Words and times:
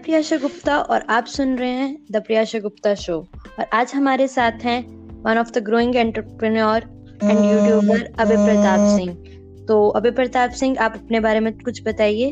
प्रियाशा 0.00 0.36
गुप्ता 0.36 0.78
और 0.78 1.04
आप 1.10 1.26
सुन 1.26 1.56
रहे 1.58 1.70
हैं 1.70 1.96
द 2.12 2.22
प्रियाशा 2.26 2.58
गुप्ता 2.58 2.94
शो। 2.94 3.16
और 3.58 3.66
आज 3.72 3.92
हमारे 3.94 4.26
साथ 4.28 4.64
हैं 4.64 4.80
one 5.22 5.38
of 5.38 5.50
the 5.52 5.62
growing 5.64 5.96
entrepreneur 5.96 6.82
and 7.22 7.38
YouTuber 7.38 8.04
Abhay 8.18 8.36
Pratap 8.36 8.96
Singh. 8.96 9.66
तो 9.66 9.88
अभय 9.88 10.10
प्रताप 10.10 10.50
सिंह, 10.50 10.78
आप 10.78 10.94
अपने 10.96 11.20
बारे 11.20 11.40
में 11.40 11.52
कुछ 11.58 11.82
बताइए। 11.88 12.30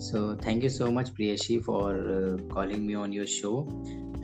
So 0.00 0.36
thank 0.36 0.64
you 0.64 0.70
so 0.70 0.86
much 0.90 1.08
Priyashi 1.08 1.58
for 1.58 2.48
calling 2.52 2.86
me 2.86 2.94
on 2.94 3.12
your 3.12 3.26
show 3.26 3.52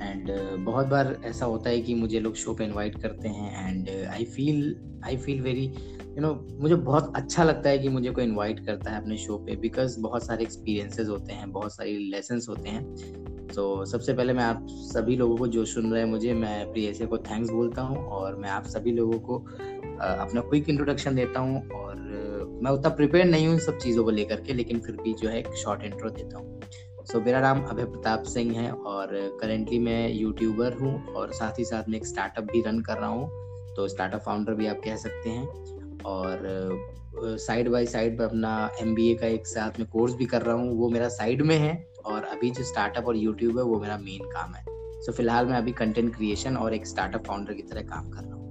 and 0.03 0.31
बहुत 0.65 0.87
बार 0.87 1.17
ऐसा 1.25 1.45
होता 1.45 1.71
है 1.71 1.81
कि 1.81 1.95
मुझे 1.95 2.21
लोग 2.21 2.35
शो 2.37 2.55
पे 2.55 2.65
इनवाइट 2.65 3.01
करते 3.03 3.29
हैं। 3.29 3.69
And 3.69 3.89
I 4.11 4.25
feel 4.25 4.75
I 5.05 5.17
feel 5.17 5.41
very 5.43 5.67
you 6.17 6.21
know 6.21 6.47
मुझे 6.61 6.75
बहुत 6.75 7.13
अच्छा 7.17 7.45
लगता 7.45 7.71
है 7.71 7.79
कि 7.79 7.89
मुझे 7.89 8.11
कोई 8.11 8.25
इनवाइट 8.25 8.67
करता 8.67 8.91
है 8.91 9.01
अपने 9.01 9.17
शो 9.17 9.37
पे 9.37 9.57
बिकॉज़ 9.57 10.01
बहुत 10.01 10.27
सारे 10.27 10.43
एक्सपीरियंसेस 10.43 11.09
होते 11.09 11.33
हैं 11.33 11.53
बहुत 11.53 11.75
सारी 11.75 11.97
लेसन 12.11 12.41
होते 12.49 12.69
हैं। 12.69 13.47
तो 13.47 13.85
सबसे 13.85 14.13
पहले 14.13 14.33
मैं 14.33 14.45
आप 14.45 14.67
सभी 14.71 15.17
लोगों 15.17 15.37
को 15.37 15.47
जो 15.47 15.65
सुन 15.65 15.93
रहे 15.93 16.03
हैं 16.03 16.09
मुझे 16.09 16.35
मैं 16.35 16.73
प्रियसे 16.73 17.07
को 17.07 17.19
थैंक्स 17.19 17.51
बोलता 17.51 17.83
हूँ 17.83 17.97
और 17.97 18.37
मैं 18.37 18.49
आप 18.49 18.65
सभी 18.65 18.93
लोगों 18.93 19.19
को 19.19 19.39
अपना 19.39 20.41
क्विक 20.41 20.69
इंट्रोडक्शन 20.69 21.15
देता 21.15 21.41
हूँ 21.41 21.69
और 21.71 21.97
मैं 22.63 22.71
उतना 22.71 22.89
प्रिपेयर 22.89 23.25
नहीं 23.25 23.47
हूँ 23.47 23.55
इन 23.55 23.61
सब 23.61 23.79
चीज़ों 23.79 24.05
को 24.05 24.11
लेकर 24.11 24.41
के 24.41 24.53
लेकिन 24.53 24.81
फिर 24.81 24.97
भी 24.97 25.15
जो 25.15 25.29
है 25.29 25.39
एक 25.39 25.55
शॉर्ट 25.55 25.83
इंट्रो 25.83 26.11
देता 26.11 26.39
हूँ। 26.39 26.61
सो 27.05 27.19
so, 27.19 27.25
मेरा 27.25 27.41
नाम 27.41 27.63
अभय 27.63 27.85
प्रताप 27.85 28.23
सिंह 28.23 28.59
है 28.59 28.73
और 28.73 29.39
करेंटली 29.41 29.79
मैं 29.79 30.13
यूट्यूबर 30.13 30.73
हूँ 30.73 31.07
और 31.07 31.33
साथ 31.33 31.59
ही 31.59 31.65
साथ 31.65 31.89
मैं 31.89 31.97
एक 31.97 32.07
स्टार्टअप 32.07 32.45
भी 32.45 32.63
रन 32.63 32.81
कर 32.81 32.99
रहा 32.99 33.09
हूँ। 33.09 33.31
तो 33.77 33.89
स्टार्टअप 33.89 34.21
फाउंडर 34.21 34.55
भी 34.55 34.67
आप 34.67 34.81
कह 34.85 34.97
सकते 34.97 35.31
हैं। 35.31 35.47
और 36.07 36.41
साइड 37.25 37.69
बाय 37.69 37.87
साइड 37.87 38.19
पर 38.19 38.25
अपना 38.25 38.71
एमबीए 38.81 39.15
का 39.15 39.27
एक 39.27 39.47
साथ 39.47 39.79
में 39.79 39.89
कोर्स 39.89 40.15
भी 40.15 40.25
कर 40.25 40.43
रहा 40.43 40.55
हूँ 40.55 40.79
वो 40.79 40.89
मेरा 40.89 41.09
साइड 41.09 41.43
में 41.43 41.57
है 41.57 41.89
और 42.07 42.23
अभी 42.23 42.51
जो 42.51 42.65
स्टार्टअप 42.65 43.05
और 43.05 43.17
यूट्यूब 43.17 43.59
है 43.59 43.65
वो 43.65 43.81
मेरा 43.81 43.97
मेन 43.97 44.25
काम 44.25 44.55
है। 44.55 44.65
सो 44.67 45.13
so, 45.13 45.17
फ़िलहाल 45.17 45.47
मैं 45.47 45.57
अभी 45.57 45.73
कंटेंट 45.73 46.17
क्रिएशन 46.17 46.57
और 46.57 46.75
एक 46.75 46.87
स्टार्टअप 46.87 47.25
फाउंडर 47.27 47.53
की 47.53 47.63
तरह 47.63 47.81
काम 47.81 48.11
कर 48.11 48.23
रहा 48.23 48.35
हूँ। 48.35 48.43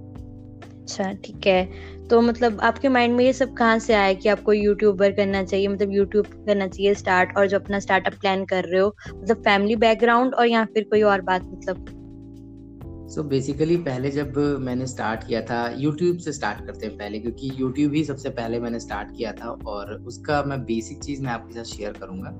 अच्छा 0.82 1.12
ठीक 1.12 1.46
है। 1.46 1.70
तो 2.10 2.20
मतलब 2.20 2.60
आपके 2.60 2.88
माइंड 2.88 3.16
में 3.16 3.24
ये 3.24 3.32
सब 3.32 3.54
कहाँ 3.54 3.78
से 3.78 3.94
आया 3.94 4.12
कि 4.12 4.28
आपको 4.28 4.52
यूट्यूबर 4.52 5.12
करना 5.12 5.44
चाहिए? 5.44 5.68
मतलब 5.68 5.92
यूट्यूब 5.92 6.26
करना 6.26 6.66
चाहिए 6.66 6.94
स्टार्ट 6.94 7.36
और 7.36 7.46
जो 7.46 7.58
अपना 7.58 7.80
स्टार्टअप 7.80 8.14
प्लान 8.14 8.44
कर 8.44 8.64
रहे 8.64 8.80
हो 8.80 8.94
मतलब 9.14 9.36
फैमिली 9.36 9.76
बैकग्राउंड 9.76 10.34
और 10.34 10.46
या 10.46 10.64
फिर 10.64 10.84
कोई 10.84 11.02
और 11.02 11.20
बात 11.20 11.42
मतलब? 11.44 12.01
सो 13.12 13.20
so 13.20 13.26
बेसिकली 13.28 13.76
पहले 13.76 14.10
जब 14.10 14.38
मैंने 14.60 14.86
स्टार्ट 14.86 15.26
किया 15.26 15.40
था 15.42 15.56
यूट्यूब 15.78 16.18
से 16.18 16.32
स्टार्ट 16.32 16.64
करते 16.66 16.86
हैं 16.86 16.96
पहले 16.98 17.18
क्योंकि 17.18 17.50
यूट्यूब 17.58 17.94
ही 17.94 18.04
सबसे 18.04 18.30
पहले 18.30 18.60
मैंने 18.60 18.80
स्टार्ट 18.80 19.16
किया 19.16 19.32
था 19.32 19.50
और 19.66 19.92
उसका 20.06 20.42
मैं 20.42 20.62
बेसिक 20.64 21.02
चीज़ 21.04 21.22
मैं 21.22 21.30
आपके 21.30 21.54
साथ 21.54 21.64
शेयर 21.76 21.92
करूँगा। 21.92 22.30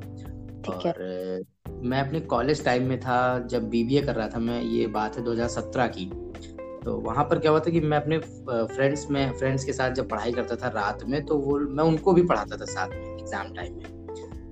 और 0.69 1.45
मैं 1.85 2.01
अपने 2.01 2.21
कॉलेज 2.21 2.65
टाइम 2.65 2.89
में 2.89 2.99
था 3.01 3.47
जब 3.47 3.69
बीबीए 3.69 4.03
कर 4.03 4.15
रहा 4.15 4.29
था 4.29 4.39
मैं 4.39 4.63
ये 4.63 4.87
बात 4.87 5.17
है 5.17 5.25
2017 5.25 5.89
की। 5.89 6.11
तो 6.85 6.97
वहाँ 7.01 7.25
पर 7.25 7.39
क्या 7.39 7.51
हुआ 7.51 7.61
था 7.61 7.71
कि 7.71 7.81
मैं 7.81 7.99
अपने 7.99 8.19
फ्रेंड्स 8.19 9.07
में 9.11 9.33
फ्रेंड्स 9.33 9.65
के 9.65 9.73
साथ 9.73 9.91
जब 9.91 10.09
पढ़ाई 10.09 10.33
करता 10.33 10.57
था 10.57 10.69
रात 10.69 11.05
में 11.05 11.25
तो 11.27 11.39
वो 11.39 11.59
मैं 11.59 11.85
उनको 11.85 12.13
भी 12.13 12.23
पढ़ाता 12.23 12.57
था 12.57 12.65
साथ 12.65 12.89
में 12.89 13.19
एग्ज़ाम 13.19 13.53
टाइम 13.55 13.75
में। 13.75 14.02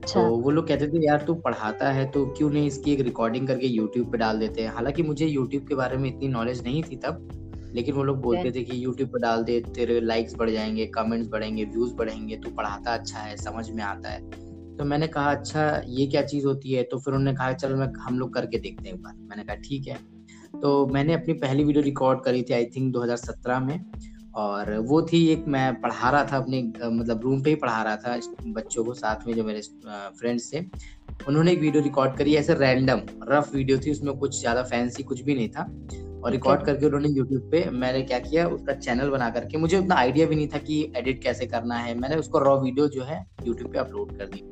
अच्छा। 0.03 0.21
तो 0.21 0.37
वो 0.37 0.51
लोग 0.51 0.67
कहते 0.69 0.87
थे 0.89 1.05
यार 1.07 1.25
तू 1.27 1.35
पढ़ाता 1.35 1.91
है 1.93 2.05
तो 2.11 2.25
क्यों 2.27 2.51
नहीं 2.51 2.67
इसकी 2.67 2.93
एक 2.93 3.01
रिकॉर्डिंग 3.01 3.47
करके 3.49 3.67
यूट्यूब 3.67 4.11
पे 4.13 4.19
डाल 4.19 4.39
देते 4.39 4.63
हैं? 4.63 4.73
हालाँकि 4.75 5.03
मुझे 5.03 5.27
यूट्यूब 5.27 5.67
के 5.69 5.75
बारे 5.75 5.97
में 5.97 6.09
इतनी 6.09 6.29
नॉलेज 6.29 6.63
नहीं 6.65 6.83
थी 6.83 6.97
तब 6.97 7.29
लेकिन 7.75 7.95
वो 7.95 8.03
लोग 8.03 8.21
बोलते 8.21 8.51
थे 8.51 8.63
कि 8.63 8.85
यूट्यूब 8.85 9.09
पे 9.09 9.19
डाल 9.19 9.43
दे 9.45 9.61
तेरे 9.75 10.01
लाइक्स 10.01 10.35
बढ़ 10.35 10.51
जाएँगे 10.51 10.87
कमेंट्स 10.87 11.29
बढ़ेंगे 11.29 11.65
व्यूज़ 11.65 11.95
बढ़ेंगे 11.95 12.37
तू 12.37 12.51
पढ़ाता 12.51 12.95
अच्छा 12.95 13.19
है 13.19 13.37
समझ 13.37 13.71
में 13.71 13.83
आता 13.83 14.09
है। 14.09 14.21
तो 14.77 14.85
मैंने 14.85 15.07
कहा 15.07 15.31
अच्छा 15.31 15.83
ये 15.87 16.07
क्या 16.07 16.23
चीज़ 16.23 16.47
होती 16.47 16.73
है? 16.73 16.83
तो 16.83 16.99
फिर 16.99 17.15
उन्होंने 17.15 17.37
कहा 17.37 17.53
चलो 17.53 17.77
मैं 17.77 17.87
हम 18.01 18.19
लोग 18.19 18.35
करके 18.35 18.59
देखते 18.59 18.89
हैं 18.89 18.95
एक 18.97 19.03
बार। 19.03 19.15
मैंने 19.21 19.45
कहा 19.45 19.57
ठीक 19.57 19.87
है। 19.89 19.99
तो 20.61 20.87
मैंने 20.87 21.15
अपनी 21.15 21.35
पहली 21.35 21.65
वीडियो 21.65 21.85
रिकॉर्ड 21.85 22.23
करी 22.25 22.43
थी 22.43 22.55
आई 22.55 22.65
थिंक 22.65 22.93
2017 22.93 23.61
में। 23.61 23.79
और 24.41 24.77
वो 24.89 25.01
थी 25.03 25.27
एक 25.29 25.45
मैं 25.49 25.81
पढ़ा 25.81 26.11
रहा 26.11 26.25
था 26.25 26.37
अपने 26.37 26.63
मतलब 26.81 27.21
रूम 27.25 27.43
पे 27.43 27.51
ही 27.51 27.57
पढ़ा 27.57 27.83
रहा 27.83 27.97
था 27.97 28.19
बच्चों 28.49 28.85
को 28.85 28.95
साथ 28.95 29.27
में 29.27 29.35
जो 29.35 29.45
मेरे 29.45 29.61
फ्रेंड्स 30.19 30.53
थे। 30.53 30.61
उन्होंने 31.29 31.53
एक 31.53 31.61
वीडियो 31.61 31.83
रिकॉर्ड 31.83 32.17
करी 32.17 32.35
ऐसे 32.37 32.55
रैंडम 32.57 33.01
रफ 33.29 33.55
वीडियो 33.55 33.79
थी 33.79 33.91
उसमें 33.91 34.17
कुछ 34.19 34.39
ज़्यादा 34.41 34.63
फैंसी 34.65 35.03
कुछ 35.03 35.21
भी 35.23 35.35
नहीं 35.35 35.49
था। 35.49 35.63
और 36.21 36.31
रिकॉर्ड 36.33 36.65
करके 36.65 36.87
उन्होंने 36.87 37.09
यूट्यूब 37.09 37.49
पे 37.51 37.65
मैंने 37.73 38.01
क्या 38.03 38.19
किया 38.21 38.47
उसका 38.49 38.73
चैनल 38.75 39.11
बना 39.11 39.29
करके 39.31 39.59
मुझे 39.59 39.77
उतना 39.79 39.95
आइडिया 39.97 40.27
भी 40.27 40.37
नहीं 40.37 40.49
था 40.49 40.59
कि 40.61 40.81
एडिट 40.97 41.23
कैसे 41.23 41.47
करना 41.47 41.77
है। 41.77 41.95
मैंने 41.99 42.17
उसको 42.17 42.39
रॉ 42.39 42.57
वीडियो 42.61 42.89
जो 42.89 43.05
है 43.05 43.25
यूट्यूब 43.47 43.73
पे 43.73 43.79
अपलोड 43.79 44.17
कर 44.19 44.27
दी। 44.27 44.43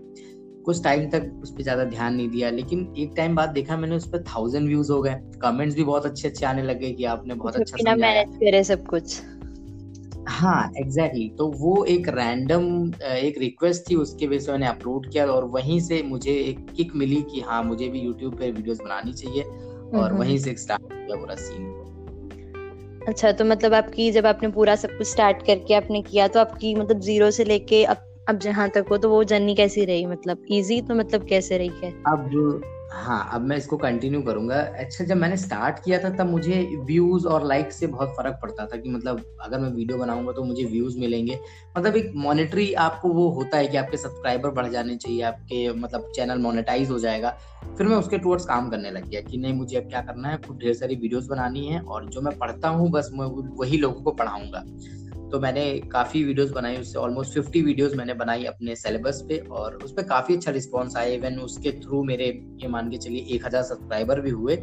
कुछ 0.64 0.82
टाइम 0.84 1.08
तक 1.10 1.30
उस 1.42 1.50
पर 1.50 1.62
ज़्यादा 1.62 1.84
ध्यान 1.86 2.14
नहीं 2.14 2.28
दिया 2.28 2.50
लेकिन 2.50 2.92
एक 2.98 3.12
टाइम 3.16 3.36
बाद 3.36 3.50
देखा 3.50 3.76
मैंने 3.76 3.96
उस 3.96 4.08
पर 4.08 4.22
थाउज़ेंड 4.26 4.66
व्यूज़ 4.66 4.92
हो 4.92 5.00
गए। 5.02 5.14
कमेंट्स 5.42 5.76
भी 5.76 5.84
बहुत 5.84 6.06
अच्छे 6.06 6.28
अच्छे 6.28 6.46
आने 6.46 6.62
लगे 6.62 6.92
कि 6.92 7.04
आपने 7.06 7.34
बहुत 7.36 7.56
अच्छा 7.56 7.94
मैनेज 7.96 8.36
करे 8.36 8.64
सब 8.64 8.86
कुछ। 8.86 9.20
हाँ 10.28 10.72
एग्जैक्टली 10.78 11.20
exactly. 11.20 11.38
तो 11.38 11.46
वो 11.46 11.84
एक 11.84 12.08
रैंडम 12.08 12.92
एक 13.02 13.38
रिक्वेस्ट 13.38 13.90
थी 13.90 13.94
उसके 13.94 14.26
वजह 14.26 14.38
से 14.38 14.52
मैंने 14.52 14.66
अपलोड 14.66 15.12
किया 15.12 15.26
और 15.26 15.44
वहीं 15.44 15.80
से 15.80 16.02
मुझे 16.02 16.30
एक 16.30 16.66
किक 16.76 16.94
मिली 16.96 17.22
कि 17.22 17.40
हाँ 17.40 17.62
मुझे 17.62 17.88
भी 17.88 18.00
यूट्यूब 18.00 18.38
पे 18.38 18.50
वीडियोस 18.50 18.78
बनानी 18.80 19.12
चाहिए 19.12 19.42
और 19.98 20.12
वहीं 20.12 20.38
से 20.38 20.54
स्टार्ट 20.54 20.82
किया 20.82 21.16
पूरा 21.16 21.34
सीन 21.34 21.84
अच्छा 23.08 23.32
तो 23.32 23.44
मतलब 23.44 23.74
आपकी 23.74 24.10
जब 24.10 24.26
आपने 24.26 24.48
पूरा 24.48 24.76
सब 24.76 24.88
कुछ 24.88 25.06
स्टार्ट 25.06 25.46
करके 25.46 25.74
आपने 25.74 26.02
किया 26.02 26.28
तो 26.28 26.40
आपकी 26.40 26.74
मतलब 26.74 27.00
ज़ीरो 27.00 27.30
से 27.30 27.44
लेके 27.44 27.84
अब 27.84 27.96
अब 28.28 28.38
जहाँ 28.38 28.68
तक 28.68 28.84
हो 28.90 28.96
तो 28.96 29.10
वो 29.10 29.24
जर्नी 29.24 29.54
कैसी 29.54 29.84
रही? 29.84 30.06
मतलब 30.06 30.46
इजी 30.50 30.80
तो 30.80 30.94
मतलब 30.94 31.26
कैसे 31.26 31.58
रही? 31.58 31.70
है 31.84 31.90
अब 31.90 32.30
हाँ 32.90 33.28
अब 33.32 33.40
मैं 33.40 33.56
इसको 33.56 33.76
कंटिन्यू 33.76 34.20
करूँगा। 34.22 34.60
अच्छा 34.78 35.04
जब 35.04 35.16
मैंने 35.16 35.36
स्टार्ट 35.36 35.78
किया 35.84 35.98
था, 35.98 36.10
तब 36.10 36.26
मुझे 36.26 36.60
व्यूज़ 36.86 37.26
और 37.26 37.46
लाइक 37.46 37.72
से 37.72 37.86
बहुत 37.86 38.08
फ़र्क 38.08 38.38
पड़ता 38.42 38.66
था 38.66 38.76
कि 38.76 38.88
मतलब 38.88 39.24
अगर 39.40 39.58
मैं 39.58 39.70
वीडियो 39.70 39.98
बनाऊँगा 39.98 40.32
तो 40.32 40.44
मुझे 40.44 40.64
व्यूज़ 40.64 40.98
मिलेंगे। 40.98 41.38
मतलब 41.78 41.96
एक 41.96 42.12
मॉनिटरी 42.16 42.72
आपको 42.74 43.08
वो 43.08 43.28
होता 43.28 43.58
है 43.58 43.66
कि 43.66 43.76
आपके 43.76 43.96
सब्सक्राइबर 43.96 44.50
बढ़ 44.50 44.68
जाने 44.68 44.96
चाहिए, 44.96 45.22
आपके 45.22 45.72
मतलब 45.72 46.10
चैनल 46.16 46.38
मोनेटाइज 46.38 46.90
हो 46.90 46.98
जाएगा। 46.98 47.36
फिर 47.78 47.86
मैं 47.86 47.96
उसके 47.96 48.18
टूवर्ड्स 48.18 48.44
काम 48.44 48.70
करने 48.70 48.90
लग 48.90 49.10
गया 49.10 49.20
कि 49.20 49.38
नहीं, 49.38 49.52
मुझे 49.52 49.76
अब 49.76 49.88
क्या 49.88 50.00
करना 50.00 50.28
है? 50.28 50.36
कुछ 50.36 50.56
ढेर 50.56 50.74
सारी 50.74 50.94
वीडियोस 50.94 51.26
बनानी 51.26 51.66
है 51.66 51.80
और 51.80 52.04
जो 52.04 52.20
मैं 52.20 52.36
पढ़ता 52.38 52.68
हूँ, 52.68 52.90
बस 52.90 53.10
मैं 53.12 53.26
वही 53.58 53.78
लोगों 53.78 54.02
को 54.02 54.10
पढ़ाऊँगा। 54.10 54.64
तो 55.30 55.40
मैंने 55.40 55.62
काफ़ी 55.92 56.22
वीडियोस 56.24 56.50
बनाई 56.50 56.76
उससे 56.76 56.98
ऑलमोस्ट 56.98 57.34
फिफ्टी 57.34 57.60
वीडियोस 57.62 57.94
मैंने 57.94 58.14
बनाई 58.14 58.44
अपने 58.44 58.76
सिलेबस 58.76 59.22
पे 59.28 59.36
और 59.50 59.74
उस 59.84 59.92
पर 59.92 60.02
काफ़ी 60.04 60.34
अच्छा 60.34 60.50
रिस्पॉन्स 60.50 60.96
आया। 60.96 61.14
इवन 61.14 61.38
उसके 61.40 61.70
थ्रू 61.80 62.02
मेरे 62.04 62.26
ये 62.62 62.68
मान 62.68 62.90
के 62.90 62.98
चलिए 62.98 63.26
एक 63.34 63.46
हज़ार 63.46 63.62
सब्सक्राइबर 63.62 64.20
भी 64.20 64.30
हुए। 64.30 64.56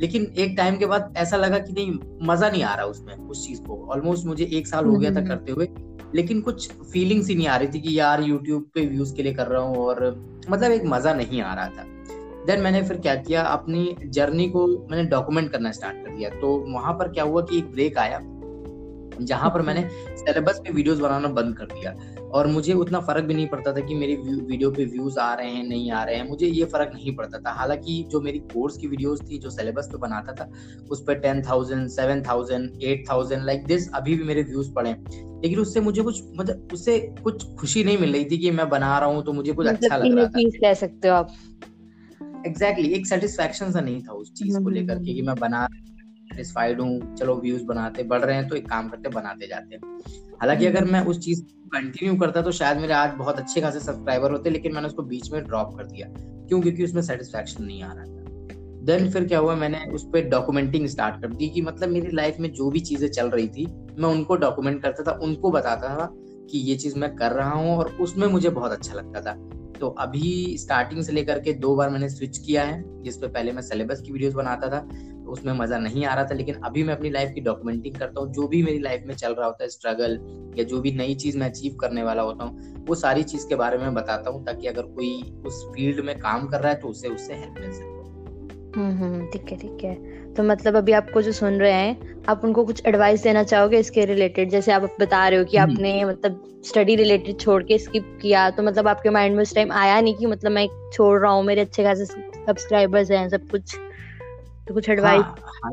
लेकिन 0.00 0.32
एक 0.36 0.54
टाइम 0.56 0.76
के 0.78 0.86
बाद 0.86 1.14
ऐसा 1.16 1.36
लगा 1.36 1.58
कि 1.58 1.72
नहीं 1.72 1.98
मज़ा 2.28 2.50
नहीं 2.50 2.62
आ 2.62 2.74
रहा 2.74 2.86
उसमें 2.86 3.14
उस 3.14 3.46
चीज़ 3.46 3.62
को। 3.62 3.86
ऑलमोस्ट 3.92 4.26
मुझे 4.26 4.48
एक 4.52 4.66
साल 4.66 4.84
हो 4.84 4.96
गया 4.96 5.10
था 5.10 5.18
हम्म। 5.18 5.28
करते 5.28 5.52
हुए 5.52 5.68
लेकिन 6.14 6.40
कुछ 6.40 6.70
फीलिंग्स 6.92 7.28
ही 7.28 7.34
नहीं 7.34 7.46
आ 7.46 7.56
रही 7.56 7.68
थी 7.68 7.80
कि 7.80 7.98
यार 7.98 8.22
यूट्यूब 8.22 8.70
पे 8.74 8.86
व्यूज़ 8.86 9.14
के 9.16 9.22
लिए 9.22 9.34
कर 9.34 9.46
रहा 9.46 9.62
हूँ 9.62 9.76
और 9.76 10.04
मतलब 10.50 10.72
एक 10.72 10.82
मज़ा 10.86 11.14
नहीं 11.14 11.40
आ 11.42 11.54
रहा 11.54 11.68
था। 11.68 11.84
देन 12.46 12.60
मैंने 12.60 12.82
फिर 12.82 12.96
क्या 12.96 13.14
किया 13.16 13.42
अपनी 13.42 13.96
जर्नी 14.04 14.48
को 14.50 14.66
मैंने 14.90 15.04
डॉक्यूमेंट 15.10 15.50
करना 15.52 15.70
स्टार्ट 15.72 16.04
कर 16.04 16.16
दिया। 16.16 16.30
तो 16.30 16.56
वहाँ 16.68 16.92
पर 16.92 17.12
क्या 17.12 17.24
हुआ 17.24 17.42
कि 17.42 17.58
एक 17.58 17.70
ब्रेक 17.72 17.98
आया। 17.98 18.18
जहाँ 19.20 19.50
पर 19.50 19.62
मैंने 19.62 19.88
सिलेबस 20.16 20.60
पे 20.64 20.72
वीडियोस 20.72 20.98
बनाना 20.98 21.28
बंद 21.28 21.56
कर 21.56 21.64
दिया। 21.64 21.94
और 22.28 22.46
मुझे 22.46 22.72
उतना 22.72 23.00
फ़र्क 23.00 23.24
भी 23.24 23.34
नहीं 23.34 23.46
पड़ता 23.46 23.72
था 23.72 23.80
कि 23.80 23.94
मेरी 23.94 24.16
वीडियो 24.16 24.70
पे 24.70 24.84
व्यूज़ 24.84 25.18
आ 25.18 25.34
रहे 25.34 25.50
हैं 25.50 25.64
नहीं 25.64 25.90
आ 25.90 26.02
रहे 26.04 26.16
हैं। 26.16 26.28
मुझे 26.28 26.46
ये 26.46 26.64
फ़र्क 26.64 26.90
नहीं 26.94 27.16
पड़ता 27.16 27.38
था। 27.38 27.52
हालाँकि 27.52 28.08
जो 28.10 28.20
मेरी 28.20 28.38
कोर्स 28.38 28.76
की 28.76 28.86
वीडियोस 28.86 29.20
थी 29.22 29.38
जो 29.38 29.50
सिलेबस 29.50 29.88
पे 29.92 29.98
बनाता 29.98 30.32
था 30.32 30.50
उस 30.90 31.04
पर 31.06 31.14
ten 31.14 31.42
thousand 31.42 31.88
seven 31.88 32.22
thousand 32.22 32.82
eight 32.82 33.04
thousand 33.10 33.44
like 33.44 33.66
this 33.66 33.90
अभी 33.92 34.16
भी 34.16 34.24
मेरे 34.24 34.42
व्यूज़ 34.42 34.72
पड़े 34.72 34.96
लेकिन 35.42 35.58
उससे 35.58 35.80
मुझे 35.80 36.02
कुछ 36.02 36.22
मतलब 36.36 36.68
उससे 36.72 36.98
कुछ 37.22 37.54
खुशी 37.54 37.84
नहीं 37.84 37.98
मिल 37.98 38.12
रही 38.12 38.24
थी 38.24 38.38
कि 38.38 38.50
मैं 38.50 38.68
बना 38.68 38.98
रहा 38.98 39.08
हूँ 39.08 39.24
तो 39.24 39.32
मुझे 39.32 39.52
कुछ 39.52 39.66
अच्छा 39.66 39.96
लग 39.96 40.16
रहा 40.16 40.26
था। 40.26 40.42
कह 40.60 40.74
सकते 40.74 41.08
हो 41.08 41.14
आप। 41.14 41.32
एग्जैक्टली 42.46 42.84
exactly, 42.84 42.98
एक 42.98 43.06
सेटिस्फेक्शन 43.06 43.72
सा 43.72 43.80
नहीं 43.80 44.02
था 44.02 44.12
उस 44.12 44.32
चीज़ 44.32 44.58
को 44.58 44.68
लेकर 44.68 44.98
के 44.98 45.14
कि 45.14 45.22
मैं 45.22 45.36
बना 45.36 45.68
सेटिस्फाइड 46.32 46.80
हूँ, 46.80 47.16
चलो 47.16 47.36
व्यूज़ 47.36 47.64
बनाते, 47.64 48.02
बढ़ 48.02 48.20
रहे 48.20 48.36
हैं 48.36 48.48
तो 48.48 48.56
एक 48.56 48.68
काम 48.68 48.88
करते 48.88 49.08
बनाते 49.08 49.46
जाते 49.46 49.74
हैं। 49.74 50.00
हालाँकि 50.40 50.66
अगर 50.66 50.84
मैं 50.84 51.04
उस 51.04 51.18
चीज़ 51.18 51.42
कंटिन्यू 51.44 52.16
करता 52.16 52.42
तो 52.42 52.52
शायद 52.52 52.78
मेरे 52.78 52.92
आज 52.92 53.10
बहुत 53.10 53.38
अच्छे 53.38 53.60
खासे 53.60 53.80
सब्सक्राइबर 53.80 54.30
होते, 54.30 54.50
लेकिन 54.50 54.74
मैंने 54.74 54.86
उसको 54.86 55.02
बीच 55.02 55.32
में 55.32 55.44
ड्रॉप 55.44 55.76
कर 55.78 55.86
दिया। 55.86 56.06
क्यों? 56.48 56.60
क्योंकि 56.60 56.84
उसमें 56.84 57.02
सेटिस्फेक्शन 57.02 57.64
नहीं 57.64 57.82
आ 57.82 57.92
रहा 57.92 58.04
था। 58.04 58.22
देन 58.82 59.10
फिर 59.10 59.24
क्या 59.24 59.38
हुआ? 59.38 59.54
मैंने 59.54 59.78
उस 59.92 60.04
पर 60.04 60.28
डॉक्यूमेंटिंग 60.28 60.86
स्टार्ट 60.86 61.22
कर 61.22 61.28
दी 61.28 61.48
कि 61.48 61.62
मतलब 61.62 61.88
मेरी 61.88 62.10
लाइफ 62.12 62.36
में 62.40 62.52
जो 62.52 62.70
भी 62.70 62.80
चीज़ें 62.80 63.08
चल 63.08 63.30
रही 63.30 63.48
थी, 63.48 63.66
मैं 63.98 64.08
उनको 64.08 64.36
डॉक्यूमेंट 64.36 64.82
करता 64.82 65.02
था, 65.02 65.18
उनको 65.22 65.50
बताता 65.50 65.88
था 65.88 66.14
कि 66.50 66.58
ये 66.58 66.76
चीज़ 66.76 66.98
मैं 66.98 67.16
कर 67.16 67.32
रहा 67.32 67.50
हूँ 67.50 67.76
और 67.76 67.96
उसमें 68.00 68.26
मुझे 68.26 68.50
बहुत 68.50 68.72
अच्छा 68.72 68.94
लगता 68.94 69.20
था। 69.20 69.34
तो 69.82 69.88
अभी 70.00 70.56
स्टार्टिंग 70.58 71.02
से 71.02 71.12
लेकर 71.12 71.38
के 71.40 71.52
दो 71.52 71.74
बार 71.76 71.88
मैंने 71.90 72.08
स्विच 72.08 72.36
किया 72.38 72.64
है 72.64 73.02
जिसपे 73.02 73.26
पहले 73.28 73.52
मैं 73.52 73.62
सिलेबस 73.62 74.00
की 74.00 74.12
वीडियोस 74.12 74.34
बनाता 74.34 74.68
था 74.68 74.78
तो 75.24 75.32
उसमें 75.32 75.52
मज़ा 75.52 75.78
नहीं 75.78 76.04
आ 76.04 76.14
रहा 76.14 76.24
था, 76.24 76.34
लेकिन 76.34 76.54
अभी 76.64 76.82
मैं 76.82 76.94
अपनी 76.94 77.10
लाइफ 77.10 77.32
की 77.34 77.40
डॉक्यूमेंटिंग 77.40 77.94
करता 77.94 78.20
हूँ। 78.20 78.32
जो 78.32 78.46
भी 78.48 78.62
मेरी 78.62 78.78
लाइफ 78.78 79.02
में 79.06 79.14
चल 79.14 79.34
रहा 79.34 79.46
होता 79.46 79.64
है 79.64 79.68
स्ट्रगल 79.70 80.18
या 80.58 80.64
जो 80.64 80.80
भी 80.80 80.92
नई 80.92 81.14
चीज़ 81.14 81.38
मैं 81.38 81.48
अचीव 81.50 81.76
करने 81.80 82.02
वाला 82.02 82.22
होता 82.22 82.44
हूँ, 82.44 82.84
वो 82.86 82.94
सारी 82.94 83.22
चीज़ 83.24 83.46
के 83.48 83.54
बारे 83.54 83.78
में 83.78 83.94
बताता 83.94 84.30
हूँ, 84.30 84.44
ताकि 84.46 84.66
अगर 84.66 84.82
कोई 84.90 85.10
उस 85.46 85.64
फ़ील्ड 85.66 86.04
में 86.04 86.18
काम 86.18 86.46
कर 86.48 86.60
रहा 86.60 86.72
है 86.72 86.80
तो 86.80 86.88
उसे 86.88 87.08
उससे 87.08 87.34
हेल्प 87.34 87.60
मिल 87.60 87.72
सके। 87.72 87.91
हम्म, 88.76 88.90
हम्म 88.92 89.26
ठीक 89.30 89.50
है 89.52 89.56
ठीक 89.58 89.84
है। 89.84 89.94
तो 90.34 90.42
मतलब 90.42 90.76
अभी 90.76 90.92
आपको 90.92 91.22
जो 91.22 91.32
सुन 91.32 91.58
रहे 91.60 91.72
हैं 91.72 92.24
आप 92.28 92.44
उनको 92.44 92.64
कुछ 92.64 92.82
एडवाइस 92.86 93.22
देना 93.22 93.42
चाहोगे 93.42 93.78
इसके 93.78 94.04
रिलेटेड 94.04 94.50
जैसे 94.50 94.72
आप 94.72 94.82
बता 95.00 95.26
रहे 95.28 95.38
हो 95.38 95.44
कि 95.44 95.56
हम्म। 95.56 95.72
आपने 95.72 96.04
मतलब 96.04 96.60
स्टडी 96.66 96.94
रिलेटेड 96.96 97.38
छोड़ 97.40 97.62
के 97.62 97.78
स्किप 97.78 98.18
किया 98.22 98.48
तो 98.50 98.62
मतलब 98.62 98.88
आपके 98.88 99.10
माइंड 99.10 99.34
में 99.36 99.42
उस 99.42 99.54
टाइम 99.54 99.72
आया 99.72 100.00
नहीं 100.00 100.14
कि 100.14 100.26
मतलब 100.26 100.52
मैं 100.52 100.66
छोड़ 100.92 101.20
रहा 101.20 101.32
हूँ 101.32 101.42
मेरे 101.44 101.60
अच्छे 101.60 101.84
खासे 101.84 102.04
सब्सक्राइबर्स 102.04 103.10
हैं 103.10 103.28
सब 103.28 103.48
कुछ। 103.50 103.76
तो 104.68 104.74
कुछ 104.74 104.88
एडवाइस 104.88 105.22
हाँ, 105.22 105.36
हाँ, 105.64 105.72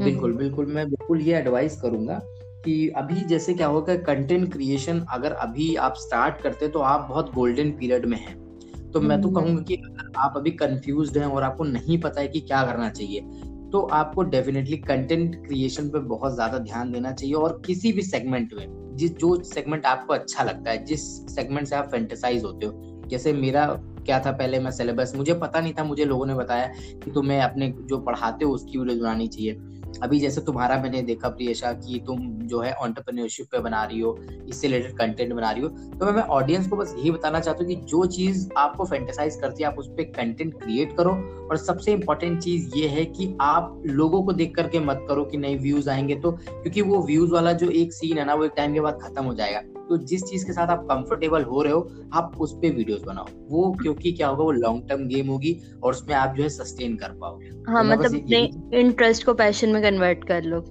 बिल्कुल 0.00 0.30
हम्म। 0.30 0.38
बिल्कुल 0.38 0.66
मैं 0.66 0.88
बिल्कुल 0.90 1.20
ये 1.20 1.36
एडवाइस 1.36 1.80
करूँगा 1.80 2.20
कि 2.64 2.88
अभी 2.96 3.14
जैसे 3.14 3.54
क्या 3.54 3.66
होगा 3.66 3.94
कंटेंट 3.96 4.52
क्रिएशन 4.52 5.04
अगर 5.12 5.32
अभी 5.32 5.74
आप 5.76 5.94
स्टार्ट 5.96 6.40
करते 6.42 6.68
तो 6.68 6.80
आप 6.80 7.06
बहुत 7.08 7.34
गोल्डन 7.34 7.70
पीरियड 7.70 8.06
में 8.06 8.16
हैं। 8.16 8.43
तो 8.94 9.00
मैं 9.00 9.20
तो 9.20 9.28
हम्म। 9.28 9.40
कहूँगा 9.40 9.62
कि 9.62 9.74
अगर 9.76 10.12
आप 10.16 10.34
अभी 10.36 10.50
कंफ्यूज 10.56 11.16
हैं 11.18 11.26
और 11.26 11.42
आपको 11.42 11.64
नहीं 11.64 11.98
पता 12.00 12.20
है 12.20 12.28
कि 12.28 12.40
क्या 12.40 12.62
करना 12.64 12.88
चाहिए 12.90 13.20
तो 13.70 13.80
आपको 13.92 14.22
डेफिनेटली 14.22 14.76
कंटेंट 14.78 15.34
क्रिएशन 15.46 15.88
पे 15.88 15.98
बहुत 16.08 16.34
ज़्यादा 16.34 16.58
ध्यान 16.60 16.92
देना 16.92 17.12
चाहिए 17.12 17.34
और 17.34 17.60
किसी 17.66 17.92
भी 17.92 18.02
सेगमेंट 18.02 18.52
में 18.54 18.66
जिस 18.96 19.16
जो 19.16 19.34
सेगमेंट 19.44 19.86
आपको 19.86 20.14
अच्छा 20.14 20.44
लगता 20.44 20.70
है 20.70 20.84
जिस 20.84 21.06
सेगमेंट 21.34 21.66
से 21.66 21.76
आप 21.76 21.90
फेंटेसाइज 21.90 22.44
होते 22.44 22.66
हो 22.66 23.06
जैसे 23.08 23.32
मेरा 23.32 23.66
क्या 24.06 24.20
था 24.20 24.32
पहले 24.32 24.58
मैं 24.58 24.70
सिलेबस 24.70 25.12
मुझे 25.16 25.34
पता 25.34 25.60
नहीं 25.60 25.72
था 25.74 25.84
मुझे 25.84 26.04
लोगों 26.04 26.26
ने 26.26 26.34
बताया 26.34 26.66
कि 27.04 27.10
तुम्हें 27.10 27.40
अपने 27.40 27.68
जो 27.82 27.98
पढ़ाते 28.00 28.44
हो 28.44 28.52
उसकी 28.52 28.78
वीडियो 28.78 29.00
बनानी 29.00 29.28
चाहिए 29.28 29.54
अभी 30.02 30.18
जैसे 30.20 30.40
तुम्हारा 30.40 30.76
मैंने 30.82 31.02
देखा 31.02 31.28
प्रियशा 31.28 31.72
कि 31.74 32.02
तुम 32.06 32.18
जो 32.44 32.60
है 32.60 32.72
ऑन्टरप्रन्योरशिप 32.74 33.46
पे 33.52 33.58
बना 33.60 33.82
रही 33.84 34.00
हो, 34.00 34.16
इससे 34.48 34.66
रिलेटेड 34.66 34.96
कंटेंट 34.98 35.32
बना 35.32 35.50
रही 35.50 35.62
हो 35.62 35.68
तो 35.68 36.12
मैं 36.12 36.22
ऑडियंस 36.22 36.68
को 36.68 36.76
बस 36.76 36.94
यही 36.98 37.10
बताना 37.10 37.40
चाहता 37.40 37.64
हूँ 37.64 37.68
कि 37.68 37.76
जो 37.86 38.04
चीज़ 38.06 38.48
आपको 38.58 38.84
फेंटेसाइज 38.84 39.36
करती 39.40 39.62
है, 39.62 39.68
आप 39.68 39.78
उस 39.78 39.88
पर 39.88 40.02
कंटेंट 40.12 40.54
क्रिएट 40.62 40.96
करो 40.96 41.12
और 41.50 41.56
सबसे 41.56 41.92
इंपॉर्टेंट 41.92 42.40
चीज़ 42.42 42.76
ये 42.76 42.88
है 42.88 43.04
कि 43.06 43.36
आप 43.40 43.82
लोगों 43.86 44.22
को 44.22 44.32
देख 44.32 44.54
करके 44.56 44.80
मत 44.80 45.04
करो 45.08 45.24
कि 45.24 45.36
नहीं 45.36 45.58
व्यूज़ 45.58 45.90
आएँगे 45.90 46.14
तो 46.16 46.32
क्योंकि 46.32 46.82
वो 46.82 47.02
व्यूज़ 47.06 47.32
वाला 47.32 47.52
जो 47.54 47.70
एक 47.72 47.92
सीन 47.92 48.18
है 48.18 48.24
ना, 48.24 48.34
वो 48.34 48.44
एक 48.44 48.52
टाइम 48.56 48.74
के 48.74 48.80
बाद 48.80 48.98
खत्म 49.02 49.24
हो 49.24 49.34
जाएगा। 49.34 49.60
तो 49.88 49.96
जिस 50.04 50.22
चीज़ 50.22 50.44
के 50.46 50.52
साथ 50.52 50.68
आप 50.68 50.84
कंफर्टेबल 50.84 51.42
हो 51.44 51.62
रहे 51.62 51.72
हो 51.72 52.08
आप 52.14 52.36
उस 52.40 52.52
पर 52.54 52.74
वीडियोस 52.74 53.02
बनाओ। 53.02 53.26
वो 53.50 53.70
क्योंकि 53.82 54.12
क्या 54.12 54.28
होगा 54.28 54.44
वो 54.44 54.50
लॉन्ग 54.52 54.88
टर्म 54.88 55.06
गेम 55.08 55.28
होगी 55.28 55.60
और 55.82 55.92
उसमें 55.92 56.14
आप 56.14 56.34
जो 56.36 56.42
है 56.42 56.48
सस्टेन 56.48 56.96
कर 56.96 57.12
पाओगे। 57.20 57.50
हाँ 57.68 57.84
तो 57.84 57.90
मतलब 57.90 58.14
अपने 58.14 58.80
इंटरेस्ट 58.80 59.24
को 59.26 59.34
पैशन 59.34 59.68
में 59.68 59.82
कन्वर्ट 59.82 60.24
कर 60.28 60.42
लो। 60.44 60.64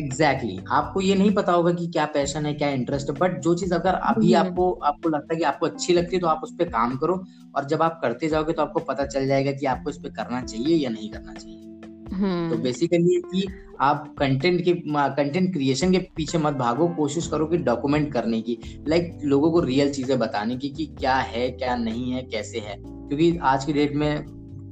एग्जैक्टली 0.00 0.50
exactly. 0.50 0.72
आपको 0.72 1.00
ये 1.00 1.14
नहीं 1.14 1.30
पता 1.34 1.52
होगा 1.52 1.72
कि 1.72 1.86
क्या 1.86 2.04
पैशन 2.06 2.46
है 2.46 2.52
क्या 2.54 2.68
इंटरेस्ट 2.70 3.08
है 3.10 3.14
बट 3.16 3.40
जो 3.42 3.54
चीज़ 3.54 3.74
अगर 3.74 3.94
अभी 3.94 4.32
हम्म। 4.32 4.48
आपको 4.48 4.70
आपको 4.84 5.08
लगता 5.08 5.34
है 5.34 5.38
कि 5.38 5.44
आपको 5.44 5.66
अच्छी 5.66 5.92
लगती 5.92 6.16
है 6.16 6.20
तो 6.20 6.26
आप 6.26 6.40
उस 6.44 6.54
पर 6.54 6.68
काम 6.68 6.96
करो। 6.96 7.22
और 7.56 7.64
जब 7.64 7.82
आप 7.82 7.98
करते 8.02 8.28
जाओगे 8.28 8.52
तो 8.52 8.62
आपको 8.62 8.80
पता 8.80 9.06
चल 9.06 9.26
जाएगा 9.26 9.52
कि 9.52 9.66
आपको 9.66 9.90
इस 9.90 9.96
पर 9.96 10.08
करना 10.16 10.42
चाहिए 10.42 10.76
या 10.76 10.90
नहीं 10.90 11.10
करना 11.10 11.34
चाहिए। 11.34 11.67
तो 12.14 12.56
बेसिकली 12.56 13.14
हम्म। 13.14 13.30
कि 13.30 13.48
आप 13.80 14.16
कंटेंट 14.18 14.64
के 14.64 14.72
कंटेंट 14.96 15.52
क्रिएशन 15.52 15.92
के 15.92 15.98
पीछे 15.98 16.38
मत 16.38 16.54
भागो 16.54 16.88
कोशिश 16.88 17.26
करो 17.26 17.46
कि 17.46 17.56
डॉक्यूमेंट 17.56 18.12
करने 18.12 18.40
की। 18.40 18.82
लाइक 18.88 19.12
like, 19.12 19.24
लोगों 19.24 19.50
को 19.50 19.60
रियल 19.60 19.92
चीज़ें 19.92 20.18
बताने 20.18 20.56
की 20.56 20.68
कि 20.68 20.86
क्या 20.86 21.14
है 21.14 21.50
क्या 21.50 21.76
नहीं 21.76 22.12
है 22.12 22.22
कैसे 22.22 22.58
है। 22.58 22.76
क्योंकि 22.78 23.38
आज 23.42 23.64
की 23.64 23.72
डेट 23.72 23.94
में 23.94 24.24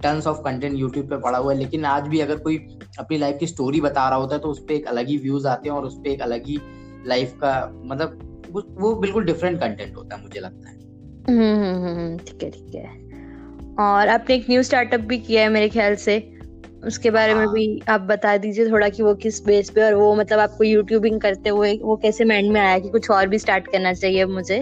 टन्स 0.02 0.26
ऑफ़ 0.26 0.36
कंटेंट 0.36 0.78
यूट्यूब 0.78 1.06
पे 1.06 1.16
पड़ा 1.16 1.38
हुआ 1.38 1.52
है 1.52 1.58
लेकिन 1.58 1.84
आज 1.84 2.08
भी 2.08 2.20
अगर 2.20 2.36
कोई 2.36 2.56
अपनी 2.98 3.18
लाइफ 3.18 3.36
की 3.40 3.46
स्टोरी 3.46 3.80
बता 3.80 4.08
रहा 4.08 4.18
होता 4.18 4.34
है 4.34 4.40
तो 4.40 4.48
उस 4.48 4.58
पर 4.58 4.72
एक 4.72 4.86
अलग 4.86 5.06
ही 5.06 5.16
व्यूज़ 5.16 5.48
आते 5.48 5.68
हैं 5.68 5.76
और 5.76 5.84
उस 5.84 5.94
पर 5.98 6.06
एक 6.06 6.20
अलग 6.20 6.46
ही 6.46 6.58
लाइफ 7.06 7.32
का 7.32 7.82
मतलब 7.84 8.32
वो 8.50 8.94
बिल्कुल 8.94 9.24
डिफरेंट 9.24 9.60
कंटेंट 9.60 9.96
होता 9.96 10.16
है 10.16 10.22
मुझे 10.22 10.40
लगता 10.40 10.70
है। 10.70 10.76
हम्म, 11.30 11.86
हम्म, 11.86 12.18
ठीक 12.18 12.42
है 12.42 12.50
ठीक 12.50 12.74
है। 12.74 13.06
और 13.86 14.08
आपने 14.08 14.34
एक 14.34 14.46
न्यू 14.50 14.62
स्टार्टअप 14.62 15.00
भी 15.00 15.18
किया 15.18 15.42
है 15.42 15.48
मेरे 15.48 15.68
ख्याल 15.68 15.94
से। 15.94 16.35
उसके 16.86 17.10
बारे 17.10 17.34
में 17.34 17.44
हाँ। 17.44 17.52
भी 17.52 17.82
आप 17.88 18.00
बता 18.00 18.36
दीजिए 18.36 18.70
थोड़ा 18.70 18.88
कि 18.88 19.02
वो 19.02 19.14
किस 19.16 19.44
बेस 19.44 19.70
पे 19.70 19.82
और 19.82 19.94
वो 19.94 20.14
मतलब 20.14 20.38
आपको 20.38 20.64
यूट्यूबिंग 20.64 21.20
करते 21.20 21.50
हुए 21.50 21.76
वो 21.78 21.96
कैसे 21.96 22.24
माइंड 22.24 22.52
में 22.52 22.60
आया 22.60 22.78
कि 22.78 22.88
कुछ 22.88 23.10
और 23.10 23.26
भी 23.28 23.38
स्टार्ट 23.38 23.70
करना 23.72 23.92
चाहिए 23.92 24.24
मुझे 24.24 24.58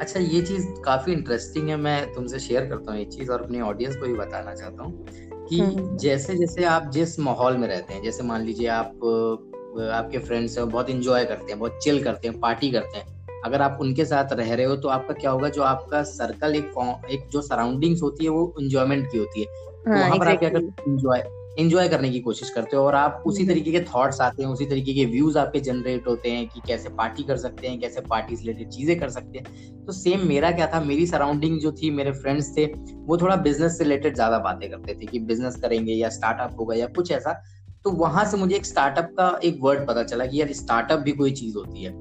अच्छा 0.00 0.20
ये 0.20 0.40
चीज़ 0.42 0.66
काफ़ी 0.84 1.12
इंटरेस्टिंग 1.12 1.68
है 1.68 1.76
मैं 1.76 2.12
तुमसे 2.14 2.38
शेयर 2.38 2.66
करता 2.66 2.92
हूँ 2.92 2.98
ये 2.98 3.04
चीज़ 3.06 3.30
और 3.30 3.42
अपनी 3.42 3.60
ऑडियंस 3.60 3.96
को 3.96 4.06
भी 4.06 4.14
बताना 4.14 4.54
चाहता 4.54 4.82
हूँ 4.82 5.06
कि 5.48 5.58
हम्म। 5.58 5.96
जैसे 5.96 6.36
जैसे 6.36 6.64
आप 6.64 6.90
जिस 6.90 7.18
माहौल 7.20 7.56
में 7.56 7.66
रहते 7.68 7.94
हैं 7.94 8.02
जैसे 8.02 8.22
मान 8.22 8.44
लीजिए 8.44 8.68
आप 8.68 9.06
आपके 9.92 10.18
फ्रेंड्स 10.18 10.58
हैं 10.58 10.68
बहुत 10.68 10.90
इंजॉय 10.90 11.24
करते 11.24 11.52
हैं 11.52 11.58
बहुत 11.58 11.78
चिल 11.82 12.02
करते 12.04 12.28
हैं 12.28 12.38
पार्टी 12.40 12.70
करते 12.70 12.98
हैं 12.98 13.18
अगर 13.44 13.62
आप 13.62 13.78
उनके 13.80 14.04
साथ 14.04 14.32
रह 14.32 14.54
रहे 14.54 14.66
हो 14.66 14.76
तो 14.76 14.88
आपका 14.88 15.14
क्या 15.14 15.30
होगा 15.30 15.48
जो 15.48 15.62
आपका 15.62 16.02
सर्कल 16.02 16.54
एक 16.54 17.04
एक 17.10 17.28
जो 17.28 17.42
सराउंडिंग्स 17.42 18.02
होती 18.02 18.24
है 18.24 18.30
वो 18.30 18.54
इंजॉयमेंट 18.60 19.10
की 19.12 19.18
होती 19.18 19.40
है 19.40 19.69
तो 19.80 19.90
वहाँ 19.90 20.18
पर 20.18 20.28
आप 20.28 20.38
क्या 20.38 20.50
करते 20.50 20.90
इंजॉय 20.90 21.22
इंजॉय 21.58 21.88
करने 21.88 22.08
की 22.10 22.18
कोशिश 22.20 22.50
करते 22.50 22.76
हो 22.76 22.82
और 22.82 22.94
आप 22.94 23.22
उसी 23.26 23.42
हम्म। 23.42 23.52
तरीके 23.52 23.70
के 23.72 23.80
थॉट्स 23.84 24.20
आते 24.20 24.42
हैं 24.42 24.50
उसी 24.50 24.66
तरीके 24.66 24.92
के 24.94 25.04
व्यूज़ 25.04 25.38
आपके 25.38 25.60
जनरेट 25.60 26.06
होते 26.06 26.30
हैं 26.30 26.46
कि 26.48 26.60
कैसे 26.66 26.88
पार्टी 26.88 27.22
कर 27.22 27.36
सकते 27.36 27.68
हैं 27.68 27.80
कैसे 27.80 28.00
पार्टी 28.00 28.36
से 28.36 28.42
रिलेटेड 28.42 28.68
चीज़ें 28.68 28.98
कर 29.00 29.08
सकते 29.08 29.38
हैं। 29.38 29.84
तो 29.86 29.92
सेम 29.92 30.26
मेरा 30.26 30.50
क्या 30.50 30.66
था 30.66 30.80
मेरी 30.80 31.06
सराउंडिंग 31.06 31.58
जो 31.60 31.72
थी 31.72 31.90
मेरे 31.90 32.12
फ्रेंड्स 32.12 32.56
थे 32.56 32.66
वो 33.06 33.18
थोड़ा 33.18 33.36
बिज़नेस 33.38 33.78
से 33.78 33.84
रिलेटेड 33.84 34.14
ज़्यादा 34.14 34.38
बातें 34.38 34.68
करते 34.70 34.94
थे 34.94 35.06
कि 35.06 35.18
बिज़नेस 35.20 35.56
करेंगे 35.56 35.92
या 35.92 36.08
स्टार्टअप 36.08 36.56
होगा 36.60 36.74
या 36.74 36.86
कुछ 36.86 37.12
ऐसा। 37.12 37.32
तो 37.84 37.90
वहाँ 37.90 38.24
से 38.24 38.36
मुझे 38.36 38.56
एक 38.56 38.66
स्टार्टअप 38.66 39.14
का 39.18 39.38
एक 39.44 39.58
वर्ड 39.62 39.86
पता 39.88 40.02
चला 40.02 40.26
कि 40.26 40.40
यार 40.40 40.52
स्टार्टअप 40.52 41.00
भी 41.00 41.12
कोई 41.12 41.30
चीज़ 41.32 41.56
होती 41.56 41.82
है। 41.82 41.92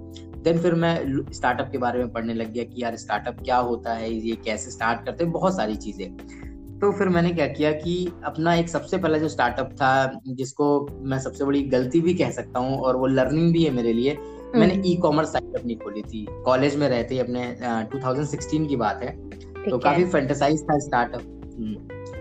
देन 0.44 0.60
फिर 0.62 0.74
मैं 0.76 1.24
स्टार्टअप 1.34 1.70
के 1.72 1.78
बारे 1.78 2.00
में 2.00 2.10
पढ़ने 2.10 2.34
लग 2.34 2.52
गया 2.54 2.64
कि 2.64 2.84
यार 2.84 2.96
स्टार्टअप 2.96 3.42
क्या 3.44 3.58
होता 3.58 3.94
है 3.94 4.14
ये 4.14 4.36
कैसे 4.46 4.72
स्टार्ट 4.72 5.06
करते 5.06 5.24
हैं 5.24 5.34
बहुत 5.34 5.56
सारी 5.56 5.76
चीज़ें। 5.76 6.49
तो 6.82 6.92
फिर 6.92 7.10
मैंने 7.10 7.30
क्या 7.30 7.48
किया 7.48 7.72
कि 7.72 8.12
अपना 8.26 8.56
एक 8.56 8.70
सबसे 8.70 8.98
पहला 8.98 9.18
जो 9.18 9.30
स्टार्टअप 9.30 9.72
था 9.74 10.22
जिसको 10.28 10.88
मैं 11.02 11.20
सबसे 11.20 11.46
बड़ी 11.46 11.62
गलती 11.62 12.02
भी 12.02 12.14
कह 12.14 12.32
सकता 12.32 12.60
हूँ 12.60 12.78
और 12.80 12.96
वो 12.96 13.08
लर्निंग 13.08 13.54
भी 13.54 13.64
है 13.64 13.72
मेरे 13.72 13.94
लिए 13.94 14.18
मैंने 14.56 14.82
ई 14.86 14.96
कॉमर्स 14.96 15.34
साइट 15.34 15.56
अपनी 15.60 15.76
खोली 15.76 16.02
थी। 16.02 16.26
कॉलेज 16.46 16.76
में 16.76 16.90
रहते 16.90 17.14
ही 17.14 17.20
अपने 17.20 17.58
uh, 17.62 17.96
2016 17.96 18.68
की 18.68 18.76
बात 18.76 19.04
है। 19.04 19.30
तो 19.70 19.78
काफ़ी 19.78 20.06
फैंटेसाइज 20.06 20.64
था 20.64 20.80
स्टार्टअप 20.80 21.22
हम्म, 21.60 21.76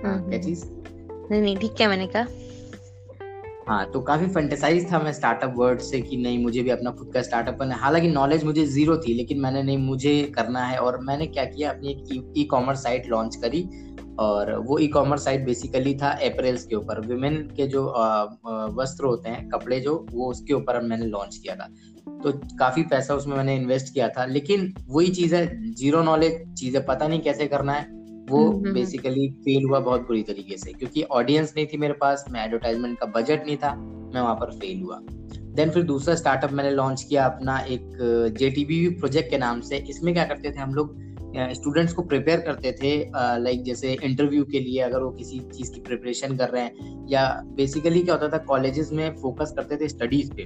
हाँ, 0.06 0.28
क्या 0.28 0.38
चीज़? 0.38 0.64
नहीं 1.30 1.42
नहीं 1.42 1.56
ठीक 1.56 1.80
है 1.80 1.88
मैंने 1.88 2.06
कहा। 2.06 2.26
हाँ 3.68 3.90
तो 3.90 4.00
काफ़ी 4.00 4.26
फंटेसाइज 4.26 4.92
था 4.92 4.98
मैं 4.98 5.12
स्टार्टअप 5.12 5.54
वर्ड 5.56 5.80
से 5.80 6.00
कि 6.00 6.16
नहीं 6.16 6.38
मुझे 6.42 6.62
भी 6.62 6.70
अपना 6.70 6.90
खुद 6.90 7.10
का 7.14 7.22
स्टार्टअप 7.22 7.58
करना 7.58 7.74
है। 7.74 7.80
हालाँकि 7.80 8.08
नॉलेज 8.08 8.44
मुझे 8.44 8.66
ज़ीरो 8.66 8.96
थी 8.96 9.14
लेकिन 9.14 9.40
मैंने 9.40 9.62
नहीं 9.62 9.78
मुझे 9.78 10.22
करना 10.22 10.64
है। 10.64 10.78
और 10.78 10.98
मैंने 11.00 11.26
क्या 11.26 11.44
किया 11.44 11.70
अपनी 11.70 11.88
एक 11.90 12.34
ई 12.36 12.44
कॉमर्स 12.44 12.82
साइट 12.82 13.06
लॉन्च 13.06 13.36
करी। 13.36 13.68
और 14.18 14.52
वो 14.58 14.78
ई 14.78 14.86
कॉमर्स 14.88 15.24
साइट 15.24 15.44
बेसिकली 15.44 15.94
था 15.94 16.08
अप्रैल्स 16.26 16.64
के 16.66 16.76
ऊपर। 16.76 17.00
विमेन 17.00 17.36
के 17.56 17.66
जो 17.66 17.84
वस्त्र 18.76 19.04
होते 19.04 19.28
हैं 19.28 19.48
कपड़े 19.48 19.80
जो 19.80 19.94
वो 20.12 20.30
उसके 20.30 20.54
ऊपर 20.54 20.80
मैंने 20.82 21.06
लॉन्च 21.06 21.36
किया 21.36 21.54
था। 21.56 21.68
तो 22.22 22.32
काफ़ी 22.58 22.82
पैसा 22.82 23.14
उसमें 23.14 23.36
मैंने 23.36 23.54
इन्वेस्ट 23.56 23.92
किया 23.94 24.08
था 24.08 24.24
लेकिन 24.26 24.72
वही 24.88 25.08
चीज़ 25.10 25.34
है 25.34 25.46
ज़ीरो 25.74 26.02
नॉलेज 26.02 26.42
चीज़ें 26.54 26.84
पता 26.86 27.08
नहीं 27.08 27.20
कैसे 27.20 27.46
करना 27.46 27.72
है 27.72 27.86
वो 28.30 28.48
बेसिकली 28.52 29.26
हम्म, 29.26 29.42
फेल 29.42 29.56
हम्म। 29.56 29.68
हुआ 29.68 29.78
बहुत 29.80 30.00
बुरी 30.06 30.22
तरीके 30.22 30.56
से 30.56 30.72
क्योंकि 30.72 31.02
ऑडियंस 31.02 31.52
नहीं 31.56 31.66
थी 31.66 31.76
मेरे 31.76 31.92
पास 32.00 32.24
मैं 32.30 32.44
एडवर्टाइजमेंट 32.44 32.98
का 32.98 33.06
बजट 33.14 33.46
नहीं 33.46 33.56
था 33.56 33.74
मैं 33.74 34.20
वहाँ 34.20 34.34
पर 34.34 34.50
फेल 34.58 34.82
हुआ। 34.82 34.98
देन 35.56 35.70
फिर 35.70 35.82
दूसरा 35.82 36.14
स्टार्टअप 36.14 36.52
मैंने 36.52 36.70
लॉन्च 36.70 37.02
किया 37.02 37.24
अपना 37.26 37.58
एक 37.68 38.34
जेटीबी 38.38 38.88
प्रोजेक्ट 38.90 39.30
के 39.30 39.38
नाम 39.38 39.60
से 39.60 39.76
इसमें 39.90 40.12
क्या 40.14 40.24
करते 40.24 40.50
थे 40.50 40.60
हम 40.60 40.74
लोग 40.74 40.96
स्टूडेंट्स 41.36 41.92
को 41.92 42.02
प्रिपेयर 42.02 42.40
करते 42.40 42.72
थे 42.72 42.92
लाइक 43.38 43.62
जैसे 43.62 43.92
इंटरव्यू 43.94 44.44
के 44.44 44.60
लिए 44.60 44.80
अगर 44.80 45.02
वो 45.02 45.10
किसी 45.10 45.38
चीज़ 45.54 45.72
की 45.72 45.80
प्रिपरेशन 45.80 46.36
कर 46.36 46.48
रहे 46.48 46.62
हैं 46.62 47.06
या 47.08 47.24
बेसिकली 47.56 48.02
क्या 48.02 48.14
होता 48.14 48.28
था 48.28 48.38
कॉलेजेस 48.44 48.92
में 48.92 49.10
फोकस 49.16 49.52
करते 49.56 49.76
थे 49.76 49.88
स्टडीज़ 49.88 50.32
पे। 50.32 50.44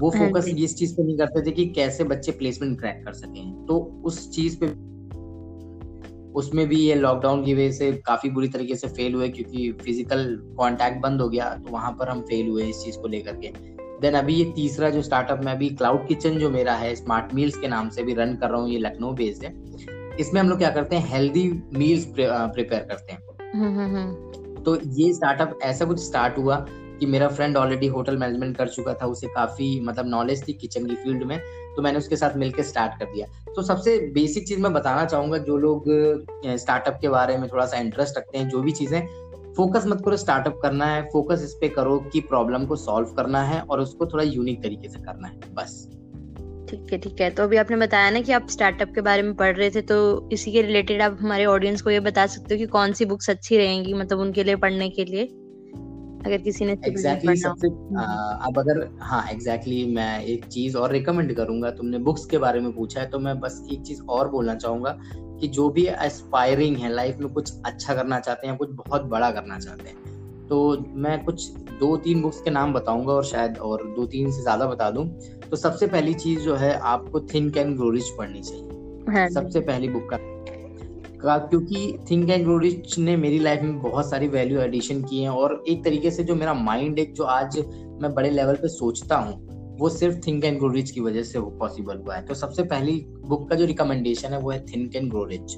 वो 0.00 0.10
फोकस 0.10 0.48
हाँ 0.48 0.54
इस 0.56 0.76
चीज़ 0.76 0.94
पे 0.96 1.02
नहीं 1.02 1.16
करते 1.18 1.42
थे 1.46 1.50
कि 1.50 1.66
कैसे 1.72 2.04
बच्चे 2.04 2.32
प्लेसमेंट 2.32 2.78
क्रैक 2.80 3.02
कर 3.04 3.12
सकें। 3.12 3.66
तो 3.66 3.78
उस 4.04 4.30
चीज़ 4.30 4.58
पे 4.60 4.66
उसमें 6.32 6.66
भी 6.68 6.76
ये 6.76 6.94
लॉकडाउन 6.94 7.44
की 7.44 7.54
वजह 7.54 7.70
से 7.70 7.92
काफ़ी 8.06 8.30
बुरी 8.30 8.48
तरीके 8.48 8.76
से 8.76 8.88
फेल 8.88 9.14
हुए 9.14 9.28
क्योंकि 9.28 9.70
फ़िज़िकल 9.84 10.24
कांटेक्ट 10.58 11.02
बंद 11.02 11.20
हो 11.20 11.28
गया 11.28 11.48
तो 11.56 11.70
वहाँ 11.70 11.90
पर 11.92 12.08
हम 12.08 12.20
फेल 12.20 12.48
हुए 12.48 12.64
इस 12.64 12.84
चीज़ 12.84 12.98
को 12.98 13.08
लेकर 13.08 13.36
के। 13.36 13.52
देन 14.00 14.14
अभी 14.14 14.34
ये 14.34 14.44
तीसरा 14.52 14.90
जो 14.90 15.02
स्टार्टअप 15.02 15.44
में 15.44 15.52
अभी 15.52 15.68
क्लाउड 15.70 16.06
किचन 16.08 16.38
जो 16.38 16.50
मेरा 16.50 16.74
है 16.74 16.94
स्मार्ट 16.96 17.34
मील्स 17.34 17.56
के 17.56 17.68
नाम 17.68 17.88
से 17.88 18.02
भी 18.02 18.14
रन 18.14 18.34
कर 18.36 18.50
रहा 18.50 18.60
हूँ 18.60 18.70
ये 18.70 18.78
लखनऊ 18.78 19.12
बेस्ड 19.14 19.44
है। 19.44 19.54
इसमें 20.20 20.40
हम 20.40 20.48
लोग 20.48 20.58
क्या 20.58 20.70
करते 20.70 20.96
हैं 20.96 21.08
हेल्दी 21.08 21.48
मील्स 21.74 22.04
प्रिपेयर 22.16 22.82
करते 22.82 23.12
हैं। 23.12 23.20
हम्म, 23.54 23.78
हम्म, 23.78 23.96
हम्म। 23.96 24.62
तो 24.62 24.76
ये 24.92 25.12
स्टार्टअप 25.12 25.58
ऐसा 25.62 25.84
कुछ 25.84 26.00
स्टार्ट 26.00 26.38
हुआ 26.38 26.56
कि 27.00 27.06
मेरा 27.06 27.28
फ्रेंड 27.28 27.56
ऑलरेडी 27.56 27.86
होटल 27.86 28.16
मैनेजमेंट 28.16 28.56
कर 28.56 28.68
चुका 28.68 28.94
था 28.94 29.06
उसे 29.06 29.26
काफ़ी 29.26 29.80
मतलब 29.80 30.06
नॉलेज 30.06 30.46
थी 30.48 30.52
किचन 30.52 30.86
की 30.86 30.94
फ़ील्ड 30.94 31.22
में 31.22 31.38
तो 31.76 31.82
मैंने 31.82 31.98
उसके 31.98 32.16
साथ 32.16 32.36
मिलकर 32.36 32.62
स्टार्ट 32.62 32.98
कर 32.98 33.04
दिया। 33.04 33.26
तो 33.54 33.62
सबसे 33.62 33.98
बेसिक 34.14 34.46
चीज़ 34.48 34.60
मैं 34.60 34.72
बताना 34.72 35.04
चाहूँगा 35.04 35.38
जो 35.38 35.56
लोग 35.56 35.84
स्टार्टअप 36.58 36.98
के 37.00 37.08
बारे 37.08 37.36
में 37.36 37.48
थोड़ा 37.48 37.66
सा 37.66 37.78
इंटरेस्ट 37.78 38.18
रखते 38.18 38.38
हैं 38.38 38.48
जो 38.48 38.60
भी 38.62 38.72
चीज़ें 38.72 39.00
फोकस 39.56 39.86
मत 39.86 40.02
करो 40.04 40.16
स्टार्टअप 40.16 40.58
करना 40.62 40.86
है 40.86 41.02
फोकस 41.12 41.42
इस 41.44 41.56
पे 41.60 41.68
करो 41.68 41.98
कि 42.12 42.20
प्रॉब्लम 42.20 42.64
को 42.66 42.76
सॉल्व 42.76 43.08
करना 43.08 43.42
है 43.42 43.60
और 43.60 43.80
उसको 43.80 44.06
थोड़ा 44.06 44.24
यूनिक 44.24 44.62
तरीके 44.62 44.88
से 44.88 44.98
करना 44.98 45.28
है 45.28 45.54
बस। 45.54 45.88
ठीक 46.72 46.92
है 46.92 46.98
ठीक 46.98 47.20
है। 47.20 47.28
तो 47.30 47.42
अभी 47.42 47.56
आपने 47.56 47.76
बताया 47.76 48.10
ना 48.10 48.20
कि 48.20 48.32
आप 48.32 48.46
स्टार्टअप 48.50 48.92
के 48.94 49.00
बारे 49.00 49.22
में 49.22 49.34
पढ़ 49.34 49.56
रहे 49.56 49.70
थे 49.70 49.80
तो 49.82 49.96
इसी 50.32 50.52
के 50.52 50.62
रिलेटेड 50.62 51.02
आप 51.02 51.18
हमारे 51.20 51.44
ऑडियंस 51.44 51.82
को 51.82 51.90
ये 51.90 52.00
बता 52.00 52.26
सकते 52.26 52.54
हो 52.54 52.58
कि 52.58 52.66
कौन 52.66 52.92
सी 52.92 53.04
बुक्स 53.04 53.30
अच्छी 53.30 53.56
रहेंगी 53.56 53.94
मतलब 53.94 54.18
उनके 54.18 54.44
लिए 54.44 54.56
पढ़ने 54.56 54.88
के 54.90 55.04
लिए? 55.04 55.24
अगर 56.26 56.36
किसी 56.38 56.64
ने 56.64 56.72
एग्जैक्टली 56.72 57.30
exactly 57.30 57.42
सबसे। 57.42 57.68
अब 58.46 58.58
अगर 58.58 58.86
हाँ 59.00 59.22
एग्जैक्टली 59.30 59.76
exactly 59.76 59.94
मैं 59.96 60.24
एक 60.24 60.44
चीज़ 60.46 60.76
और 60.76 60.92
रिकमेंड 60.92 61.34
करूँगा। 61.36 61.70
तुमने 61.70 61.98
बुक्स 61.98 62.24
के 62.24 62.38
बारे 62.38 62.60
में 62.60 62.70
पूछा 62.72 63.00
है 63.00 63.08
तो 63.10 63.18
मैं 63.18 63.38
बस 63.40 63.66
एक 63.72 63.82
चीज़ 63.82 64.02
और 64.10 64.30
बोलना 64.30 64.54
चाहूँगा 64.54 64.96
कि 65.40 65.48
जो 65.48 65.68
भी 65.68 65.86
एस्पायरिंग 65.86 66.76
है 66.76 66.92
लाइफ 66.94 67.16
में 67.20 67.28
कुछ 67.32 67.52
अच्छा 67.66 67.94
करना 67.94 68.20
चाहते 68.20 68.46
हैं 68.46 68.56
कुछ 68.56 68.70
बहुत 68.72 69.02
बड़ा 69.06 69.30
करना 69.30 69.58
चाहते 69.58 69.88
हैं 69.88 70.01
तो 70.52 70.84
मैं 70.94 71.22
कुछ 71.24 71.44
दो 71.80 71.96
तीन 71.96 72.20
बुक्स 72.22 72.40
के 72.40 72.50
नाम 72.50 72.72
बताऊँगा 72.72 73.12
और 73.12 73.24
शायद 73.24 73.56
और 73.58 73.82
दो 73.96 74.04
तीन 74.06 74.30
से 74.30 74.42
ज़्यादा 74.42 74.66
बता 74.66 74.90
दूँ। 74.90 75.04
तो 75.50 75.56
सबसे 75.56 75.86
पहली 75.86 76.14
चीज़ 76.14 76.40
जो 76.40 76.54
है 76.54 76.72
आपको 76.78 77.20
थिंक 77.20 77.56
एंड 77.56 77.76
ग्रो 77.76 77.90
रिच 77.90 78.08
पढ़नी 78.18 78.40
चाहिए। 78.40 79.14
हाँ 79.16 79.28
सबसे 79.30 79.60
पहली 79.60 79.88
बुक 79.88 80.08
का। 80.10 80.16
का 81.22 81.38
क्योंकि 81.38 81.98
थिंक 82.10 82.30
एंड 82.30 82.44
ग्रो 82.44 82.58
रिच 82.58 82.98
ने 82.98 83.16
मेरी 83.16 83.38
लाइफ 83.38 83.62
में 83.62 83.80
बहुत 83.82 84.10
सारी 84.10 84.28
वैल्यू 84.28 84.60
एडिशन 84.60 85.02
की 85.02 85.22
है 85.22 85.30
और 85.30 85.62
एक 85.68 85.84
तरीके 85.84 86.10
से 86.10 86.24
जो 86.24 86.34
मेरा 86.34 86.54
माइंड 86.54 86.98
एक 86.98 87.14
जो 87.14 87.24
आज 87.24 87.58
मैं 88.02 88.12
बड़े 88.14 88.30
लेवल 88.30 88.54
पे 88.54 88.68
सोचता 88.68 89.16
हूँ 89.16 89.76
वो 89.80 89.88
सिर्फ़ 89.88 90.20
थिंक 90.26 90.44
एंड 90.44 90.58
ग्रो 90.58 90.68
रिच 90.68 90.90
की 90.90 91.00
वजह 91.00 91.22
से 91.22 91.40
पॉसिबल 91.40 91.96
हुआ 91.96 92.16
है। 92.16 92.26
तो 92.26 92.34
सबसे 92.34 92.62
पहली 92.64 93.04
बुक 93.26 93.48
का 93.50 93.56
जो 93.56 93.64
रिकमेंडेशन 93.64 94.32
है 94.32 94.40
वो 94.40 94.50
है 94.50 94.64
think 94.66 94.96
and 94.96 95.10
grow 95.10 95.24
rich 95.24 95.56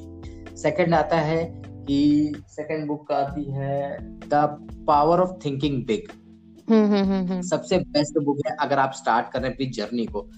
second 0.59 0.95
आता 0.95 1.17
है 1.17 1.43
कि 1.85 2.35
सेकंड 2.49 2.87
बुक 2.87 3.13
आती 3.13 3.51
है 3.53 3.99
the 4.01 4.67
power 4.87 5.21
of 5.21 5.31
thinking 5.45 5.87
big 5.87 7.43
सबसे 7.43 7.79
बेस्ट 7.79 8.25
बुक 8.25 8.39
है 8.47 8.57
अगर 8.61 8.79
आप 8.79 8.93
स्टार्ट 8.93 9.33
कर 9.33 9.41
रहे 9.41 9.49
हैं 9.49 9.57
अपनी 9.57 9.67
जर्नी 9.67 10.07
को। 10.07 10.31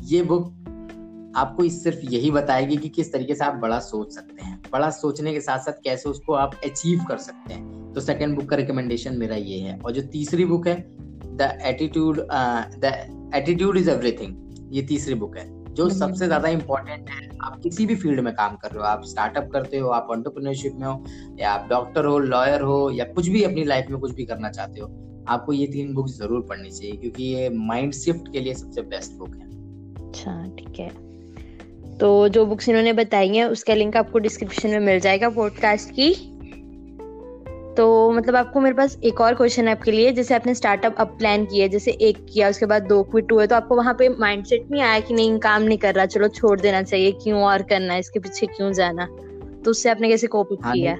ये 0.00 0.22
बुक 0.22 0.58
आपको 1.36 1.64
इस 1.64 1.82
सिर्फ़ 1.84 1.98
यही 1.98 2.30
बताएगी 2.30 2.76
कि 2.76 2.88
किस 2.88 3.12
तरीके 3.12 3.34
से 3.34 3.44
आप 3.44 3.54
बड़ा 3.54 3.78
सोच 3.78 4.14
सकते 4.14 4.44
हैं। 4.44 4.62
बड़ा 4.72 4.90
सोचने 4.90 5.32
के 5.32 5.40
साथ 5.40 5.58
साथ 5.58 5.72
कैसे 5.72 6.08
उसको 6.08 6.32
आप 6.32 6.54
अचीव 6.64 7.04
कर 7.08 7.16
सकते 7.16 7.54
हैं। 7.54 7.92
तो 7.92 8.00
सेकंड 8.00 8.34
बुक 8.36 8.48
का 8.50 8.56
रिकमेंडेशन 8.56 9.18
मेरा 9.18 9.36
ये 9.36 9.58
है। 9.58 9.78
और 9.78 9.92
जो 9.92 10.02
तीसरी 10.02 10.44
बुक 10.44 10.68
है 10.68 10.86
the 11.36 11.58
attitude 11.62 12.20
the 12.78 13.30
attitude 13.34 13.76
is 13.76 13.90
everything 13.90 14.36
ये 14.72 14.82
तीसरी 14.82 15.14
बुक 15.14 15.36
है। 15.36 15.61
जो 15.74 15.84
हम्म। 15.84 15.94
सबसे 15.94 16.26
ज़्यादा 16.26 16.48
इंपॉर्टेंट 16.48 17.10
है 17.10 17.28
आप 17.42 17.60
किसी 17.62 17.86
भी 17.86 17.94
फ़ील्ड 17.94 18.20
में 18.20 18.32
काम 18.34 18.56
कर 18.56 18.70
रहे 18.70 18.78
हो 18.78 18.84
आप 18.84 19.04
स्टार्टअप 19.04 19.48
करते 19.52 19.78
हो 19.78 19.88
आप 19.90 20.08
ऑन्टरप्रिनरशिप 20.10 20.74
में 20.74 20.86
हो 20.86 21.04
या 21.40 21.52
आप 21.52 21.68
डॉक्टर 21.70 22.04
हो 22.04 22.18
लॉयर 22.18 22.60
हो 22.60 22.90
या 22.90 23.04
कुछ 23.04 23.28
भी 23.28 23.42
अपनी 23.42 23.64
लाइफ 23.64 23.90
में 23.90 23.98
कुछ 24.00 24.14
भी 24.14 24.24
करना 24.24 24.50
चाहते 24.50 24.80
हो 24.80 24.88
आपको 25.28 25.52
ये 25.52 25.66
तीन 25.66 25.94
बुक 25.94 26.08
ज़रूर 26.08 26.46
पढ़नी 26.48 26.70
चाहिए 26.70 26.96
क्योंकि 26.96 27.24
ये 27.24 27.48
माइंड 27.48 27.92
शिफ्ट 27.92 28.32
के 28.32 28.40
लिए 28.40 28.54
सबसे 28.54 28.82
बेस्ट 28.82 29.12
बुक 29.12 29.34
है। 29.36 29.50
अच्छा 30.06 30.32
ठीक 30.58 30.78
है। 30.80 30.88
तो 31.98 32.28
जो 32.28 32.44
बुक्स 32.46 32.68
इन्होंने 32.68 32.92
बताई 32.92 33.28
हैं 33.28 33.44
उसका 33.44 33.74
लिंक 33.74 33.96
आपको 33.96 34.18
डिस्क्रिप्शन 34.18 34.70
में 34.70 34.80
मिल 34.80 35.00
जाएगा 35.00 35.28
पॉडकास्ट 35.30 35.90
की। 35.90 36.31
तो 37.76 37.84
मतलब 38.12 38.36
आपको 38.36 38.60
मेरे 38.60 38.74
पास 38.76 38.98
एक 39.04 39.20
और 39.20 39.34
क्वेश्चन 39.34 39.68
है 39.68 39.74
आपके 39.74 39.90
लिए 39.90 40.12
जैसे 40.12 40.34
आपने 40.34 40.54
स्टार्टअप 40.54 40.96
अब 40.98 41.16
प्लान 41.18 41.44
किया 41.44 41.66
जैसे 41.66 41.90
एक 42.00 42.16
किया 42.32 42.48
उसके 42.48 42.66
बाद 42.66 42.82
दो 42.82 43.02
क्विट 43.02 43.32
हुए 43.32 43.46
तो 43.46 43.56
आपको 43.56 43.76
वहाँ 43.76 43.94
पे 43.98 44.08
माइंडसेट 44.08 44.70
नहीं 44.70 44.82
आया 44.82 44.98
कि 45.00 45.14
नहीं 45.14 45.38
काम 45.38 45.62
नहीं 45.62 45.78
कर 45.78 45.94
रहा 45.94 46.06
चलो 46.06 46.28
छोड़ 46.28 46.60
देना 46.60 46.82
चाहिए 46.82 47.12
क्यों 47.12 47.42
और 47.42 47.62
करना 47.62 47.94
है 47.94 48.00
इसके 48.00 48.20
पीछे 48.20 48.46
क्यों 48.46 48.72
जाना? 48.72 49.06
तो 49.64 49.70
उससे 49.70 49.90
आपने 49.90 50.08
कैसे 50.08 50.26
कोप 50.26 50.48
हाँ 50.62 50.72
किया? 50.72 50.96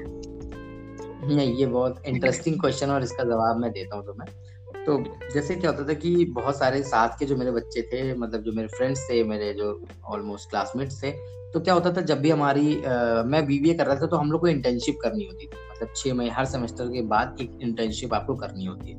नहीं 1.27 1.55
ये 1.57 1.67
बहुत 1.67 2.03
इंटरेस्टिंग 2.07 2.61
क्वेश्चन 2.61 2.91
और 2.91 3.03
इसका 3.03 3.25
जवाब 3.25 3.61
मैं 3.61 3.71
देता 3.73 3.97
हूँ 3.97 4.07
तुम्हें। 4.07 4.85
तो 4.85 4.99
जैसे 5.35 5.55
क्या 5.55 5.71
होता 5.71 5.89
था 5.89 5.95
कि 5.95 6.25
बहुत 6.35 6.59
सारे 6.59 6.83
साथ 6.83 7.19
के 7.19 7.27
जो 7.27 7.37
मेरे 7.37 7.51
बच्चे 7.51 7.83
थे 7.83 8.03
मतलब 8.15 8.43
जो 8.43 8.53
मेरे 8.53 8.69
फ्रेंड्स 8.69 9.07
थे 9.11 9.23
मेरे 9.25 9.53
जो 9.55 9.69
ऑलमोस्ट 10.05 10.51
क्लासमेट्स 10.51 11.03
थे 11.03 11.11
तो 11.53 11.61
क्या 11.61 11.75
होता 11.75 11.93
था 11.93 12.01
जब 12.01 12.21
भी 12.21 12.31
हमारी 12.31 12.75
आ, 12.83 13.23
मैं 13.23 13.45
बीबीए 13.47 13.75
कर 13.75 13.87
रहा 13.87 13.97
था 13.97 14.07
तो 14.07 14.17
हम 14.17 14.33
लोग 14.33 14.41
को 14.41 14.49
इंटर्नशिप 14.49 14.99
करनी 15.03 15.25
होती 15.25 15.47
थी। 15.47 15.62
मतलब 15.83 15.95
छह 15.97 16.15
महीने 16.15 16.35
हर 16.35 16.45
सेमेस्टर 16.45 16.85
के 16.85 17.03
बाद 17.03 17.37
एक 17.41 17.59
इंटर्नशिप 17.63 18.15
आपको 18.15 18.35
करनी 18.35 18.65
होती 18.65 18.91
है। 18.91 18.97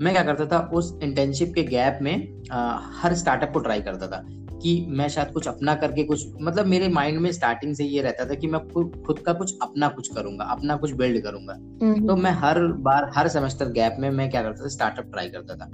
मैं 0.00 0.12
क्या 0.12 0.22
करता 0.22 0.46
था 0.46 0.70
उस 0.74 0.98
इंटर्नशिप 1.02 1.52
के 1.54 1.62
गैप 1.62 1.98
में 2.02 2.42
आ, 2.52 2.78
हर 2.78 3.14
स्टार्टअप 3.14 3.52
को 3.52 3.58
ट्राई 3.58 3.80
करता 3.80 4.06
था 4.06 4.24
कि 4.58 4.86
मैं 4.88 5.08
शायद 5.08 5.28
कुछ 5.28 5.48
अपना 5.48 5.74
करके 5.74 6.04
कुछ 6.04 6.26
मतलब 6.40 6.66
मेरे 6.66 6.88
माइंड 6.88 7.18
में 7.18 7.32
स्टार्टिंग 7.32 7.74
से 7.74 7.84
ये 7.84 8.02
रहता 8.02 8.24
था 8.24 8.34
कि 8.34 8.46
मैं 8.46 8.60
खुद 9.02 9.18
का 9.18 9.32
कुछ 9.32 9.54
अपना 9.62 9.88
कुछ 9.88 10.08
करूँगा 10.14 10.44
अपना 10.44 10.76
कुछ 10.76 10.92
बिल्ड 10.92 11.22
करूँगा। 11.22 11.54
हम्म। 11.82 12.06
तो 12.06 12.16
मैं 12.16 12.30
हर 12.30 12.60
बार 12.60 13.10
हर 13.16 13.28
सेमेस्टर 13.28 13.66
गैप 13.66 13.96
में 13.98 14.10
मैं 14.10 14.30
क्या 14.30 14.42
करता 14.42 14.64
था 14.64 14.68
स्टार्टअप 14.68 15.04
ट्राई 15.04 15.28
करता 15.28 15.56
था। 15.56 15.66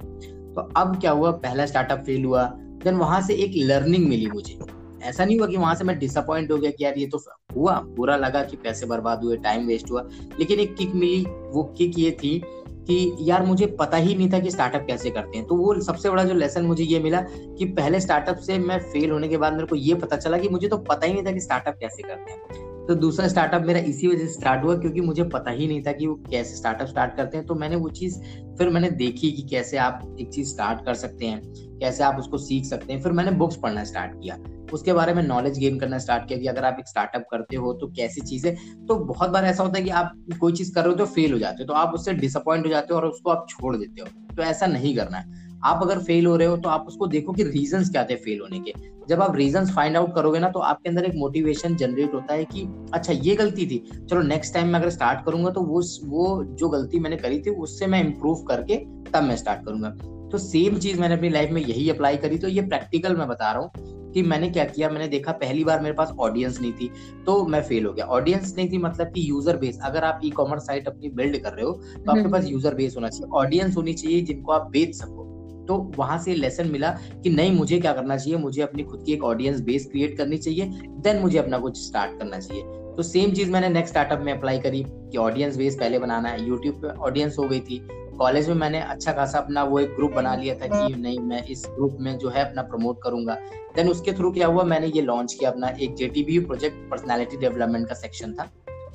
तो 0.53 0.61
अब 0.77 0.99
क्या 0.99 1.11
हुआ 1.11 1.31
पहला 1.31 1.65
स्टार्टअप 1.65 2.03
फेल 2.05 2.25
हुआ 2.25 2.43
देन 2.83 2.95
वहाँ 2.95 3.21
से 3.21 3.33
एक 3.33 3.51
लर्निंग 3.55 4.07
मिली 4.09 4.27
मुझे। 4.27 4.59
ऐसा 5.03 5.25
नहीं 5.25 5.39
हुआ 5.39 5.47
कि 5.47 5.57
वहाँ 5.57 5.75
से 5.75 5.83
मैं 5.83 5.99
डिसअपॉइंट 5.99 6.51
हो 6.51 6.57
गया 6.57 6.71
कि 6.71 6.83
यार 6.83 6.97
ये 6.97 7.07
तो 7.07 7.23
हुआ, 7.55 7.79
बुरा 7.79 8.15
लगा 8.15 8.43
कि 8.43 8.57
पैसे 8.57 8.85
बर्बाद 8.85 9.23
हुए 9.23 9.37
टाइम 9.37 9.67
वेस्ट 9.67 9.91
हुआ। 9.91 10.09
लेकिन 10.39 10.59
एक 10.59 10.75
किक 10.75 10.95
मिली, 10.95 11.25
वो 11.25 11.63
किक 11.77 11.99
ये 11.99 12.11
थी 12.11 12.41
कि 12.87 13.15
यार 13.19 13.45
मुझे 13.45 13.65
पता 13.65 13.97
ही 13.97 14.15
नहीं 14.15 14.31
था 14.31 14.39
कि 14.39 14.51
स्टार्टअप 14.51 14.85
कैसे 14.87 15.09
करते 15.09 15.37
हैं। 15.37 15.47
तो 15.47 15.55
वो 15.55 15.81
सबसे 15.81 16.09
बड़ा 16.09 16.23
जो 16.23 16.33
लेसन 16.33 16.65
मुझे 16.65 16.83
ये 16.83 16.99
मिला 16.99 17.21
कि 17.31 17.65
पहले 17.65 17.99
स्टार्टअप 17.99 18.37
से 18.37 18.57
मैं 18.57 18.79
फेल 18.79 19.11
होने 19.11 19.27
के 19.27 19.37
बाद 19.37 19.53
मेरे 19.53 19.67
को 19.67 19.75
ये 19.75 19.95
पता 19.95 20.15
चला 20.15 20.37
कि 20.37 20.49
मुझे 20.49 20.67
तो 20.67 20.77
पता 20.77 21.07
ही 21.07 21.13
नहीं 21.13 21.25
था 21.25 21.31
कि 21.31 21.39
स्टार्टअप 21.39 21.77
कैसे 21.79 22.03
करते 22.03 22.31
हैं। 22.31 22.70
तो 22.91 22.95
दूसरा 22.95 23.27
स्टार्टअप 23.27 23.61
मेरा 23.61 23.79
इसी 23.79 24.07
वजह 24.07 24.25
से 24.27 24.33
स्टार्ट 24.33 24.63
हुआ 24.63 24.75
क्योंकि 24.77 25.01
मुझे 25.01 25.23
पता 25.23 25.51
ही 25.51 25.67
नहीं 25.67 25.81
था 25.81 25.91
कि 25.91 26.07
वो 26.07 26.15
कैसे 26.31 26.55
स्टार्टअप 26.55 26.87
स्टार्ट 26.87 27.15
करते 27.15 27.37
हैं। 27.37 27.45
तो 27.45 27.55
मैंने 27.55 27.75
वो 27.75 27.89
चीज़ 27.89 28.17
फिर 28.57 28.69
मैंने 28.69 28.89
देखी 28.91 29.31
कि 29.31 29.41
कैसे 29.41 29.77
आप 29.77 30.17
एक 30.21 30.29
चीज़ 30.29 30.49
स्टार्ट 30.49 30.83
कर 30.85 30.93
सकते 30.93 31.25
हैं, 31.25 31.41
कैसे 31.79 32.03
आप 32.03 32.17
उसको 32.19 32.37
सीख 32.37 32.65
सकते 32.65 32.93
हैं। 32.93 33.01
फिर 33.01 33.11
मैंने 33.11 33.31
बुक्स 33.31 33.55
पढ़ना 33.55 33.83
स्टार्ट 33.83 34.11
किया। 34.13 34.37
उसके 34.73 34.93
बारे 34.93 35.13
में 35.13 35.21
नॉलेज 35.23 35.59
गेन 35.59 35.79
करना 35.79 35.97
स्टार्ट 35.97 36.27
किया 36.27 36.39
कि 36.39 36.47
अगर 36.47 36.65
आप 36.65 36.77
एक 36.79 36.87
स्टार्टअप 36.87 37.25
करते 37.31 37.55
हो 37.55 37.73
तो 37.73 37.87
कैसी 37.87 38.21
चीज़। 38.21 38.47
तो 38.87 38.95
बहुत 39.05 39.29
बार 39.29 39.45
ऐसा 39.45 39.63
होता 39.63 39.77
है 39.77 39.83
कि 39.83 39.89
आप 39.91 40.13
कोई 40.39 40.53
चीज़ 40.53 40.73
कर 40.75 40.81
रहे 40.81 40.89
हो 40.89 40.97
तो 40.97 41.05
फेल 41.05 41.33
हो 41.33 41.39
जाते 41.39 41.63
हो 41.63 41.67
तो 41.67 41.73
आप 41.73 41.93
उससे 41.93 42.13
डिसअपॉइंट 42.13 42.65
हो 42.65 42.71
जाते 42.71 42.93
हो 42.93 42.99
और 42.99 43.07
उसको 43.07 43.29
आप 43.29 43.45
छोड़ 43.49 43.75
देते 43.77 44.01
हो। 44.01 44.35
तो 44.35 44.43
ऐसा 44.43 44.65
नहीं 44.67 44.95
करना 44.95 45.17
है। 45.17 45.59
आप 45.63 45.79
अगर 45.83 45.99
फेल 45.99 46.25
हो 46.25 46.35
रहे 46.35 46.47
हो 46.47 46.57
तो 46.57 46.69
आप 46.69 46.85
उसको 46.87 47.07
देखो 47.07 47.33
कि 47.33 47.43
रीजंस 47.43 47.89
क्या 47.89 48.03
थे 48.03 48.15
फेल 48.15 48.39
होने 48.41 48.59
के। 48.59 48.73
जब 49.11 49.21
आप 49.21 49.35
रीजन 49.35 49.65
फाइंड 49.67 49.97
आउट 49.97 50.13
करोगे 50.15 50.39
ना 50.39 50.49
तो 50.49 50.59
आपके 50.61 50.89
अंदर 50.89 51.05
एक 51.05 51.15
मोटिवेशन 51.15 51.75
जनरेट 51.75 52.13
होता 52.13 52.33
है 52.33 52.45
कि 52.45 52.61
अच्छा 52.93 53.13
ये 53.13 53.35
गलती 53.35 53.65
थी। 53.65 53.77
चलो 54.01 54.21
नेक्स्ट 54.23 54.53
टाइम 54.53 54.67
मैं 54.67 54.79
अगर 54.79 54.89
स्टार्ट 54.89 55.25
करूँगा 55.25 55.49
तो 55.51 55.61
वो 55.63 55.81
वो 56.07 56.43
जो 56.59 56.69
गलती 56.69 56.99
मैंने 56.99 57.17
करी 57.17 57.39
थी 57.39 57.49
उससे 57.59 57.87
मैं 57.87 58.03
इंप्रूव 58.03 58.43
करके 58.43 58.77
तब 59.11 59.23
मैं 59.23 59.35
स्टार्ट 59.37 59.65
करूँगा। 59.65 59.89
तो 60.31 60.37
सेम 60.37 60.77
चीज़ 60.77 60.99
मैंने 60.99 61.15
अपनी 61.15 61.29
लाइफ 61.29 61.49
में 61.51 61.61
यही 61.61 61.89
अप्लाई 61.89 62.17
करी। 62.17 62.37
तो 62.37 62.47
ये 62.49 62.61
प्रैक्टिकल 62.63 63.15
मैं 63.15 63.27
बता 63.27 63.51
रहा 63.51 63.61
हूँ 63.61 64.11
कि 64.13 64.21
मैंने 64.23 64.49
क्या 64.49 64.63
किया? 64.65 64.89
मैंने 64.89 65.07
देखा 65.07 65.31
पहली 65.33 65.63
बार 65.63 65.81
मेरे 65.81 65.95
पास 65.95 66.11
ऑडियंस 66.19 66.59
नहीं 66.61 66.71
थी 66.73 66.89
तो 67.25 67.45
मैं 67.45 67.61
फेल 67.63 67.85
हो 67.85 67.93
गया। 67.93 68.05
ऑडियंस 68.07 68.53
नहीं 68.57 68.69
थी 68.71 68.77
मतलब 68.79 69.11
कि 69.13 69.29
यूज़र 69.29 69.57
बेस 69.57 69.79
अगर 69.83 70.03
आप 70.03 70.21
ई 70.25 70.29
कॉमर्स 70.31 70.65
साइट 70.67 70.87
अपनी 70.87 71.09
बिल्ड 71.11 71.37
कर 71.37 71.53
रहे 71.53 71.65
हो 71.65 71.71
तो 71.73 72.11
आपके 72.11 72.19
हम्म। 72.19 72.31
पास 72.31 72.47
यूज़र 72.47 72.75
बेस 72.75 72.95
होना 72.95 73.09
चाहिए। 73.09 73.29
ऑडियंस 73.39 73.77
होनी 73.77 73.93
चाहिए 73.93 74.21
जिनको 74.21 74.51
आप 74.51 74.69
बेच 74.71 74.95
सको। 74.95 75.27
तो 75.67 75.77
वहाँ 75.97 76.17
से 76.19 76.35
लेसन 76.35 76.67
मिला 76.67 76.89
कि 77.23 77.29
नहीं, 77.29 77.51
मुझे 77.51 77.79
क्या 77.79 77.93
करना 77.93 78.17
चाहिए? 78.17 78.39
मुझे 78.39 78.61
अपनी 78.61 78.83
खुद 78.83 79.03
की 79.05 79.13
एक 79.13 79.23
ऑडियंस 79.23 79.61
बेस 79.61 79.85
क्रिएट 79.85 80.17
करनी 80.17 80.37
चाहिए 80.37 80.65
देन 80.99 81.19
मुझे 81.19 81.37
अपना 81.37 81.57
कुछ 81.57 81.77
स्टार्ट 81.77 82.19
करना 82.19 82.39
चाहिए। 82.39 82.63
तो 82.97 83.03
सेम 83.03 83.31
चीज़ 83.31 83.51
मैंने 83.51 83.69
नेक्स्ट 83.69 83.93
स्टार्टअप 83.93 84.21
में 84.21 84.33
अप्लाई 84.33 84.59
करी 84.59 84.83
कि 84.87 85.17
ऑडियंस 85.17 85.57
बेस 85.57 85.75
पहले 85.75 85.99
बनाना 85.99 86.29
है। 86.29 86.47
यूट्यूब 86.47 86.75
पे 86.75 86.87
ऑडियंस 86.87 87.35
हो 87.39 87.43
गई 87.43 87.59
थी। 87.59 87.87
कॉलेज 88.17 88.47
में 88.49 88.55
मैंने 88.55 88.79
अच्छा 88.81 89.11
खासा 89.11 89.39
अपना 89.39 89.63
वो 89.63 89.79
एक 89.79 89.89
ग्रुप 89.89 90.11
बना 90.11 90.35
लिया 90.35 90.55
था 90.55 90.67
कि 90.67 90.95
नहीं, 90.95 91.19
मैं 91.19 91.43
इस 91.43 91.65
ग्रुप 91.75 91.97
में 91.99 92.17
जो 92.17 92.29
है 92.29 92.49
अपना 92.49 92.61
प्रमोट 92.61 92.99
करूँगा। 93.03 93.37
देन 93.75 93.89
उसके 93.89 94.13
थ्रू 94.13 94.31
क्या 94.31 94.47
हुआ? 94.47 94.63
मैंने 94.63 94.87
ये 94.87 95.01
लॉन्च 95.01 95.33
किया 95.33 95.49
अपना 95.51 95.67
एक 95.67 95.95
जेटीबी 95.95 96.39
प्रोजेक्ट 96.39 96.89
पर्सनालिटी 96.91 97.37
डेवलपमेंट 97.37 97.87
का 97.87 97.95
सेक्शन 97.95 98.33
था। 98.33 98.49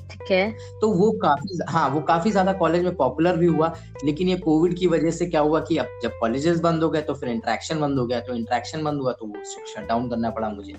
ठीक 0.09 0.31
है। 0.31 0.51
तो 0.81 0.91
वो 0.91 1.11
काफ़ी 1.21 1.57
हाँ 1.69 1.89
वो 1.89 2.01
काफ़ी 2.01 2.31
ज़्यादा 2.31 2.53
कॉलेज 2.53 2.83
में 2.83 2.95
पॉपुलर 2.95 3.37
भी 3.37 3.45
हुआ, 3.45 3.73
लेकिन 4.05 4.29
ये 4.29 4.35
कोविड 4.37 4.77
की 4.77 4.87
वजह 4.87 5.11
से 5.11 5.25
क्या 5.25 5.41
हुआ 5.41 5.59
कि 5.59 5.77
अब 5.77 5.99
जब 6.03 6.17
कॉलेजेस 6.19 6.59
बंद 6.59 6.83
हो 6.83 6.89
गए 6.89 7.01
तो 7.01 7.13
फिर 7.13 7.29
इंट्रैक्शन 7.29 7.79
बंद 7.79 7.99
हो 7.99 8.05
गया 8.05 8.19
तो 8.19 8.35
इंट्रैक्शन 8.35 8.83
बंद 8.83 9.01
हुआ 9.01 9.11
तो 9.11 9.25
वो 9.25 9.43
शट 9.65 9.87
डाउन 9.87 10.09
करना 10.09 10.29
पड़ा 10.29 10.49
मुझे। 10.49 10.73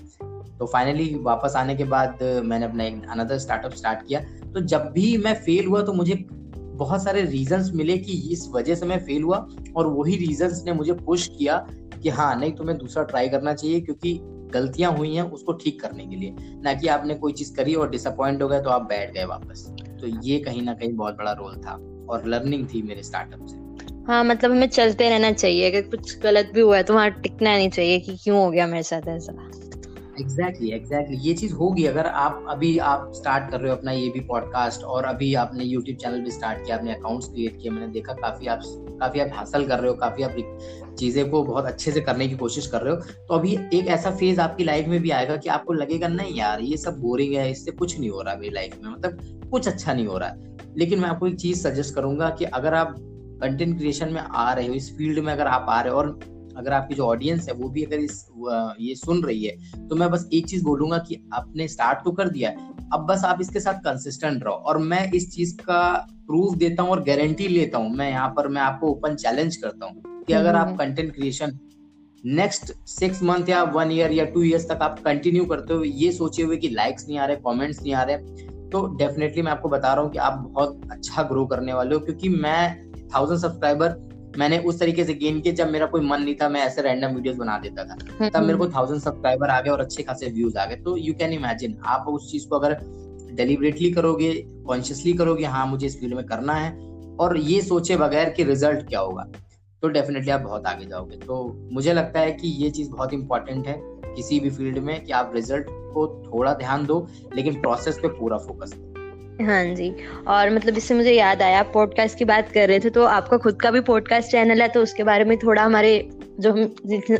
तो 0.59 0.65
फाइनली 0.65 1.13
वापस 1.23 1.53
आने 1.55 1.75
के 1.75 1.83
बाद 1.85 2.23
मैंने 2.45 2.65
अपना 2.65 2.83
एक 2.83 3.05
अनदर 3.09 3.37
स्टार्टअप 3.37 3.73
स्टार्ट 3.73 4.07
किया। 4.07 4.19
तो 4.53 4.61
जब 4.63 4.91
भी 4.93 5.17
मैं 5.17 5.33
फेल 5.35 5.65
हुआ 5.65 5.81
तो 5.81 5.93
मुझे 5.93 6.15
बहुत 6.75 7.03
सारे 7.03 7.21
रीजंस 7.21 7.71
मिले 7.75 7.97
कि 7.97 8.13
इस 8.33 8.47
वजह 8.51 8.75
से 8.75 8.85
मैं 8.85 8.97
फेल 9.05 9.23
हुआ, 9.23 9.37
और 9.75 9.87
वही 9.87 10.15
रीजंस 10.17 10.63
ने 10.65 10.73
मुझे 10.73 10.93
पुश 10.95 11.27
किया 11.29 11.57
कि 12.03 12.09
हाँ 12.09 12.35
नहीं, 12.35 12.51
तुम्हें 12.51 12.77
दूसरा 12.77 13.03
ट्राई 13.03 13.29
करना 13.29 13.53
चाहिए, 13.53 13.81
क्योंकि 13.81 14.19
गलतियाँ 14.53 14.91
हुई 14.91 15.15
हैं 15.15 15.23
उसको 15.23 15.53
ठीक 15.53 15.81
करने 15.81 16.05
के 16.05 16.15
लिए। 16.15 16.35
ना 16.63 16.73
कि 16.73 16.87
आपने 16.87 17.15
कोई 17.15 17.33
चीज़ 17.33 17.55
करी 17.55 17.73
और 17.73 17.89
डिसअपॉइंट 17.89 18.41
हो 18.41 18.47
गए 18.47 18.61
तो 18.61 18.69
आप 18.69 18.81
बैठ 18.81 19.13
गए 19.13 19.25
वापस। 19.25 19.65
तो 20.01 20.07
ये 20.23 20.39
कहीं 20.39 20.61
ना 20.61 20.73
कहीं 20.73 20.93
बहुत 20.93 21.17
बड़ा 21.17 21.31
रोल 21.31 21.55
था 21.57 21.73
और 22.09 22.27
लर्निंग 22.27 22.67
थी 22.67 22.81
मेरे 22.81 23.03
स्टार्टअप 23.03 23.45
से। 23.45 23.57
हाँ 24.07 24.23
मतलब 24.23 24.51
हमें 24.51 24.67
चलते 24.67 25.09
रहना 25.09 25.31
चाहिए। 25.31 25.69
अगर 25.71 25.87
कुछ 25.89 26.19
गलत 26.19 26.51
भी 26.53 26.61
हुआ 26.61 26.77
है 26.77 26.83
तो 26.83 26.93
वहाँ 26.93 27.09
टिकना 27.11 27.55
नहीं 27.57 27.69
चाहिए 27.69 27.99
कि 27.99 28.17
क्यों 28.23 28.43
हो 28.43 28.51
गया 28.51 28.67
मेरे 28.67 28.83
साथ 28.83 29.07
ऐसा। 29.07 29.33
एग्जैक्टली 30.21 30.69
एग्जैक्टली 30.71 31.17
ये 31.17 31.33
चीज़ 31.33 31.53
होगी। 31.53 31.85
अगर 31.85 32.05
आप 32.05 32.45
अभी 32.49 32.77
आप 32.77 33.11
स्टार्ट 33.15 33.51
कर 33.51 33.59
रहे 33.59 33.71
हो 33.71 33.75
अपना 33.77 33.91
ये 33.91 34.09
भी 34.09 34.19
पॉडकास्ट 34.19 34.83
और 34.83 35.05
अभी 35.05 35.33
आपने 35.33 35.63
यूट्यूब 35.63 35.97
चैनल 35.97 36.21
भी 36.21 36.31
स्टार्ट 36.31 36.65
किया 36.65 36.75
आपने 36.75 36.93
अकाउंट्स 36.93 37.27
क्रिएट 37.27 37.57
किया 37.61 37.73
मैंने 37.73 37.87
देखा 37.87 38.13
काफ़ी 38.13 38.47
आप 38.47 38.61
काफ़ी 39.01 39.19
आप 39.19 39.29
हासिल 39.33 39.67
कर 39.67 39.79
रहे 39.79 39.89
हो 39.89 39.95
काफ़ी 39.95 40.23
आप 40.23 40.35
चीज़ें 40.99 41.29
को 41.29 41.43
बहुत 41.43 41.65
अच्छे 41.65 41.91
से 41.91 42.01
करने 42.01 42.27
की 42.27 42.35
कोशिश 42.35 42.67
कर 42.67 42.81
रहे 42.81 42.93
हो 42.93 43.01
तो 43.27 43.33
अभी 43.33 43.53
एक 43.73 43.87
ऐसा 43.87 44.11
फ़ेज़ 44.11 44.39
आपकी 44.41 44.63
लाइफ 44.63 44.87
में 44.87 44.99
भी 45.01 45.09
आएगा 45.11 45.35
कि 45.37 45.49
आपको 45.49 45.73
लगेगा, 45.73 46.07
नहीं 46.07 46.35
यार, 46.35 46.61
ये 46.61 46.77
सब 46.77 46.99
बोरिंग 47.01 47.33
है, 47.35 47.49
इससे 47.51 47.71
कुछ 47.73 47.99
नहीं 47.99 48.09
हो 48.09 48.21
रहा 48.21 48.35
मेरी 48.35 48.53
लाइफ 48.55 48.77
में 48.83 48.89
मतलब 48.91 49.47
कुछ 49.51 49.67
अच्छा 49.67 49.93
नहीं 49.93 50.07
हो 50.07 50.17
रहा 50.17 50.29
है। 50.29 50.73
लेकिन 50.77 50.99
मैं 50.99 51.09
आपको 51.09 51.27
एक 51.27 51.35
चीज़ 51.35 51.59
सजेस्ट 51.59 51.95
करूँगा 51.95 52.29
कि 52.29 52.45
अगर 52.45 52.73
आप 52.73 52.95
कंटेंट 53.41 53.77
क्रिएशन 53.77 54.13
में 54.13 54.21
आ 54.21 54.51
रहे 54.53 54.67
हो, 54.67 54.73
इस 54.73 54.89
फ़ील्ड 54.97 55.19
में 55.19 55.31
अगर 55.33 55.47
आप 55.47 55.65
आ 55.69 55.79
रहे 55.81 55.93
हो, 55.93 55.99
और 55.99 56.19
अगर 56.57 56.73
आपकी 56.73 56.95
जो 56.95 57.05
ऑडियंस 57.05 57.47
है, 57.47 57.53
वो 57.53 57.69
भी 57.69 57.83
अगर 57.83 57.99
इस 57.99 58.25
ये 58.79 58.95
सुन 58.95 59.23
रही 59.23 59.43
है 59.43 59.87
तो 59.87 59.95
मैं 59.95 60.09
बस 60.11 60.27
एक 60.33 60.47
चीज़ 60.49 60.63
बोलूँगा 60.63 60.97
कि 60.99 61.21
आपने 61.33 61.67
स्टार्ट 61.67 62.03
तो 62.05 62.11
कर 62.11 62.29
दिया 62.29 62.49
अब 62.93 63.05
बस 63.09 63.23
आप 63.25 63.41
इसके 63.41 63.59
साथ 63.59 63.79
कंसिस्टेंट 63.81 64.43
रहो, 64.43 64.53
और 64.53 64.77
मैं 64.79 65.11
इस 65.11 65.31
चीज़ 65.31 65.55
का 65.57 65.81
प्रूफ 66.27 66.55
देता 66.57 66.83
हूँ 66.83 66.91
और 66.91 67.03
गारंटी 67.03 67.47
लेता 67.47 67.77
हूँ। 67.77 67.89
मैं 67.91 68.09
यहाँ 68.09 68.29
पर, 68.29 68.47
मैं 68.47 68.61
आपको 68.61 68.87
ओपन 68.87 69.15
चैलेंज 69.15 69.55
करता 69.55 69.85
हूँ। 69.85 70.08
कि 70.29 70.33
अगर 70.35 70.55
आप 70.55 70.75
content. 70.79 71.13
Creation 71.13 71.57
next 72.23 72.71
six 72.87 73.21
month 73.23 73.49
या 73.49 73.61
वन 73.65 73.91
ईयर 73.91 74.11
या 74.11 74.25
टू 74.25 74.41
ईयर्स 74.43 74.67
तक 74.69 74.79
आप 74.81 74.99
कंटिन्यू 74.99 75.45
करते 75.45 75.73
हो 75.73 75.83
ये 75.83 76.11
सोचे 76.11 76.43
हुए 76.43 76.57
कि 76.57 76.69
लाइक्स 76.69 77.07
नहीं 77.07 77.17
आ 77.19 77.25
रहे 77.25 77.35
कमेंट्स 77.45 77.81
नहीं 77.81 77.93
आ 77.93 78.03
रहे 78.03 78.17
तो 78.69 78.85
डेफिनेटली 78.97 79.41
मैं 79.41 79.51
आपको 79.51 79.69
बता 79.69 79.93
रहा 79.93 80.03
हूँ 80.03 80.11
कि 80.11 80.17
आप 80.19 80.33
बहुत 80.49 80.81
अच्छा 80.91 81.23
ग्रो 81.23 81.45
करने 81.45 81.73
वाले 81.73 81.95
हो। 81.95 82.01
क्योंकि 82.01 82.29
मैं 82.29 83.07
थाउज़ेंड 83.09 83.39
सब्सक्राइबर 83.41 83.95
मैंने 84.37 84.57
उस 84.59 84.79
तरीके 84.79 85.03
से 85.05 85.13
गेन 85.13 85.39
किया 85.41 85.53
जब 85.53 85.69
मेरा 85.69 85.85
कोई 85.85 86.01
मन 86.01 86.21
नहीं 86.21 86.35
था 86.35 86.49
मैं 86.49 86.61
ऐसे 86.61 86.81
रैंडम 86.81 87.15
वीडियोस 87.15 87.37
बना 87.37 87.57
देता 87.57 87.83
था। 87.83 87.97
हम्म, 88.11 88.29
तब 88.29 88.43
मेरे 88.43 88.57
को 88.57 88.67
थाउज़ेंड। 88.67 89.01
सब्सक्राइबर 89.01 89.49
आ 89.49 89.59
गए 89.61 89.69
और 89.69 89.81
अच्छे 89.81 90.03
खासे 90.03 90.29
व्यूज़ 90.29 90.57
आ 90.57 90.65
गए। 90.65 90.75
तो 90.75 90.97
यू 90.97 91.13
कैन 91.13 91.33
इमेजिन 91.33 91.77
आप 91.85 92.07
उस 92.07 92.31
चीज़ 92.31 92.47
को 92.47 92.59
अगर 92.59 92.77
डेलिबरेटली 93.35 93.91
करोगे 93.91 94.33
कॉन्शियसली 94.67 95.13
करोगे 95.13 95.45
हाँ 95.45 95.65
मुझे 95.67 95.85
इस 95.87 95.99
फ़ील्ड 95.99 96.15
में 96.15 96.25
करना 96.25 96.53
है। 96.53 96.71
और 97.19 97.37
ये 97.37 97.61
सोचे 97.61 97.97
बगैर 97.97 98.29
कि 98.29 98.43
रिज़ल्ट 98.43 98.87
क्या 98.89 98.99
होगा। 98.99 99.25
तो 99.83 99.87
डेफिनेटली 99.87 100.31
आप 100.31 100.41
बहुत 100.41 100.65
आगे 100.65 100.85
जाओगे। 100.85 101.17
तो 101.17 101.43
मुझे 101.71 101.93
लगता 101.93 102.19
है 102.19 102.31
कि 102.31 102.47
ये 102.63 102.69
चीज़ 102.69 102.89
बहुत 102.89 103.13
इंपॉर्टेंट 103.13 103.67
है 103.67 103.75
किसी 104.15 104.39
भी 104.39 104.49
फ़ील्ड 104.49 104.77
में 104.77 105.03
कि 105.03 105.11
आप 105.11 105.31
रिज़ल्ट 105.35 105.65
को 105.69 106.07
थोड़ा 106.25 106.53
ध्यान 106.53 106.85
दो 106.85 107.07
लेकिन 107.35 107.61
प्रोसेस 107.61 107.99
पे 108.01 108.07
पूरा 108.09 108.37
फोकस 108.37 108.73
करो। 108.73 109.45
हाँ 109.45 109.63
जी 109.75 109.89
और 110.27 110.49
मतलब 110.49 110.77
इससे 110.77 110.93
मुझे 110.93 111.11
याद 111.11 111.41
आया 111.41 111.59
आप 111.59 111.71
पॉडकास्ट 111.73 112.17
की 112.17 112.25
बात 112.25 112.51
कर 112.51 112.67
रहे 112.67 112.79
थे 112.79 112.89
तो 112.89 113.03
आपका 113.03 113.37
खुद 113.37 113.61
का 113.61 113.71
भी 113.71 113.81
पॉडकास्ट 113.81 114.31
चैनल 114.31 114.61
है 114.61 114.67
तो 114.67 114.81
उसके 114.83 115.03
बारे 115.03 115.23
में 115.23 115.37
थोड़ा 115.37 115.63
हमारे 115.63 116.09
जो 116.39 116.53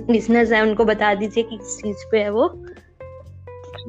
लिसनर्स 0.09 0.51
हैं 0.51 0.61
उनको 0.61 0.85
बता 0.85 1.13
दीजिए 1.15 1.43
कि 1.43 1.57
किस 1.57 1.77
चीज़ 1.77 2.05
पे 2.11 2.19
है 2.19 2.29
वो। 2.29 2.47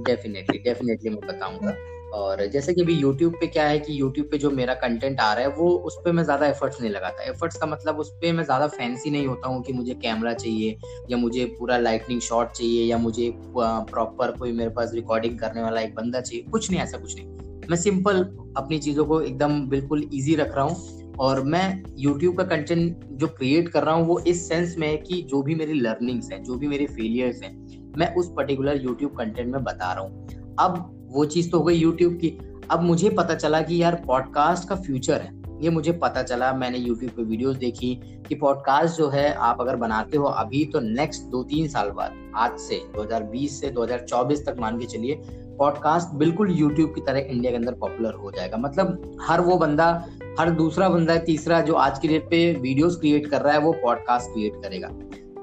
डेफिनेटली 0.00 0.59
डेफिनेटली 0.59 1.11
मैं 1.11 1.27
बताऊँगा। 1.27 1.75
और 2.12 2.47
जैसे 2.47 2.75
कि 2.75 2.83
अभी 2.83 3.00
YouTube 3.02 3.35
पे 3.40 3.47
क्या 3.47 3.64
है 3.64 3.79
कि 3.79 4.00
YouTube 4.02 4.31
पे 4.31 4.38
जो 4.38 4.50
मेरा 4.50 4.75
कंटेंट 4.75 5.21
आ 5.21 5.33
रहा 5.33 5.45
है, 5.45 5.50
वो 5.50 5.69
उस 5.71 5.97
पर 6.05 6.12
मैं 6.12 6.25
ज़्यादा 6.25 6.47
एफर्ट्स 6.47 6.81
नहीं 6.81 6.90
लगाता। 6.90 7.23
एफर्ट्स 7.23 7.57
का 7.57 7.67
मतलब 7.67 7.99
उस 7.99 8.11
पर 8.11 8.33
मैं 8.33 8.45
ज़्यादा 8.45 8.67
फैंसी 8.67 9.11
नहीं 9.11 9.26
होता 9.26 9.49
हूँ 9.49 9.62
कि 9.62 9.73
मुझे 9.73 9.95
कैमरा 9.95 10.33
चाहिए, 10.35 10.76
या 11.11 11.17
मुझे 11.17 11.45
पूरा 11.59 11.79
लाइटनिंग 11.79 12.21
शॉट 12.21 12.50
चाहिए, 12.50 12.85
या 12.85 12.99
मुझे 12.99 13.33
प्रॉपर 13.57 14.31
कोई 14.31 14.52
मेरे 14.52 14.71
पास 14.71 14.93
रिकॉर्डिंग 14.95 15.38
करने 15.38 15.62
वाला 15.62 15.81
एक 15.81 15.95
बंदा 15.95 16.21
चाहिए। 16.21 16.45
कुछ 16.45 16.71
नहीं, 16.71 16.81
ऐसा 16.81 16.99
कुछ 16.99 17.17
नहीं। 17.17 17.69
मैं 17.71 17.76
सिंपल 17.76 18.23
अपनी 18.57 18.79
चीज़ों 18.79 19.05
को 19.05 19.21
एकदम 19.21 19.61
बिल्कुल 19.69 20.09
ईजी 20.14 20.35
रख 20.35 20.55
रहा 20.57 20.64
हूँ 20.64 21.14
और 21.19 21.43
मैं 21.45 21.83
यूट्यूब 21.99 22.37
का 22.37 22.45
कंटेंट 22.45 23.05
जो 23.12 23.26
क्रिएट 23.29 23.69
कर 23.69 23.85
रहा 23.85 23.95
हूँ, 23.95 24.07
वो 24.07 24.19
इस 24.21 24.49
सेंस 24.49 24.75
में 24.79 24.87
है 24.88 24.97
कि 24.97 25.23
जो 25.23 25.43
भी 25.43 25.55
मेरी 25.55 25.73
लर्निंग्स 25.73 26.31
हैं, 26.33 26.43
जो 26.43 26.55
भी 26.55 26.67
मेरे 26.67 26.87
फेलियर्स 26.87 27.43
हैं, 27.43 27.52
मैं 27.99 28.14
उस 28.14 28.33
पर्टिकुलर 28.37 28.83
यूट्यूब 28.83 29.17
कंटेंट 29.19 29.52
में 29.52 29.62
बता 29.64 29.93
रहा 29.93 30.05
हूँ। 30.05 30.57
अब 30.61 31.00
वो 31.11 31.25
चीज़ 31.25 31.50
तो 31.50 31.59
हो 31.59 31.64
गई 31.64 31.75
यूट्यूब 31.75 32.14
की। 32.14 32.38
अब 32.71 32.83
मुझे 32.83 33.11
पता 33.11 33.35
चला 33.35 33.61
कि 33.61 33.83
यार 33.83 34.02
पॉडकास्ट 34.07 34.69
का 34.69 34.75
फ्यूचर 34.75 35.21
है। 35.21 35.40
ये 35.61 35.71
मुझे 35.71 35.93
पता 35.93 36.23
चला, 36.23 36.52
मैंने 36.52 36.79
यूट्यूब 36.79 37.12
पे 37.12 37.23
वीडियोस 37.23 37.57
देखी 37.57 38.00
कि 38.29 38.35
पॉडकास्ट 38.35 38.99
जो 38.99 39.09
है, 39.09 39.35
आप 39.35 39.61
अगर 39.61 39.77
बनाते 39.77 40.16
हो 40.16 40.25
अभी 40.25 40.64
तो 40.64 40.81
नेक्स्ट 40.81 41.23
दो 41.23 41.42
तीन 41.42 41.68
साल 41.68 41.90
बाद, 41.90 42.33
आज 42.37 42.59
से 42.59 42.81
2020 42.96 43.61
से 43.61 43.70
2024 43.70 44.46
तक 44.46 44.57
मान 44.61 44.79
के 44.79 44.87
चलिए 44.87 45.20
पॉडकास्ट 45.59 46.14
बिल्कुल 46.14 46.51
यूट्यूब 46.51 46.94
की 46.94 47.01
तरह 47.01 47.18
इंडिया 47.18 47.51
के 47.51 47.57
अंदर 47.57 47.73
पॉपुलर 47.73 48.12
हो 48.12 48.31
जाएगा। 48.31 48.57
मतलब 48.57 49.18
हर 49.20 49.40
वो 49.40 49.57
बंदा, 49.57 50.07
हर 50.40 50.51
दूसरा 50.51 50.88
बंदा, 50.88 51.16
तीसरा 51.16 51.61
जो 51.61 51.75
आज 51.75 51.99
की 51.99 52.09
डेट 52.09 52.25
पे 52.25 52.55
वीडियोस 52.55 52.96
क्रिएट 52.96 53.27
कर 53.27 53.40
रहा 53.40 53.53
है, 53.53 53.61
वो 53.61 53.73
पॉडकास्ट 53.73 54.27
क्रिएट 54.27 54.53
करेगा। 54.55 54.88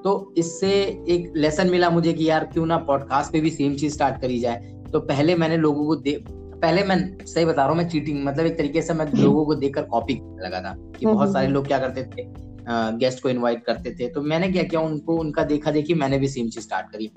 तो 0.04 0.34
इससे 0.38 0.74
एक 1.10 1.34
लेसन 1.36 1.70
मिला 1.70 1.90
मुझे 1.90 2.14
कि 2.14 2.30
यार 2.30 2.44
क्यों 2.54 2.66
ना 2.66 2.78
पॉडकास्ट 2.78 3.32
पे 3.32 3.40
भी 3.40 3.50
सेम 3.50 3.76
चीज़ 3.76 3.94
स्टार्ट 3.94 4.22
करी 4.22 4.40
जाए। 4.40 4.77
तो 4.94 5.00
पहले 5.00 5.36
मैंने 5.36 5.58
लोगों 5.58 5.86
को 5.86 5.96
दे 5.96 6.18
पहले 6.62 6.84
मैं 6.84 7.26
सही 7.26 7.46
बता 7.46 7.62
रहा 7.62 7.68
हूँ 7.68 7.78
मैं 7.78 7.88
चीटिंग 7.90 8.24
मतलब 8.26 8.46
एक 8.46 8.58
तरीके 8.58 8.82
से 8.82 8.94
मैं 8.94 9.06
लोगों 9.14 9.46
को 9.46 9.56
देखकर 9.56 9.84
कॉपी 9.84 10.14
लगा 10.40 10.62
था 10.62 10.74
कि 11.00 11.06
हम्म, 11.06 11.16
बहुत 11.16 11.34
सारे 11.34 11.46
हम्म, 11.46 11.56
लोग 11.56 11.68
क्या 11.68 11.80
करते 11.80 12.04
थे 12.04 12.26
गेस्ट 12.70 13.22
को 13.24 13.30
इनवाइट 13.30 13.64
करते 13.66 13.92
थे। 13.92 14.08
तो 14.08 14.22
मैंने 14.22 14.48
क्या 14.52 14.64
किया 14.64 14.80
उनको 14.82 15.16
उनका 15.18 15.44
देखा 15.44 15.72
देखी 15.72 15.94
मैंने 15.94 16.18
भी 16.20 16.28
सेम 16.28 16.50
चीज़ 16.50 16.64
स्टार्ट 16.64 16.88
करी। 16.92 17.08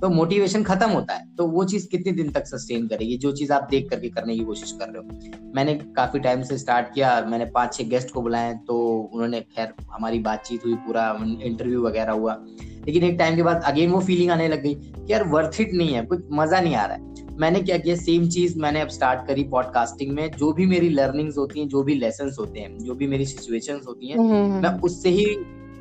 तो 0.00 0.08
मोटिवेशन 0.08 0.62
खत्म 0.62 0.88
होता 0.90 1.14
है 1.14 1.24
तो 1.36 1.46
वो 1.46 1.64
चीज़ 1.64 1.88
कितने 1.88 2.12
दिन 2.12 2.30
तक 2.30 2.46
सस्टेन 2.46 2.86
करेगी? 2.88 3.16
जो 3.16 3.32
चीज़ 3.32 3.52
आप 3.52 3.66
देख 3.70 3.88
करके 3.90 4.08
करने 4.08 4.36
की 4.36 4.44
कोशिश 4.44 4.72
कर 4.72 4.88
रहे 4.88 4.98
हो। 4.98 5.52
मैंने 5.54 5.74
काफ़ी 5.96 6.20
टाइम 6.20 6.42
से 6.42 6.58
स्टार्ट 6.58 6.94
किया 6.94 7.20
मैंने 7.28 7.44
पाँच 7.44 7.74
छह 7.74 7.84
गेस्ट 7.84 8.10
को 8.10 8.22
बुलाए 8.22 8.54
तो 8.66 8.78
उन्होंने 9.14 9.40
खैर 9.40 9.72
हमारी 9.92 10.18
बातचीत 10.18 10.64
हुई 10.64 10.74
पूरा 10.86 11.10
इंटरव्यू 11.42 11.82
वगैरह 11.82 12.12
हुआ। 12.12 12.38
लेकिन 12.86 13.04
एक 13.04 13.18
टाइम 13.18 13.36
के 13.36 13.42
बाद 13.42 13.62
अगेन 13.66 13.90
वो 13.90 14.00
फीलिंग 14.00 14.30
आने 14.30 14.48
लग 14.48 14.62
गई 14.62 14.74
कि 14.74 15.12
यार 15.12 15.26
वर्थ 15.28 15.60
इट 15.60 15.74
नहीं 15.74 15.94
है 15.94 16.04
कुछ 16.04 16.24
मज़ा 16.32 16.60
नहीं 16.60 16.74
आ 16.74 16.84
रहा 16.84 16.96
है। 16.96 17.08
मैंने 17.38 17.60
क्या 17.60 17.76
किया 17.78 17.94
सेम 17.96 18.28
चीज़ 18.28 18.58
मैंने 18.58 18.80
अब 18.80 18.88
स्टार्ट 18.88 19.26
करी 19.26 19.44
पॉडकास्टिंग 19.44 20.12
में। 20.14 20.30
जो 20.30 20.52
भी 20.52 20.66
मेरी 20.66 20.88
लर्निंग्स 20.88 21.38
होती 21.38 21.60
हैं 21.60 21.68
जो 21.68 21.82
भी 21.82 21.94
लेसन 21.94 22.34
होते 22.38 22.60
हैं 22.60 22.76
जो 22.78 22.94
भी 22.94 23.06
मेरी 23.06 23.26
सिचुएशंस 23.26 23.86
होती 23.86 24.08
हैं 24.08 24.18
हम्म, 24.18 24.30
हम्म, 24.30 24.52
हम्म। 24.52 24.62
मैं 24.62 24.80
उससे 24.80 25.10
ही 25.10 25.26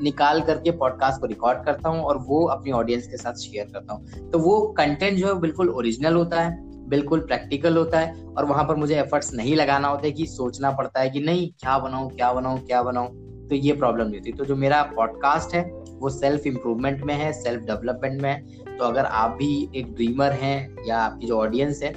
निकाल 0.03 0.41
करके 0.41 0.71
पॉडकास्ट 0.71 1.21
को 1.21 1.27
रिकॉर्ड 1.27 1.63
करता 1.65 1.89
हूँ 1.89 2.01
और 2.01 2.17
वो 2.17 2.45
अपनी 2.47 2.71
ऑडियंस 2.71 3.07
के 3.07 3.17
साथ 3.17 3.33
शेयर 3.33 3.69
करता 3.73 3.93
हूँ। 3.93 4.29
तो 4.31 4.39
वो 4.39 4.59
कंटेंट 4.77 5.17
जो 5.17 5.27
है 5.27 5.39
बिल्कुल 5.39 5.69
ओरिजिनल 5.69 6.13
होता 6.13 6.41
है 6.41 6.57
बिल्कुल 6.89 7.19
प्रैक्टिकल 7.19 7.77
होता 7.77 7.99
है 7.99 8.13
और 8.27 8.45
वहाँ 8.45 8.63
पर 8.63 8.75
मुझे 8.75 8.95
एफर्ट्स 8.95 9.33
नहीं 9.33 9.55
लगाना 9.55 9.87
होता 9.87 10.05
है 10.05 10.11
कि 10.11 10.25
सोचना 10.25 10.71
पड़ता 10.71 10.99
है 10.99 11.09
कि 11.09 11.19
नहीं 11.19 11.49
क्या 11.51 11.77
बनाऊँ 11.79 12.09
क्या 12.09 12.31
बनाऊँ 12.33 12.59
क्या 12.59 12.83
बनाऊँ। 12.83 13.28
तो 13.49 13.55
ये 13.55 13.73
प्रॉब्लम 13.73 14.07
नहीं 14.07 14.19
होती। 14.19 14.31
तो 14.31 14.45
जो 14.45 14.55
मेरा 14.55 14.81
पॉडकास्ट 14.95 15.55
है, 15.55 15.63
वो 15.93 16.09
सेल्फ 16.09 16.45
इम्प्रूवमेंट 16.47 17.03
में 17.03 17.13
है 17.15 17.31
सेल्फ 17.33 17.63
डेवलपमेंट 17.63 18.21
में 18.21 18.29
है। 18.29 18.77
तो 18.77 18.85
अगर 18.85 19.05
आप 19.05 19.35
भी 19.39 19.69
एक 19.75 19.93
ड्रीमर 19.95 20.31
हैं 20.41 20.85
या 20.87 20.97
आपकी 20.97 21.27
जो 21.27 21.39
ऑडियंस 21.39 21.83
है 21.83 21.93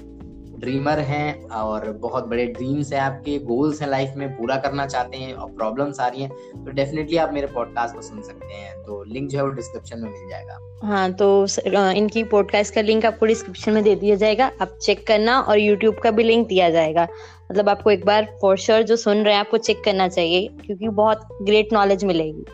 ड्रीमर 0.61 0.99
हैं 0.99 1.49
और 1.51 1.91
बहुत 1.93 2.27
बड़े 2.29 2.45
ड्रीम्स 2.47 2.93
हैं 2.93 3.01
आपके 3.01 3.39
गोल्स 3.39 3.81
हैं 3.83 3.89
लाइफ 3.89 4.13
में, 4.17 4.29
पूरा 4.31 4.57
करना 4.57 4.87
चाहते 4.87 5.17
हैं 5.17 5.33
और 5.35 5.51
प्रॉब्लम्स 5.53 6.01
आ 6.01 6.07
रही 6.07 6.23
हैं 6.23 6.31
तो 6.65 6.71
डेफिनेटली 6.71 7.17
आप 7.17 7.33
मेरे 7.35 7.47
पॉडकास्ट 7.47 7.95
को 7.95 8.03
सुन 8.03 8.23
सकते 8.23 8.55
हैं। 8.55 8.75
तो 8.83 9.03
लिंक 9.05 9.29
जो 9.31 9.39
है 9.39 9.45
वो 9.45 9.51
डिस्क्रिप्शन 9.51 10.01
में 10.01 10.11
मिल 10.11 10.29
जाएगा। 10.31 10.59
हाँ 10.85 11.13
तो 11.13 11.47
इनकी 11.93 12.25
पॉडकास्ट 12.25 12.75
का 12.75 12.81
लिंक 12.81 13.07
आपको 13.07 13.27
डिस्क्रिप्शन 13.27 13.73
में 13.73 13.83
दे 13.85 13.95
दिया 13.97 14.17
जाएगा। 14.17 14.51
आप 14.63 14.77
चेक 14.83 15.07
करना 15.07 15.41
और 15.41 15.59
यूट्यूब 15.59 15.99
का 16.03 16.11
भी 16.11 16.23
लिंक 16.23 16.47
दिया 16.49 16.71
जाएगा। 16.71 17.07
मतलब 17.53 17.69
आपको 17.69 17.91
एक 17.91 18.05
बार 18.07 18.27
फॉर 18.43 18.57
श्योर 18.59 18.83
जो 18.83 18.97
सुन 18.97 19.19
रहे 19.19 19.33
हैं, 19.35 19.41
आपको 19.41 19.59
चेक 19.59 19.83
करना 19.85 20.07
चाहिए, 20.09 20.47
क्योंकि 20.67 20.89
बहुत 20.91 21.29
ग्रेट 21.43 21.73
नॉलेज 21.73 22.05
मिलेगी। 22.05 22.45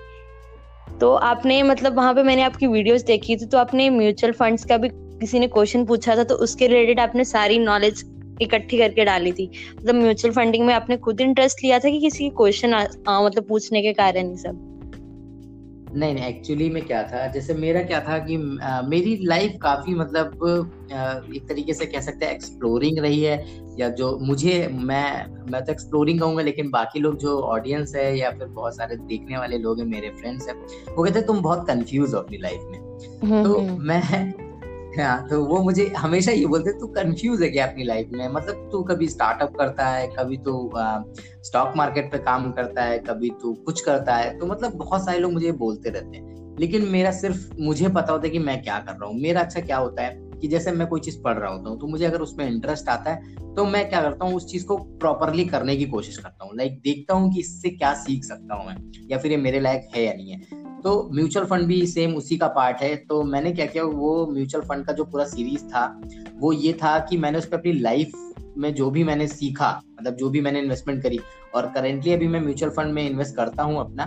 तो 1.00 1.12
आपने 1.14 1.62
मतलब 1.62 1.96
वहाँ 1.96 2.14
पे 2.14 2.22
मैंने 2.22 2.42
आपकी 2.42 2.66
वीडियोस 2.66 3.02
देखी 3.02 3.36
थी 3.36 3.46
तो 3.46 3.58
आपने 3.58 3.88
म्यूचुअल 3.90 4.32
फंड्स 4.32 4.64
का 4.64 4.76
भी 4.76 4.88
किसी 5.20 5.38
ने 5.38 5.46
क्वेश्चन 5.48 5.84
पूछा 5.84 6.16
था 6.16 6.24
तो 6.24 6.34
उसके 6.36 6.66
रिलेटेड 6.66 7.00
आपने 7.00 7.24
सारी 7.24 7.58
नॉलेज 7.58 8.04
इकट्ठी 8.42 8.78
करके 8.78 9.04
डाली 9.04 9.32
थी। 9.32 9.50
मतलब 9.76 9.94
म्यूचुअल 9.94 10.34
फंडिंग 10.34 10.66
में 10.66 10.74
आपने 10.74 10.96
खुद 10.96 11.20
इंटरेस्ट 11.20 11.62
लिया 11.64 11.78
था 11.78 11.90
कि 11.90 12.00
किसी 12.00 12.24
के 12.24 12.30
क्वेश्चन 12.36 12.74
मतलब 13.08 13.44
पूछने 13.48 13.82
के 13.82 13.92
कारण 13.92 14.30
ही 14.30 14.36
सब? 14.36 14.64
नहीं 15.98 16.14
नहीं 16.14 16.24
एक्चुअली 16.24 16.68
में 16.70 16.82
क्या 16.86 17.02
था 17.02 17.26
जैसे 17.26 17.54
मेरा 17.54 17.82
क्या 17.82 18.00
था 18.00 18.18
कि 18.18 18.36
आ, 18.62 18.80
मेरी 18.82 19.16
लाइफ 19.24 19.56
काफ़ी 19.62 19.94
मतलब 19.94 20.44
आ, 20.92 21.12
एक 21.36 21.48
तरीके 21.48 21.74
से 21.74 21.86
कह 21.86 22.00
सकते 22.00 22.26
हैं 22.26 22.34
एक्सप्लोरिंग 22.34 22.98
रही 22.98 23.22
है 23.22 23.36
या 23.78 23.88
जो 23.98 24.16
मुझे 24.18 24.56
मैं 24.72 25.50
मैं 25.50 25.64
तो 25.64 25.72
एक्सप्लोरिंग 25.72 26.20
कहूँगा 26.20 26.42
लेकिन 26.42 26.70
बाकी 26.70 27.00
लोग 27.00 27.18
जो 27.18 27.38
ऑडियंस 27.48 27.94
है 27.96 28.16
या 28.18 28.30
फिर 28.30 28.46
बहुत 28.48 28.76
सारे 28.76 28.96
देखने 28.96 29.38
वाले 29.38 29.58
लोग 29.58 29.78
हैं 29.78 29.86
मेरे 29.86 30.10
फ्रेंड्स 30.10 30.48
हैं 30.48 30.54
वो 30.54 31.02
कहते 31.02 31.18
हैं 31.18 31.26
तुम 31.26 31.40
बहुत 31.42 31.66
कंफ्यूज 31.68 32.14
हो 32.14 32.20
अपनी 32.20 32.38
लाइफ 32.38 32.60
में 32.62 32.78
हम्म, 32.78 33.42
तो 33.44 33.58
हम्म। 33.58 33.82
मैं 33.82 34.47
हाँ 34.98 35.26
तो 35.28 35.42
वो 35.44 35.60
मुझे 35.62 35.84
हमेशा 35.96 36.32
ये 36.32 36.46
बोलते, 36.46 36.72
तू 36.72 36.86
कंफ्यूज 36.88 37.42
है 37.42 37.48
क्या 37.48 37.66
अपनी 37.66 37.84
लाइफ 37.84 38.08
में? 38.12 38.28
मतलब 38.28 38.68
तू 38.72 38.82
कभी 38.84 39.08
स्टार्टअप 39.08 39.56
करता 39.56 39.86
है, 39.86 40.06
कभी 40.08 40.36
तो 40.38 40.70
स्टॉक 41.44 41.72
मार्केट 41.76 42.10
पे 42.12 42.18
काम 42.20 42.50
करता 42.52 42.82
है, 42.82 42.98
कभी 43.00 43.30
तू 43.42 43.52
कुछ 43.66 43.80
करता 43.80 44.16
है 44.16 44.38
तो 44.38 44.46
मतलब 44.46 44.74
बहुत 44.76 45.04
सारे 45.04 45.18
लोग 45.18 45.32
मुझे 45.32 45.52
बोलते 45.54 45.90
रहते 45.90 46.16
हैं। 46.16 46.56
लेकिन 46.60 46.88
मेरा 46.88 47.10
सिर्फ़, 47.12 47.48
मुझे 47.60 47.88
पता 47.88 48.12
होता 48.12 48.26
है 48.26 48.30
कि 48.30 48.38
मैं 48.40 48.62
क्या 48.62 48.78
कर 48.78 48.92
रहा 48.92 49.08
हूँ। 49.08 49.20
मेरा 49.20 49.40
अच्छा 49.40 49.60
क्या 49.60 49.76
होता 49.76 50.02
है 50.02 50.16
कि 50.40 50.48
जैसे 50.48 50.72
मैं 50.72 50.86
कोई 50.88 51.00
चीज़ 51.00 51.20
पढ़ 51.22 51.36
रहा 51.36 51.50
होता 51.52 51.70
हूँ 51.70 51.78
तो 51.80 51.86
मुझे 51.86 52.04
अगर 52.04 52.20
उसमें 52.20 52.46
इंटरेस्ट 52.46 52.88
आता 52.88 53.10
है 53.10 53.36
तो 53.54 53.64
मैं 53.66 53.88
क्या 53.90 54.00
करता 54.02 54.24
हूँ, 54.24 54.34
उस 54.34 54.46
चीज़ 54.46 54.64
को 54.66 54.76
प्रॉपरली 54.76 55.44
करने 55.44 55.76
की 55.76 55.84
कोशिश 55.86 56.16
करता 56.16 56.44
हूँ। 56.44 56.56
लाइक 56.56 56.78
देखता 56.80 57.14
हूँ 57.14 57.32
कि 57.32 57.40
इससे 57.40 57.70
क्या 57.70 57.92
सीख 57.96 58.24
सकता 58.24 58.54
हूँ 58.54 58.66
मैं, 58.66 58.76
या 59.10 59.18
फिर 59.18 59.30
ये 59.30 59.36
मेरे 59.36 59.60
लायक 59.60 59.88
है 59.94 60.04
या 60.04 60.12
नहीं 60.12 60.30
है। 60.30 60.57
तो 60.84 61.08
म्यूचुअल 61.14 61.46
फंड 61.46 61.66
भी 61.66 61.86
सेम 61.86 62.14
उसी 62.14 62.36
का 62.38 62.46
पार्ट 62.48 62.82
है। 62.82 62.94
तो 62.98 63.22
मैंने 63.24 63.52
क्या 63.52 63.66
किया 63.66 63.84
वो 63.84 64.26
म्यूचुअल 64.32 64.64
फंड 64.64 64.84
का 64.86 64.92
जो 64.92 65.04
पूरा 65.04 65.24
सीरीज़ 65.24 65.64
था 65.64 65.86
वो 66.40 66.52
ये 66.52 66.72
था 66.72 66.98
कि 67.00 67.16
मैंने 67.16 67.38
उस 67.38 67.46
पर 67.46 67.56
अपनी 67.56 67.72
लाइफ 67.72 68.12
में 68.58 68.72
जो 68.74 68.90
भी 68.90 69.04
मैंने 69.04 69.26
सीखा 69.28 69.70
मतलब 69.92 70.14
जो 70.14 70.28
भी 70.30 70.40
मैंने 70.40 70.60
इन्वेस्टमेंट 70.60 71.02
करी 71.02 71.18
और 71.54 71.66
करेंटली 71.74 72.12
अभी 72.12 72.28
मैं 72.28 72.40
म्यूचुअल 72.40 72.72
फंड 72.72 72.92
में 72.94 73.08
इन्वेस्ट 73.08 73.36
करता 73.36 73.62
हूँ 73.62 73.78
अपना 73.80 74.04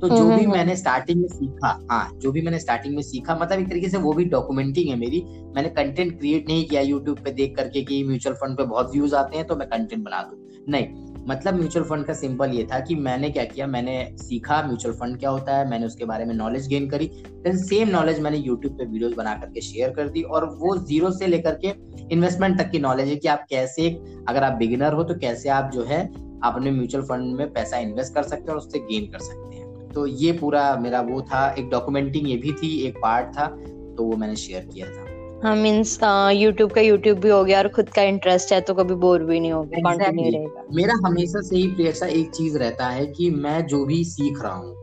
तो 0.00 0.08
जो 0.08 0.24
भी 0.28 0.46
मैंने 0.46 0.74
स्टार्टिंग 0.76 1.20
में 1.20 1.28
सीखा 1.28 1.68
हाँ 1.90 2.18
जो 2.20 2.32
भी 2.32 2.42
मैंने 2.42 2.58
स्टार्टिंग 2.58 2.94
में 2.94 3.02
सीखा 3.02 3.34
मतलब 3.34 3.58
एक 3.58 3.68
तरीके 3.68 3.88
से 3.88 3.98
वो 3.98 4.12
भी 4.12 4.24
डॉक्यूमेंटिंग 4.24 4.88
है 4.88 4.96
मेरी। 4.96 5.22
मैंने 5.56 5.68
कंटेंट 5.68 6.18
क्रिएट 6.18 6.48
नहीं 6.48 6.64
किया 6.68 6.80
यूट्यूब 6.80 7.18
पे 7.24 7.30
देख 7.32 7.54
करके 7.56 7.82
कि 7.82 8.02
म्यूचुअल 8.04 8.34
फंड 8.34 8.56
पे 8.56 8.64
बहुत 8.64 8.90
व्यूज़ 8.92 9.14
आते 9.14 9.36
हैं 9.36 9.46
तो 9.46 9.56
मैं 9.56 9.68
कंटेंट 9.68 10.02
बना 10.04 10.22
दू। 10.22 10.36
नहीं 10.68 11.11
मतलब 11.28 11.54
म्यूचुअल 11.54 11.84
फंड 11.86 12.04
का 12.04 12.14
सिंपल 12.14 12.50
ये 12.50 12.64
था 12.72 12.78
कि 12.80 12.94
मैंने 12.96 13.30
क्या 13.30 13.44
किया, 13.44 13.66
मैंने 13.66 13.94
सीखा 14.18 14.62
म्यूचुअल 14.62 14.94
फंड 14.94 15.18
क्या 15.18 15.30
होता 15.30 15.56
है, 15.56 15.68
मैंने 15.70 15.86
उसके 15.86 16.04
बारे 16.04 16.24
में 16.24 16.34
नॉलेज 16.34 16.66
गेन 16.68 16.88
करी 16.90 17.06
देन 17.44 17.56
सेम 17.58 17.88
नॉलेज 17.88 18.20
मैंने 18.20 18.36
यूट्यूब 18.38 18.78
पे 18.78 18.84
वीडियोस 18.84 19.14
बना 19.14 19.34
करके 19.34 19.60
शेयर 19.60 19.90
कर 19.90 20.08
दी 20.08 20.22
और 20.22 20.44
वो 20.60 20.76
ज़ीरो 20.78 21.10
से 21.10 21.26
लेकर 21.26 21.58
के 21.64 21.72
इन्वेस्टमेंट 22.10 22.58
तक 22.58 22.70
की 22.70 22.78
नॉलेज 22.80 23.08
है 23.08 23.16
कि 23.16 23.28
आप 23.28 23.46
कैसे, 23.50 23.88
अगर 24.28 24.44
आप 24.44 24.52
बिगिनर 24.52 24.92
हो 24.92 25.04
तो 25.04 25.14
कैसे 25.18 25.48
आप 25.50 25.70
जो 25.74 25.84
है 25.84 26.02
अपने 26.44 26.70
म्यूचुअल 26.70 27.04
फंड 27.04 27.36
में 27.36 27.52
पैसा 27.52 27.78
इन्वेस्ट 27.78 28.14
कर 28.14 28.22
सकते 28.22 28.42
हैं 28.42 28.50
और 28.50 28.56
उससे 28.56 28.78
गेन 28.80 29.10
कर 29.12 29.18
सकते 29.20 29.56
हैं। 29.56 29.88
तो 29.90 30.06
ये 30.06 30.32
पूरा 30.32 30.74
मेरा 30.76 31.00
वो 31.02 31.20
था, 31.22 31.48
एक 31.50 31.68
डॉक्यूमेंटिंग 31.70 32.28
ये 32.28 32.36
भी 32.36 32.52
थी, 32.52 32.76
एक 32.86 32.98
पार्ट 32.98 33.36
था 33.36 33.46
तो 33.46 34.04
वो 34.04 34.16
मैंने 34.16 34.36
शेयर 34.36 34.64
किया 34.64 34.86
था। 34.86 35.10
हाँ 35.42 35.54
मींस 35.56 35.98
यूट्यूब 36.32 36.70
का 36.72 36.80
यूट्यूब 36.80 37.18
भी 37.18 37.28
हो 37.28 37.42
गया 37.44 37.58
और 37.58 37.68
खुद 37.68 37.88
का 37.88 38.02
इंटरेस्ट 38.02 38.52
है 38.52 38.60
तो 38.60 38.74
कभी 38.74 38.94
बोर 38.94 39.22
भी 39.24 39.38
नहीं 39.40 39.52
होगा 39.52 39.80
कंटिन्यू 39.80 40.30
रहेगा। 40.30 40.62
मेरा 40.74 40.94
हमेशा 41.06 41.40
से 41.40 41.56
ही 41.56 41.66
प्रियसा 41.68 42.06
एक 42.06 42.30
चीज़ 42.30 42.58
रहता 42.58 42.88
है 42.88 43.06
कि 43.06 43.30
मैं 43.30 43.66
जो 43.66 43.84
भी 43.84 44.02
सीख 44.04 44.42
रहा 44.42 44.52
हूँ 44.52 44.76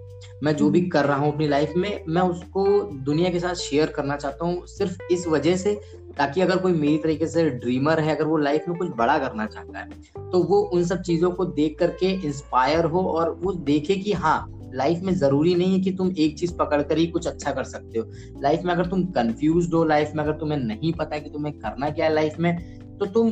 मैं 0.43 0.55
जो 0.55 0.69
भी 0.69 0.81
कर 0.89 1.05
रहा 1.05 1.17
हूँ 1.17 1.31
अपनी 1.33 1.47
लाइफ 1.47 1.73
में 1.77 2.03
मैं 2.07 2.21
उसको 2.21 2.65
दुनिया 3.05 3.29
के 3.29 3.39
साथ 3.39 3.55
शेयर 3.55 3.87
करना 3.87 4.15
चाहता 4.15 4.45
हूँ 4.45 4.65
सिर्फ़ 4.67 5.13
इस 5.13 5.27
वजह 5.27 5.55
से 5.57 5.73
ताकि 6.17 6.41
अगर 6.41 6.57
कोई 6.57 6.73
मेरी 6.73 6.97
तरीके 6.97 7.27
से 7.27 7.49
ड्रीमर 7.49 7.99
है 7.99 8.15
अगर 8.15 8.25
वो 8.25 8.37
लाइफ 8.37 8.67
में 8.69 8.77
कुछ 8.77 8.89
बड़ा 8.97 9.17
करना 9.17 9.45
चाहता 9.45 9.79
है 9.79 10.29
तो 10.31 10.43
वो 10.43 10.59
उन 10.73 10.83
सब 10.85 11.01
चीज़ों 11.01 11.31
को 11.31 11.45
देख 11.55 11.77
करके 11.79 12.11
इंस्पायर 12.27 12.85
हो 12.85 13.03
और 13.09 13.37
वो 13.41 13.53
देखे 13.65 13.95
कि 13.95 14.13
हाँ 14.13 14.39
लाइफ 14.73 15.01
में 15.03 15.13
ज़रूरी 15.15 15.55
नहीं 15.55 15.73
है 15.73 15.79
कि 15.79 15.91
तुम 15.91 16.11
एक 16.17 16.37
चीज़ 16.39 16.53
पकड़ 16.55 16.81
कर 16.81 16.97
ही 16.97 17.05
कुछ 17.07 17.27
अच्छा 17.27 17.51
कर 17.51 17.63
सकते 17.65 17.99
हो। 17.99 18.05
लाइफ 18.41 18.63
में 18.65 18.73
अगर 18.73 18.85
तुम 18.87 19.03
कंफ्यूज 19.11 19.73
हो, 19.73 19.83
लाइफ 19.85 20.11
में 20.15 20.23
अगर 20.23 20.33
तुम्हें 20.33 20.57
नहीं 20.59 20.93
पता 20.93 21.19
कि 21.19 21.29
तुम्हें 21.29 21.53
करना 21.55 21.89
क्या 21.89 22.05
है 22.05 22.13
लाइफ 22.13 22.39
में 22.39 22.97
तो 22.97 23.05
तुम 23.07 23.31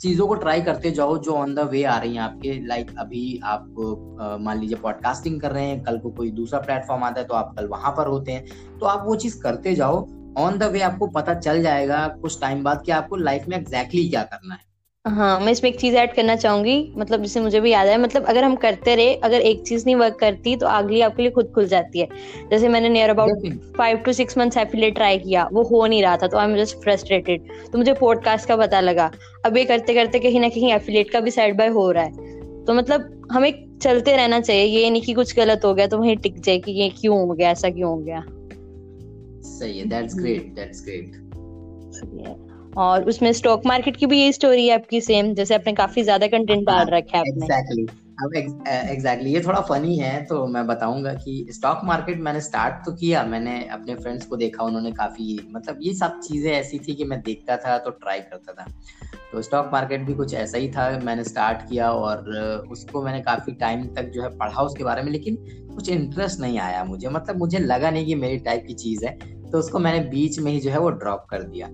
चीज़ों 0.00 0.26
को 0.28 0.34
ट्राई 0.34 0.60
करते 0.62 0.90
जाओ 0.90 1.16
जो 1.18 1.32
ऑन 1.32 1.54
द 1.54 1.58
वे 1.70 1.82
आ 1.84 1.96
रही 1.98 2.14
हैं 2.14 2.20
आपके। 2.22 2.52
लाइक 2.66 2.90
अभी 2.98 3.40
आप 3.44 4.38
मान 4.40 4.60
लीजिए 4.60 4.76
पॉडकास्टिंग 4.76 5.40
कर 5.40 5.52
रहे 5.52 5.64
हैं, 5.64 5.82
कल 5.84 5.98
को 5.98 6.10
कोई 6.10 6.30
दूसरा 6.32 6.60
प्लेटफॉर्म 6.60 7.04
आता 7.04 7.20
है 7.20 7.26
तो 7.26 7.34
आप 7.34 7.54
कल 7.58 7.66
वहाँ 7.66 7.92
पर 7.92 8.06
होते 8.06 8.32
हैं। 8.32 8.78
तो 8.78 8.86
आप 8.86 9.04
वो 9.06 9.16
चीज़ 9.16 9.40
करते 9.42 9.74
जाओ 9.74 10.06
ऑन 10.38 10.58
द 10.58 10.62
वे 10.62 10.80
आपको 10.82 11.06
पता 11.08 11.34
चल 11.34 11.62
जाएगा 11.62 12.06
कुछ 12.22 12.40
टाइम 12.40 12.62
बाद 12.64 12.82
कि 12.86 12.92
आपको 12.92 13.16
लाइफ 13.16 13.48
में 13.48 13.56
एग्जैक्टली 13.56 14.00
exactly 14.00 14.10
क्या 14.10 14.22
करना 14.32 14.54
है। 14.54 14.66
हाँ 15.04 15.38
मैं 15.40 15.52
इसमें 15.52 15.70
एक 15.70 15.78
चीज़ 15.80 15.94
ऐड 15.96 16.12
करना 16.14 16.34
चाहूँगी। 16.36 16.92
मतलब 16.96 17.22
जिसे 17.22 17.40
मुझे 17.40 17.60
भी 17.60 17.70
याद 17.70 17.88
है 17.88 17.96
मतलब 17.98 18.24
अगर 18.24 18.44
हम 18.44 18.54
करते 18.56 18.94
रहे 18.96 19.14
अगर 19.24 19.40
एक 19.40 19.62
चीज़ 19.62 19.84
नहीं 19.86 19.94
वर्क 19.96 20.16
करती 20.20 20.54
तो 20.56 20.66
अगली 20.66 21.00
आपके 21.00 21.22
लिए 21.22 21.30
खुद 21.30 21.50
खुल 21.54 21.66
जाती 21.66 22.00
है। 22.00 22.08
जैसे 22.50 22.68
मैंने 22.68 22.88
near 22.88 23.10
about 23.10 23.46
five 23.76 23.98
to 23.98 24.12
six 24.12 24.38
months 24.38 24.56
affiliate 24.56 24.94
try 24.94 25.18
किया 25.18 25.48
वो 25.52 25.62
हो 25.62 25.84
नहीं 25.86 26.02
रहा 26.02 26.16
था 26.16 26.26
तो 26.26 26.38
आई 26.38 26.50
एम 26.50 26.56
जस्ट 26.56 26.76
फ्रस्ट्रेटेड 26.76 27.46
तो 27.72 27.78
मुझे 27.78 27.92
पॉडकास्ट 27.92 28.48
का 28.48 28.56
पता 28.56 28.80
लगा। 28.80 29.10
अब 29.46 29.56
ये 29.56 29.64
करते 29.64 29.94
करते 29.94 30.18
कहीं 30.18 30.40
ना 30.40 30.48
कहीं 30.48 30.72
एफिलेट 30.72 31.10
का 31.10 31.20
भी 31.20 31.30
साइड 31.30 31.56
बाय 31.58 31.68
हो 31.68 31.90
रहा 31.90 32.04
है। 32.04 32.64
तो 32.64 32.74
मतलब 32.74 33.28
हमें 33.32 33.52
चलते 33.78 34.16
रहना 34.16 34.40
चाहिए 34.40 34.64
ये 34.64 34.90
नहीं 34.90 35.02
कि 35.02 35.12
कुछ 35.12 35.36
गलत 35.36 35.64
हो 35.64 35.72
गया 35.74 35.86
तो 35.86 35.98
वहीं 35.98 36.16
टिक 36.16 36.40
जाए 36.40 36.58
कि 36.58 36.72
ये 36.72 36.88
क्यों 37.00 37.18
हो 37.18 37.32
गया 37.32 37.50
ऐसा 37.50 37.70
क्यों 37.70 37.90
हो 37.90 37.96
गया। 37.98 38.24
सही 39.48 39.78
है 39.78 39.88
दैट्स 39.88 40.18
ग्रेट 40.18 40.54
दैट्स 40.54 40.84
ग्रेट 40.84 42.46
और 42.78 43.04
उसमें 43.04 43.32
स्टॉक 43.32 43.66
मार्केट 43.66 43.96
की 43.96 44.06
भी 44.06 44.20
यही 44.20 44.32
स्टोरी 44.32 44.66
है 44.68 44.74
आपकी 44.74 45.00
सेम 45.00 45.32
जैसे 45.34 45.54
आपने 45.54 45.72
काफ़ी 45.72 46.02
ज़्यादा 46.02 46.26
कंटेंट 46.26 46.66
डाल 46.66 46.76
हाँ, 46.76 46.86
रखा 46.86 47.18
है 47.18 47.20
आपने। 47.20 47.46
एग्जैक्टली 47.46 47.86
अब 48.18 48.34
एग्जैक्टली 48.34 49.32
ये 49.34 49.40
थोड़ा 49.40 49.60
फनी 49.60 49.96
है 49.96 50.24
तो 50.24 50.46
मैं 50.46 50.66
बताऊँगा 50.66 51.12
कि 51.14 51.46
स्टॉक 51.50 51.80
मार्केट 51.84 52.20
मैंने 52.20 52.40
स्टार्ट 52.40 52.74
तो 52.86 52.92
किया 52.92 53.22
मैंने 53.24 53.58
अपने 53.72 53.94
फ्रेंड्स 53.94 54.26
को 54.26 54.36
देखा 54.36 54.64
उन्होंने 54.64 54.90
काफ़ी 54.92 55.38
मतलब 55.50 55.78
ये 55.82 55.94
सब 55.94 56.18
चीज़ें 56.20 56.50
ऐसी 56.52 56.78
थी 56.78 56.94
कि 56.94 57.04
मैं 57.04 57.20
देखता 57.20 57.56
था 57.56 57.76
तो 57.78 57.90
ट्राई 57.90 58.20
करता 58.20 58.52
था। 58.52 58.66
तो 59.32 59.42
स्टॉक 59.42 59.70
मार्केट 59.72 60.00
भी 60.00 60.14
कुछ 60.14 60.34
ऐसा 60.34 60.58
ही 60.58 60.68
था 60.68 60.88
मैंने 60.98 61.24
स्टार्ट 61.24 61.68
किया 61.68 61.90
और 61.90 62.30
उसको 62.70 63.02
मैंने 63.02 63.20
काफ़ी 63.20 63.52
टाइम 63.52 63.86
तक 63.88 64.10
जो 64.14 64.22
है 64.22 64.28
पढ़ा 64.28 64.62
उसके 64.62 64.84
बारे 64.84 65.02
में 65.02 65.10
लेकिन 65.12 65.36
कुछ 65.74 65.88
इंटरेस्ट 65.88 66.40
नहीं 66.40 66.58
आया 66.58 66.84
मुझे। 66.84 67.08
मतलब 67.08 67.36
मुझे 67.36 67.58
लगा 67.58 67.90
नहीं 67.90 68.06
कि 68.06 68.14
मेरी 68.14 68.38
टाइप 68.38 68.64
की 68.66 68.74
चीज़ 68.74 69.04
है 69.06 69.18
तो 69.50 69.58
उसको 69.58 69.78
मैंने 69.78 70.00
बीच 70.08 70.38
में 70.38 70.50
ही 70.52 70.60
जो 70.60 70.70
है 70.70 70.78
वो 70.78 70.90
ड्रॉप 70.90 71.26
कर 71.30 71.42
दिया। 71.42 71.68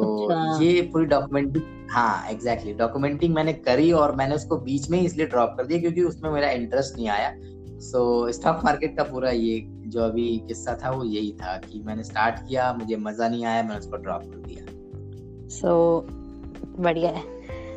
तो 0.00 0.26
अच्छा। 0.26 0.64
ये 0.64 0.80
पूरी 0.82 1.06
डॉक्यूमेंटिंग 1.06 1.88
हाँ 1.90 2.26
एग्जैक्टली 2.30 2.72
डॉक्यूमेंटिंग 2.74 3.34
मैंने 3.34 3.52
करी 3.52 3.90
और 3.92 4.14
मैंने 4.16 4.34
उसको 4.34 4.56
बीच 4.56 4.90
में 4.90 4.98
ही 4.98 5.06
इसलिए 5.06 5.26
ड्रॉप 5.26 5.54
कर 5.58 5.66
दिया 5.66 5.80
क्योंकि 5.80 6.02
उसमें 6.02 6.30
मेरा 6.30 6.50
इंटरेस्ट 6.50 6.96
नहीं 6.96 7.08
आया। 7.08 7.32
सो 7.80 8.32
स्टॉक 8.32 8.60
मार्केट 8.64 8.96
का 8.96 9.02
पूरा 9.02 9.30
ये 9.30 9.60
जो 9.66 10.00
अभी 10.00 10.26
किस्सा 10.48 10.78
था 10.84 10.90
वो 10.90 11.04
यही 11.04 11.32
था 11.32 11.56
कि 11.56 11.82
मैंने 11.86 12.02
स्टार्ट 12.02 12.48
किया 12.48 12.72
मुझे 12.72 12.96
मज़ा 12.96 13.28
नहीं 13.28 13.44
आया 13.44 13.62
मैंने 13.62 13.78
उसको 13.78 13.96
ड्रॉप 13.96 14.22
कर 14.22 14.36
दिया। 14.36 14.64
सो 15.48 16.06
so, 16.08 16.80
बढ़िया 16.80 17.10
है। 17.10 17.22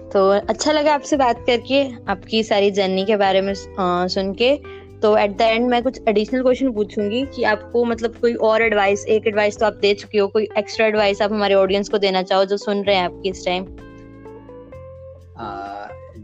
तो 0.09 0.27
अच्छा 0.29 0.71
लगा 0.71 0.93
आपसे 0.93 1.17
बात 1.17 1.43
करके 1.47 1.83
आपकी 2.12 2.43
सारी 2.43 2.71
जर्नी 2.71 3.05
के 3.05 3.17
बारे 3.17 3.41
में 3.41 3.53
सुन 3.55 4.33
के। 4.33 4.83
तो 5.04 5.16
एट 5.18 5.32
द 5.38 5.42
एंड 5.42 5.70
मैं 5.70 5.82
कुछ 5.84 6.00
एडिशनल 6.08 6.42
क्वेश्चन 6.44 6.72
पूछूँगी 6.72 7.26
कि 7.26 7.44
आपको 7.44 7.84
मतलब 7.86 8.16
कोई 8.22 8.34
और 8.34 8.62
एडवाइस 8.62 9.06
एक 9.06 9.28
एडवाइस 9.28 9.58
तो 9.60 9.66
आप 9.66 9.74
दे 9.74 9.94
चुके 9.94 10.18
हो 10.18 10.28
कोई 10.28 10.48
एक्स्ट्रा 10.58 10.86
एडवाइस 10.86 11.22
आप 11.22 11.32
हमारे 11.32 11.54
ऑडियंस 11.54 11.89
को 11.89 11.98
देना 11.98 12.22
चाहो 12.24 12.46
जो 12.46 12.58
सुन 12.58 12.84
रहे 12.84 12.96
हैं 12.96 13.06
आपकी 13.06 13.30
इस 13.30 13.46
टाइम 13.46 13.66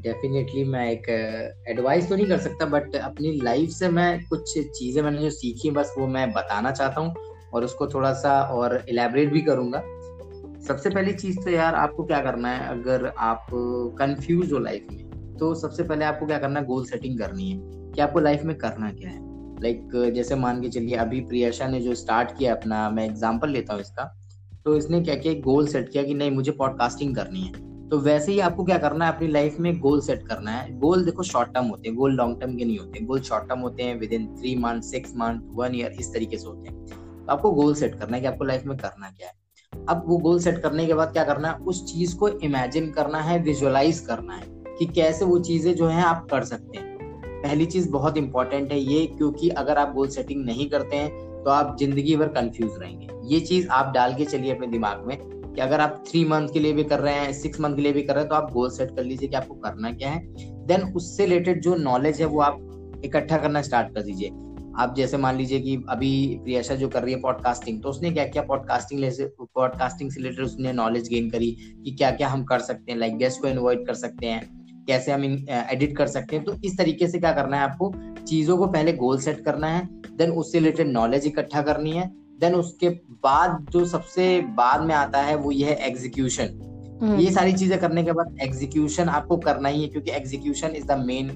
डेफिनेटली 0.01 0.63
uh, 0.63 0.69
मैं 0.69 0.91
एक 0.91 1.09
एडवाइस 1.69 2.03
uh, 2.03 2.09
तो 2.09 2.15
नहीं 2.15 2.25
कर 2.25 2.37
सकता 2.37 2.65
बट 2.65 2.95
अपनी 2.95 3.31
लाइफ 3.43 3.69
से 3.69 3.89
मैं 3.89 4.23
कुछ 4.25 4.53
चीज़ें 4.57 5.01
मैंने 5.03 5.21
जो 5.21 5.29
सीखी 5.29 5.71
बस 5.71 5.93
वो 5.97 6.07
मैं 6.07 6.31
बताना 6.31 6.71
चाहता 6.71 7.01
हूँ 7.01 7.13
और 7.53 7.63
उसको 7.63 7.87
थोड़ा 7.87 8.13
सा 8.13 8.41
और 8.43 8.85
इलेबरेट 8.89 9.31
भी 9.33 9.41
करूँगा। 9.41 9.81
सबसे 10.67 10.89
पहली 10.89 11.13
चीज़ 11.13 11.39
तो 11.43 11.49
यार 11.49 11.75
आपको 11.75 12.03
क्या 12.03 12.21
करना 12.21 12.49
है 12.49 12.79
अगर 12.79 13.11
आप 13.17 13.47
कंफ्यूज 13.99 14.53
हो 14.53 14.59
लाइफ 14.59 14.87
में 14.91 15.35
तो 15.37 15.53
सबसे 15.55 15.83
पहले 15.83 16.05
आपको 16.05 16.25
क्या 16.25 16.37
करना 16.37 16.59
है 16.59 16.65
गोल 16.65 16.85
सेटिंग 16.85 17.19
करनी 17.19 17.49
है। 17.51 17.78
कि 17.99 18.03
आपको 18.03 18.19
लाइफ 18.19 18.43
में 18.43 18.55
करना 18.57 18.91
क्या 18.91 19.09
है? 19.09 19.17
लाइक 19.61 19.79
like, 19.85 20.13
जैसे 20.15 20.35
मान 20.35 20.61
के 20.61 20.69
चलिए 20.69 20.95
अभी 20.95 21.19
प्रियशा 21.21 21.67
ने 21.67 21.79
जो 21.79 21.95
स्टार्ट 21.95 22.29
किया 22.37 22.53
अपना 22.55 22.89
मैं 22.89 23.05
एग्ज़ाम्पल 23.05 23.49
लेता 23.49 23.73
हूँ 23.73 23.81
इसका। 23.81 24.03
तो 24.65 24.75
इसने 24.77 25.01
क्या 25.01 25.15
किया? 25.15 25.33
गोल 25.41 25.67
सेट 25.67 25.89
किया 25.89 26.03
कि 26.03 26.13
नहीं 26.13 26.31
मुझे 26.31 26.51
पॉडकास्टिंग 26.51 27.15
करनी 27.15 27.41
है। 27.41 27.67
तो 27.89 27.97
वैसे 27.97 28.31
ही 28.31 28.39
आपको 28.39 28.63
क्या 28.63 28.77
करना 28.77 29.05
है? 29.05 29.13
अपनी 29.13 29.27
लाइफ 29.27 29.59
में 29.59 29.79
गोल 29.79 30.01
सेट 30.01 30.25
करना 30.27 30.51
है। 30.51 30.77
गोल 30.79 31.03
देखो 31.05 31.23
शॉर्ट 31.23 31.53
टर्म 31.53 31.65
होते 31.65 31.89
हैं 31.89 31.97
गोल 31.97 32.15
लॉन्ग 32.15 32.39
टर्म 32.41 32.55
के 32.57 32.65
नहीं 32.65 32.77
होते 32.79 32.99
गोल 33.01 33.21
शॉर्ट 33.21 33.49
टर्म 33.49 33.59
होते 33.59 33.83
हैं 33.83 33.99
within 34.13 34.27
three 34.35 34.55
month 34.55 34.81
six 34.81 35.15
month 35.15 35.41
one 35.55 35.75
year 35.75 35.91
इस 35.91 36.13
तरीके 36.13 36.37
से 36.37 36.47
होते 36.47 36.69
हैं। 36.69 36.85
तो 36.85 37.31
आपको 37.31 37.51
गोल 37.51 37.73
सेट 37.75 37.99
करना 37.99 38.15
है 38.15 38.21
कि 38.21 38.27
आपको 38.27 38.45
लाइफ 38.45 38.65
में 38.65 38.77
करना 38.77 39.09
क्या 39.09 39.27
है। 39.27 39.85
अब 39.89 40.03
वो 40.07 40.17
गोल 40.17 40.39
सेट 40.39 40.61
करने 40.63 40.85
के 40.85 40.93
बाद 40.93 41.11
क्या 41.13 41.23
करना 41.23 41.47
है? 41.47 41.55
उस 41.55 41.85
चीज़ 41.93 42.15
को 42.17 42.27
इमेजिन 42.29 42.91
करना 42.91 43.21
है 43.21 43.39
विजुअलाइज 43.43 43.99
करना 43.99 44.35
है 44.35 44.47
कि 44.77 44.85
कैसे 44.85 45.25
वो 45.25 45.39
चीज़ें 45.39 45.75
जो 45.75 45.87
है 45.87 46.03
आप 46.03 46.27
कर 46.31 46.43
सकते 46.43 46.77
हैं। 46.77 46.88
पहली 47.39 47.65
चीज़ 47.65 47.89
बहुत 47.89 48.17
इंपॉर्टेंट 48.17 48.71
है 48.71 48.79
ये, 48.79 49.05
क्योंकि 49.07 49.49
अगर 49.51 49.77
आप 49.77 49.93
गोल 49.93 50.07
सेटिंग 50.09 50.45
नहीं 50.45 50.69
करते 50.69 50.95
हैं 50.95 51.09
तो 51.43 51.49
आप 51.51 51.75
ज़िंदगी 51.79 52.15
भर 52.15 52.27
कंफ्यूज 52.29 52.71
रहेंगे। 52.79 53.07
ये 53.25 53.39
चीज़ 53.41 53.67
आप 53.69 53.93
डाल 53.93 54.13
के 54.13 54.25
चलिए 54.25 54.55
अपने 54.55 54.67
दिमाग 54.67 55.05
में 55.07 55.17
कि 55.53 55.61
अगर 55.61 55.81
आप 55.81 56.03
थ्री 56.07 56.23
मंथ 56.25 56.49
के 56.53 56.59
लिए 56.59 56.73
भी 56.73 56.83
कर 56.83 56.99
रहे 56.99 57.13
हैं 57.15 57.31
सिक्स 57.33 57.59
मंथ 57.61 57.75
के 57.75 57.81
लिए 57.81 57.93
भी 57.93 58.01
कर 58.03 58.13
रहे 58.13 58.23
हैं 58.23 58.29
तो 58.29 58.35
आप 58.35 58.51
गोल 58.53 58.69
सेट 58.69 58.95
कर 58.95 59.03
लीजिए 59.03 59.29
कि 59.29 59.35
आपको 59.35 59.55
करना 59.55 59.91
क्या 59.93 60.09
है। 60.09 60.19
देन 60.67 60.81
उससे 60.93 61.25
रिलेटेड 61.25 61.61
जो 61.61 61.75
नॉलेज 61.77 62.19
है, 62.21 62.27
वो 62.27 62.41
आप 62.41 63.01
इकट्ठा 63.05 63.37
करना 63.37 63.61
स्टार्ट 63.61 63.93
कर 63.95 64.01
दीजिए। 64.01 64.29
आप 64.77 64.93
जैसे 64.97 65.17
मान 65.17 65.37
लीजिए 65.37 65.59
कि 65.59 65.75
अभी 65.89 66.39
प्रियाशा 66.43 66.75
जो 66.75 66.87
कर 66.89 67.03
रही 67.03 67.13
है 67.13 67.19
पॉडकास्टिंग 67.21 67.81
तो 67.83 67.89
उसने 67.89 68.11
क्या 68.11 68.25
किया? 68.25 68.43
पॉडकास्टिंग 68.43 69.03
पॉडकास्टिंग 69.55 70.11
से 70.11 70.21
रिलेटेड 70.21 70.45
उसने 70.45 70.73
नॉलेज 70.73 71.09
गेन 71.09 71.29
करी 71.29 71.51
कि 71.83 71.91
क्या 71.91 72.11
क्या 72.11 72.27
हम 72.27 72.43
कर 72.43 72.59
सकते 72.61 72.91
हैं 72.91 72.99
लाइक 72.99 73.17
गेस्ट 73.17 73.41
को 73.41 73.47
इन्वाइट 73.47 73.85
कर 73.87 73.93
सकते 73.95 74.27
हैं। 74.27 74.58
कैसे 74.89 75.11
हम 75.11 75.23
एडिट 75.23 75.95
कर 75.97 76.07
सकते 76.09 76.35
हैं। 76.35 76.45
तो 76.45 76.55
इस 76.65 76.77
तरीके 76.77 77.07
से 77.07 77.19
क्या 77.19 77.31
करना 77.33 77.57
है 77.57 77.63
आपको? 77.63 77.91
चीज़ों 78.23 78.57
को 78.57 78.67
पहले 78.69 78.93
गोल 78.95 79.19
सेट 79.21 79.43
करना 79.43 79.67
है 79.67 79.87
देन 80.17 80.31
उससे 80.33 80.59
रिलेटेड 80.59 80.87
नॉलेज 80.89 81.25
इकट्ठा 81.27 81.61
करनी 81.63 81.91
है 81.91 82.07
देन 82.39 82.55
उसके 82.55 82.89
बाद 83.23 83.65
जो 83.71 83.85
सबसे 83.87 84.39
बाद 84.57 84.81
में 84.81 84.93
आता 84.95 85.21
है 85.21 85.35
वो 85.37 85.51
ये 85.51 85.65
है 85.65 85.75
एग्जीक्यूशन 85.87 86.57
हम्म। 87.01 87.19
ये 87.19 87.31
सारी 87.31 87.53
चीज़ें 87.53 87.77
करने 87.79 88.03
के 88.03 88.11
बाद 88.11 88.37
एग्जीक्यूशन 88.41 89.09
आपको 89.09 89.37
करना 89.39 89.69
ही 89.69 89.81
है 89.81 89.87
क्योंकि 89.87 90.11
execution 90.11 90.75
is 90.75 90.85
the 90.85 90.97
main 90.99 91.29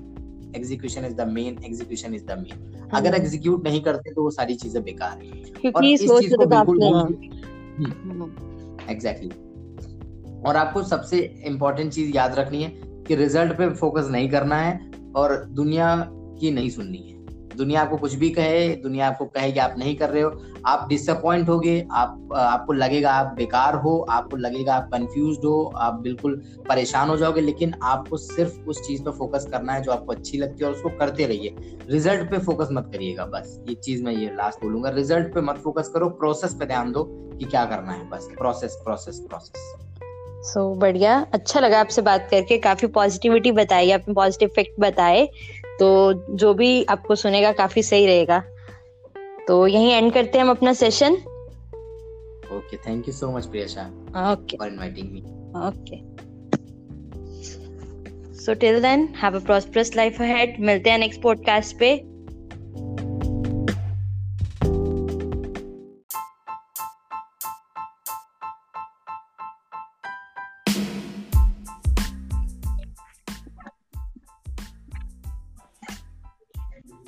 execution 0.56 1.06
is 1.06 1.14
the 1.14 1.28
main 1.30 1.58
execution 1.66 2.16
is 2.16 2.26
the 2.26 2.38
main 2.40 2.90
अगर 2.94 3.16
एग्जीक्यूट 3.16 3.68
नहीं 3.68 3.82
करते 3.84 4.14
तो 4.14 4.24
वो 4.24 4.30
सारी 4.32 4.56
चीज़ें 4.56 4.84
बेकार 4.84 5.20
है। 5.20 5.72
और 5.72 5.86
इस 5.86 6.02
चीज़ 6.02 6.36
को 6.36 6.46
बिल्कुल 6.46 6.82
एग्जैक्टली 8.90 9.30
और 10.42 10.58
आपको 10.58 10.84
सबसे 10.86 11.20
इम्पोर्टेंट 11.48 11.92
चीज़ 11.94 12.16
याद 12.16 12.36
रखनी 12.36 12.64
है 12.64 12.70
कि 13.08 13.16
रिज़ल्ट 13.16 13.54
पे 13.54 13.70
फोकस 13.70 14.08
नहीं 14.12 14.30
करना 14.30 14.56
है 14.56 14.92
और 15.16 15.46
दुनिया 15.46 16.08
की 16.12 16.52
नहीं 16.52 16.70
सुननी 16.70 16.98
है। 16.98 17.14
दुनिया 17.58 17.82
आपको 17.82 17.98
कुछ 17.98 18.14
भी 18.14 18.30
कहे, 18.30 18.76
दुनिया 18.76 19.08
आपको 19.08 19.26
कहे 19.26 19.52
कि 19.52 19.60
आप 19.60 19.76
नहीं 19.78 19.96
कर 19.96 20.10
रहे 20.10 20.22
हो। 20.22 20.42
आप 20.66 20.90
डिसअपॉइंट 20.90 21.50
होगे, 21.50 21.88
आप, 21.92 22.30
आपको 22.36 22.74
लगेगा 22.74 23.12
आप 23.12 23.34
बेकार 23.36 23.76
हो, 23.76 24.06
आपको 24.10 24.38
लगेगा 24.38 24.76
आप 24.76 24.84
कंफ्यूज 24.84 25.38
हो, 25.38 25.74
आप 25.76 25.94
बिल्कुल 25.94 26.42
परेशान 26.70 27.10
हो 27.10 27.18
जाओगे, 27.18 27.42
लेकिन 27.42 27.74
आपको 27.84 28.18
सिर्फ़ 28.18 28.60
उस 28.60 28.88
चीज़ 28.88 29.02
पे 29.02 29.12
फोकस 29.12 29.48
करना 29.52 29.74
है 29.74 29.82
जो 29.82 29.92
आपको 29.92 30.12
अच्छी 30.12 30.38
लगती 30.38 30.64
है 30.64 30.70
और 30.70 30.76
उसको 30.76 30.90
करते 30.90 31.26
रहिए। 31.26 31.78
रिज़ल्ट 31.90 32.32
पे 32.32 32.38
फोकस 32.38 32.68
मत 32.72 32.90
करिएगा, 32.94 33.26
बस। 33.26 33.64
ये 33.70 33.76
चीज़ 33.76 34.04
मैं 34.04 34.14
ये 34.14 34.28
लास्ट 34.36 34.64
बोलूँगा। 34.64 34.90
रिज़ल्ट 34.90 35.34
पे 35.34 35.42
मत 35.42 35.56
फोकस 35.56 35.88
करो 35.88 36.10
प्रोसेस 36.10 36.54
पे 36.54 36.66
ध्यान 36.66 36.92
दो 36.92 37.04
कि 37.40 37.46
क्या 37.46 37.66
करना 37.66 37.92
है, 37.92 38.10
बस। 38.10 38.30
Process 38.38 38.82
process 38.84 39.20
process 39.20 39.93
so 40.44 40.74
so, 40.74 40.82
बढ़िया। 40.82 41.28
अच्छा 41.34 41.60
लगा 41.60 41.80
आपसे 41.80 42.02
बात 42.02 42.28
करके। 42.32 42.58
काफ़ी 42.58 42.88
पॉजिटिविटी 42.88 43.52
बताई 43.52 43.92
आपने 43.92 44.14
पॉजिटिव 44.14 44.50
इफ़ेक्ट 44.52 44.80
बताए। 44.80 45.30
तो 45.80 46.14
जो 46.30 46.54
भी 46.54 46.84
आपको 46.84 47.16
सुनेगा 47.16 47.52
काफ़ी 47.52 47.84
सही 47.84 48.06
रहेगा। 48.06 48.44
तो 49.48 49.68
यही 49.68 49.90
एंड 49.90 50.14
करते 50.14 50.38
हैं 50.38 50.46
हम 50.46 50.52
अपना 50.52 50.74
session 50.74 51.14
okay 52.54 52.78
thank 52.78 53.08
you 53.08 53.14
so 53.14 53.32
much 53.32 53.46
Priyasha 53.46 53.82
okay 54.32 54.58
for 54.58 54.68
inviting 54.68 55.12
me 55.12 55.20
okay 55.68 55.98
so 58.36 58.54
till 58.54 58.82
then 58.82 59.14
have 59.24 59.36
a 59.36 59.44
prosperous 59.44 59.96
life 59.96 60.22
ahead 60.22 60.56
मिलते 60.60 60.90
हैं 60.90 60.98
नेक्स्ट 60.98 61.22
पॉडकास्ट 61.22 61.80
पे। 61.80 62.13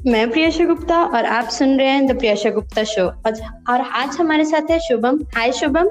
मैं 0.08 0.32
प्रियशा 0.32 0.66
गुप्ता 0.66 1.06
और 1.06 1.26
आप 1.26 1.46
सुन 1.46 1.78
रहे 1.78 1.88
हैं 1.88 2.08
द 2.08 2.18
प्रियशा 2.18 2.50
गुप्ता 2.50 2.84
शो। 2.84 3.10
और 3.74 3.82
आज 3.82 4.18
हमारे 4.18 4.46
साथ 4.46 4.72
है 4.72 4.80
Shubham. 4.80 5.20
Hi 5.24 5.52
Shubham. 5.52 5.88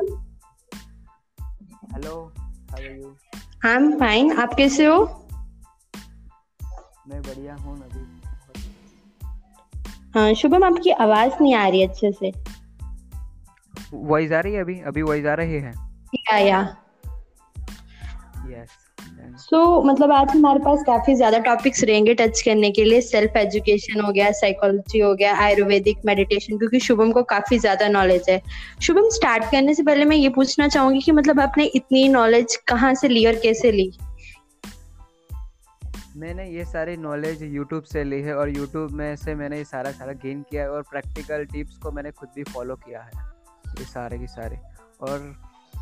Hello 1.92 2.33
how 2.38 2.50
are 2.50 2.96
you 2.96 3.16
I 3.68 3.74
am 3.74 3.98
fine 3.98 4.33
आप 4.33 4.55
कैसे 4.55 4.87
हो? 4.87 5.27
मैं 7.09 7.22
बढ़िया 7.22 7.55
हूँ 7.55 7.83
अभी। 7.83 8.22
हाँ 10.14 10.35
शुभम 10.35 10.64
आपकी 10.64 10.90
आवाज़ 10.90 11.33
नहीं 11.40 11.55
आ 11.55 11.68
रही 11.68 11.83
अच्छे 11.83 12.12
से। 12.12 12.33
वॉइस 13.94 14.33
आ 14.33 14.40
रही 14.40 14.55
है 14.55 14.61
अभी? 14.61 14.81
अभी 14.81 15.03
वॉइस 15.03 15.27
आ 15.27 15.35
रही 15.35 15.55
है? 15.55 15.72
या 16.14 16.38
या। 16.38 16.77
सो 19.35 19.57
so, 19.57 19.85
मतलब 19.87 20.12
आज 20.12 20.31
हमारे 20.31 20.59
पास 20.59 20.83
काफ़ी 20.87 21.14
ज़्यादा 21.14 21.38
टॉपिक्स 21.38 21.83
रहेंगे 21.85 22.14
टच 22.14 22.40
करने 22.40 22.70
के 22.70 22.85
लिए. 22.85 23.01
सेल्फ 23.01 23.37
एजुकेशन 23.37 24.01
हो 24.01 24.12
गया 24.12 24.31
साइकोलॉजी 24.33 24.99
हो 24.99 25.14
गया 25.14 25.35
आयुर्वेदिक 25.44 26.01
मेडिटेशन 26.07 26.59
क्योंकि 26.59 26.81
शुभम 26.81 27.12
को 27.12 27.23
काफ़ी 27.23 27.59
ज़्यादा 27.59 27.88
नॉलेज 27.88 28.29
है. 28.29 28.40
शुभम 28.83 29.09
स्टार्ट 29.11 29.44
करने 29.44 29.75
से 29.75 29.83
पहले 29.83 30.05
मैं 30.05 30.16
ये 30.16 30.29
पूछना 30.29 30.68
चाहूँगी 30.68 31.01
कि 31.01 31.12
मतलब 31.12 31.40
आपने 31.40 31.64
इतनी 31.64 32.09
नॉलेज 32.09 32.57
कहाँ 32.68 32.94
से 32.94 33.09
ली 33.09 33.25
और 33.27 33.35
कैसे 33.35 33.73
ली? 33.73 33.90
मैंने 36.16 36.49
ये 36.49 36.64
सारी 36.64 36.97
नॉलेज 36.97 37.42
यूट्यूब 37.42 37.83
से 37.83 38.05
ली 38.05 38.20
है 38.23 38.35
और 38.35 38.57
यूट्यूब 38.57 38.90
में 38.90 39.14
से 39.16 39.35
मैंने 39.35 39.57
ये 39.59 39.64
सारा 39.64 39.90
सारा 39.90 40.12
गेन 40.23 40.42
किया 40.42 40.62
है 40.62 40.70
और 40.70 40.83
प्रैक्टिकल 40.83 41.44
टिप्स 41.44 41.77
को 41.77 41.90
मैंने 41.92 42.11
खुद 42.11 42.29
भी 42.37 42.44
फॉलो 42.44 42.75
किया 42.77 43.01
है. 43.01 43.11
ये 43.79 43.85
सारे 43.85 44.18
की 44.18 44.27
सारे. 44.27 44.59
और 45.01 45.35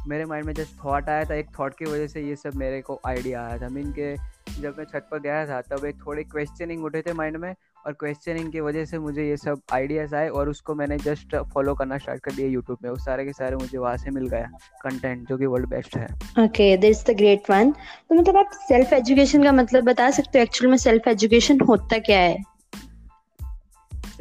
मेरे 0.09 0.25
माइंड 0.25 0.47
में 0.47 0.53
जस्ट 0.55 0.79
थॉट 0.85 1.09
आया 1.09 1.25
था, 1.25 1.35
एक 1.35 1.47
थॉट 1.59 1.75
की 1.75 1.85
वजह 1.85 2.07
से 2.07 2.21
ये 2.21 2.37
सब 2.37 2.55
मेरे 2.57 2.81
को 2.81 3.01
आइडिया 3.07 3.43
आया 3.43 3.59
था। 3.59 3.69
मीन 3.69 3.93
के 3.99 4.15
जब 4.61 4.75
मैं 4.79 4.85
छत 4.85 5.07
पर 5.11 5.19
गया 5.19 5.45
था, 5.47 5.61
तब 5.63 5.85
एक 5.87 5.97
थोड़े 6.07 6.23
क्वेश्चनिंग 6.25 6.85
उठे 6.85 7.03
थे 7.03 7.13
माइंड 7.13 7.37
में 7.37 7.55
और 7.87 7.93
क्वेश्चनिंग 7.93 8.51
की 8.53 8.61
वजह 8.61 8.85
से 8.85 8.99
मुझे 8.99 9.29
ये 9.29 9.37
सब 9.37 9.61
आइडियाज़ 9.73 10.15
आए 10.15 10.29
और 10.29 10.49
उसको 10.49 10.75
मैंने 10.75 10.97
जस्ट 10.99 11.37
फॉलो 11.55 11.75
करना 11.75 11.99
स्टार्ट 11.99 12.21
कर 12.25 12.33
दिया 12.33 12.49
यूट्यूब 12.49 12.79
में। 12.83 12.91
उस 12.91 13.05
सारे 13.05 13.25
के 13.25 13.33
सारे 13.33 13.57
मुझे 13.57 13.79
वहाँ 13.79 13.97
से 13.97 14.11
मिल 14.11 14.29
गया 14.29 14.51
कंटेंट 14.83 15.29
जो 15.29 15.39
कि 15.39 15.47
वर्ल्ड 15.47 15.69
बेस्ट 15.69 15.97
है। 15.97 16.07
Okay 16.45 16.77
this 16.77 17.05
the 17.07 17.17
great 17.17 17.51
one 17.51 17.71
तो 17.71 18.15
मतलब 18.15 18.37
आप 18.37 18.51
सेल्फ 18.69 18.93
एजुकेशन 18.93 19.45
का 19.45 19.53
मतलब 19.53 19.85
बता 19.85 20.11
सकते 20.11 20.39
हो 20.39 20.43
एक्चुअल 20.43 20.71
में 20.71 20.79
सेल्फ 20.79 21.09
एजुकेशन 21.09 21.61
होता 21.69 21.99
क्या 22.01 22.19
है? 22.19 22.37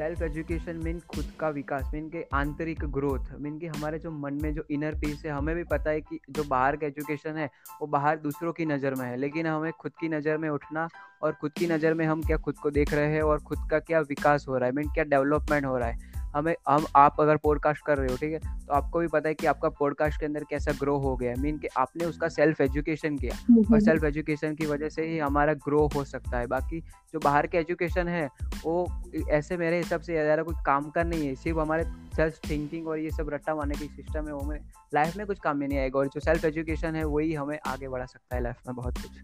सेल्फ 0.01 0.21
एजुकेशन 0.21 0.75
मीन 0.83 0.99
खुद 1.07 1.25
का 1.39 1.49
विकास 1.49 1.89
मीन 1.93 2.07
के 2.09 2.23
आंतरिक 2.33 2.83
ग्रोथ 2.93 3.25
मीन 3.39 3.57
कि 3.59 3.67
हमारे 3.67 3.97
जो 3.99 4.11
मन 4.11 4.39
में 4.43 4.53
जो 4.53 4.63
इनर 4.71 4.95
पीस 4.99 5.21
है, 5.25 5.31
हमें 5.31 5.55
भी 5.55 5.63
पता 5.63 5.89
है 5.89 6.01
कि 6.01 6.19
जो 6.29 6.43
बाहर 6.43 6.75
का 6.75 6.87
एजुकेशन 6.87 7.37
है, 7.37 7.49
वो 7.81 7.87
बाहर 7.87 8.17
दूसरों 8.19 8.53
की 8.53 8.65
नज़र 8.65 8.95
में 8.95 9.05
है, 9.05 9.17
लेकिन 9.17 9.47
हमें 9.47 9.71
खुद 9.71 9.91
की 9.99 10.09
नज़र 10.09 10.37
में 10.37 10.49
उठना 10.49 10.87
और 11.21 11.33
खुद 11.41 11.51
की 11.51 11.67
नज़र 11.67 11.93
में 11.93 12.05
हम 12.05 12.23
क्या 12.23 12.37
खुद 12.37 12.57
को 12.57 12.71
देख 12.71 12.93
रहे 12.93 13.11
हैं 13.13 13.21
और 13.21 13.43
खुद 13.43 13.67
का 13.71 13.79
क्या 13.81 13.99
विकास 13.99 14.45
हो 14.49 14.57
रहा 14.57 14.69
है 14.69 14.75
मीन 14.75 14.89
क्या 14.89 15.03
डेवलपमेंट 15.05 15.65
हो 15.65 15.77
रहा 15.77 15.89
है। 15.89 16.20
हमें 16.35 16.53
हम 16.69 16.85
आप 16.95 17.15
अगर 17.19 17.37
पॉडकास्ट 17.37 17.85
कर 17.85 17.97
रहे 17.97 18.07
हो 18.07 18.17
ठीक 18.17 18.33
है? 18.33 18.39
तो 18.39 18.73
आपको 18.73 18.99
भी 18.99 19.07
पता 19.07 19.29
है 19.29 19.35
कि 19.35 19.47
आपका 19.47 19.69
पॉडकास्ट 19.69 20.19
के 20.19 20.25
अंदर 20.25 20.43
कैसा 20.49 20.71
ग्रो 20.79 20.97
हो 20.99 21.15
गया 21.15 21.33
मीन 21.39 21.57
कि 21.57 21.67
आपने 21.77 22.05
उसका 22.05 22.27
सेल्फ 22.29 22.61
एजुकेशन 22.61 23.17
किया 23.17 23.35
और 23.73 23.79
सेल्फ 23.81 24.03
एजुकेशन 24.03 24.55
की 24.55 24.65
वजह 24.65 24.89
से 24.89 25.07
ही 25.07 25.17
हमारा 25.17 25.53
ग्रो 25.65 25.87
हो 25.95 26.03
सकता 26.05 26.37
है। 26.37 26.47
बाकी 26.47 26.79
जो 27.13 27.19
बाहर 27.19 27.47
के 27.47 27.57
एजुकेशन 27.57 28.07
है 28.07 28.25
वो 28.63 28.85
ऐसे 29.29 29.57
मेरे 29.57 29.77
हिसाब 29.77 30.01
से 30.01 30.13
ज़्यादा 30.13 30.43
कुछ 30.43 30.55
काम 30.65 30.89
का 30.89 31.03
नहीं 31.03 31.27
है। 31.27 31.35
सिर्फ़ 31.35 31.59
हमारे 31.59 31.83
सेल्फ 32.15 32.39
थिंकिंग 32.49 32.87
और 32.87 32.99
ये 32.99 33.11
सब 33.11 33.29
रट्टा 33.33 33.55
मारने 33.55 33.75
की 33.75 33.87
सिस्टम 33.87 34.27
है 34.27 34.33
वो 34.33 34.39
हमें 34.39 34.59
लाइफ 34.93 35.17
में 35.17 35.25
कुछ 35.27 35.39
काम 35.39 35.57
में 35.57 35.67
नहीं 35.67 35.79
आएगा। 35.79 35.99
और 35.99 36.07
जो 36.07 36.19
सेल्फ 36.19 36.45
एजुकेशन 36.45 36.95
है 36.95 37.03
वही 37.05 37.33
हमें 37.33 37.57
आगे 37.67 37.87
बढ़ा 37.87 38.05
सकता 38.05 38.35
है 38.35 38.43
लाइफ 38.43 38.67
में 38.67 38.75
बहुत 38.75 38.97
कुछ। 38.97 39.21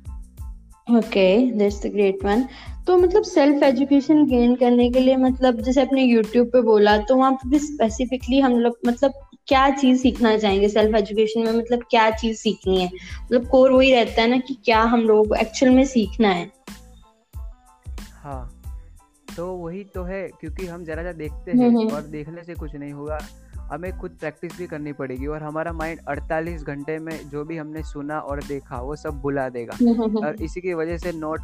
Okay 0.91 1.51
that's 1.51 1.83
the 1.83 1.85
great 1.85 2.23
one 2.23 2.45
तो 2.87 2.97
मतलब 2.97 3.23
सेल्फ 3.23 3.63
एजुकेशन 3.63 4.25
गेन 4.25 4.55
करने 4.55 4.91
के 4.91 4.99
लिए 4.99 5.15
मतलब 5.17 5.61
जैसे 5.61 5.81
अपने 5.81 6.03
यूट्यूब 6.03 6.47
पे 6.47 6.61
बोला 6.61 6.97
तो 6.97 7.15
वहाँ 7.15 7.31
पे 7.31 7.49
भी 7.49 7.59
स्पेसिफिकली 7.59 8.39
हम 8.39 8.53
लोग 8.53 8.77
मतलब 8.87 9.13
क्या 9.47 9.69
चीज़ 9.69 10.01
सीखना 10.01 10.37
चाहेंगे 10.37 10.69
सेल्फ 10.69 10.95
एजुकेशन 10.95 11.41
में? 11.41 11.51
मतलब 11.51 11.83
क्या 11.89 12.09
चीज़ 12.11 12.37
सीखनी 12.37 12.81
है? 12.81 12.89
मतलब 13.25 13.47
कोर 13.47 13.71
वही 13.71 13.91
रहता 13.91 14.21
है 14.21 14.27
ना 14.27 14.37
कि 14.37 14.57
क्या 14.65 14.81
हम 14.81 15.01
लोगों 15.01 15.23
को 15.23 15.35
एक्चुअल 15.35 15.71
में 15.71 15.85
सीखना 15.85 16.29
है। 16.29 16.51
हाँ 18.23 18.61
तो 19.37 19.53
वही 19.53 19.83
तो 19.83 20.03
है 20.03 20.27
क्योंकि 20.27 20.65
हम 20.65 20.85
जरा 20.85 21.03
जरा 21.03 21.11
देखते 21.11 21.51
हैं 21.51 21.91
और 21.91 22.01
देखने 22.01 22.43
से 22.43 22.53
कुछ 22.53 22.75
नहीं 22.75 22.93
होगा। 22.93 23.19
हमें 23.71 23.99
खुद 23.99 24.11
प्रैक्टिस 24.11 24.57
भी 24.57 24.67
करनी 24.67 24.93
पड़ेगी 24.93 25.27
और 25.27 25.43
हमारा 25.43 25.71
माइंड 25.73 25.99
48 26.09 26.63
घंटे 26.63 26.99
में 26.99 27.29
जो 27.29 27.43
भी 27.45 27.57
हमने 27.57 27.83
सुना 27.83 28.19
और 28.19 28.43
देखा 28.43 28.81
वो 28.81 28.95
सब 28.95 29.21
बुला 29.21 29.49
देगा। 29.49 29.73
और 30.27 30.35
इसी 30.41 30.61
की 30.61 30.73
वजह 30.73 30.97
से 30.97 31.11
नोट 31.11 31.39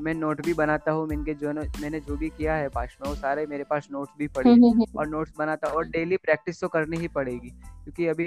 मैं 0.00 0.14
नोट 0.14 0.44
भी 0.44 0.54
बनाता 0.54 0.92
हूँ 0.92 1.12
इनके 1.12 1.34
जो 1.34 1.52
मैंने 1.52 2.00
जो 2.00 2.16
भी 2.16 2.28
किया 2.28 2.54
है 2.54 2.68
पास 2.68 2.96
में 3.02 3.08
वो 3.08 3.14
सारे 3.16 3.46
मेरे 3.46 3.64
पास 3.64 3.88
नोट्स 3.92 4.12
भी 4.18 4.28
पड़े 4.28 4.50
और 4.98 5.08
नोट्स 5.08 5.32
बनाता 5.38 5.68
और 5.68 5.88
डेली 5.88 6.16
प्रैक्टिस 6.16 6.60
तो 6.60 6.68
करनी 6.68 6.96
ही 6.96 7.08
पड़ेगी 7.08 7.48
क्योंकि 7.48 8.06
अभी 8.06 8.24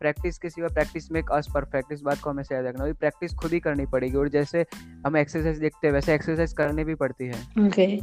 प्रैक्टिस 0.00 0.38
के 0.38 0.50
सिवा 0.50 0.68
प्रैक्टिस 0.68 1.12
मेक 1.12 1.30
अस 1.30 1.46
परफेक्ट 1.54 1.92
इस 1.92 2.00
बात 2.00 2.20
को 2.20 2.30
हमें 2.30 2.44
याद 2.52 2.64
रखना 2.64 2.92
प्रैक्टिस 2.92 3.34
खुद 3.34 3.52
ही 3.52 3.60
करनी 3.60 3.86
पड़ेगी 3.86 4.16
और 4.16 4.28
जैसे 4.28 4.66
हम 5.06 5.16
एक्सरसाइज 5.16 5.58
देखते 5.58 5.86
हैं 5.86 5.94
वैसे 5.94 6.14
एक्सरसाइज 6.14 6.52
करनी 6.52 6.84
भी 6.84 6.94
पड़ती 6.94 7.24
है। 7.24 7.68
Okay. 7.68 8.02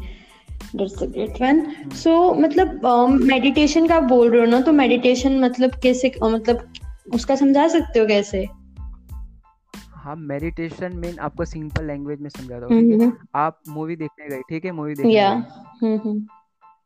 That's 0.75 1.03
a 1.03 1.05
great 1.05 1.41
one 1.41 1.65
so 1.95 2.33
मतलब 2.33 2.81
मेडिटेशन 3.21 3.81
um, 3.81 3.89
का 3.89 3.99
बोल 3.99 4.31
रहे 4.31 4.39
हो 4.39 4.47
ना 4.47 4.61
तो 4.61 4.71
मेडिटेशन 4.71 5.39
मतलब 5.39 5.79
कैसे 5.83 6.11
uh, 6.23 6.31
मतलब 6.33 6.67
उसका 7.13 7.35
समझा 7.35 7.67
सकते 7.67 7.99
हो 7.99 8.05
कैसे 8.05 8.47
हाँ 9.99 10.15
मेडिटेशन 10.15 10.95
मीन 10.95 11.19
आपको 11.19 11.45
सिंपल 11.45 11.85
लैंग्वेज 11.85 12.21
में 12.21 12.29
समझा 12.29 12.59
दो 12.59 12.67
mm-hmm. 12.67 13.11
आप 13.35 13.59
मूवी 13.69 13.95
देखने 13.95 14.27
गए 14.29 14.41
ठीक 14.49 14.65
है 14.65 14.71
मूवी 14.71 14.93
देखने 14.93 15.13
yeah. 15.13 15.41
mm-hmm. 15.83 16.21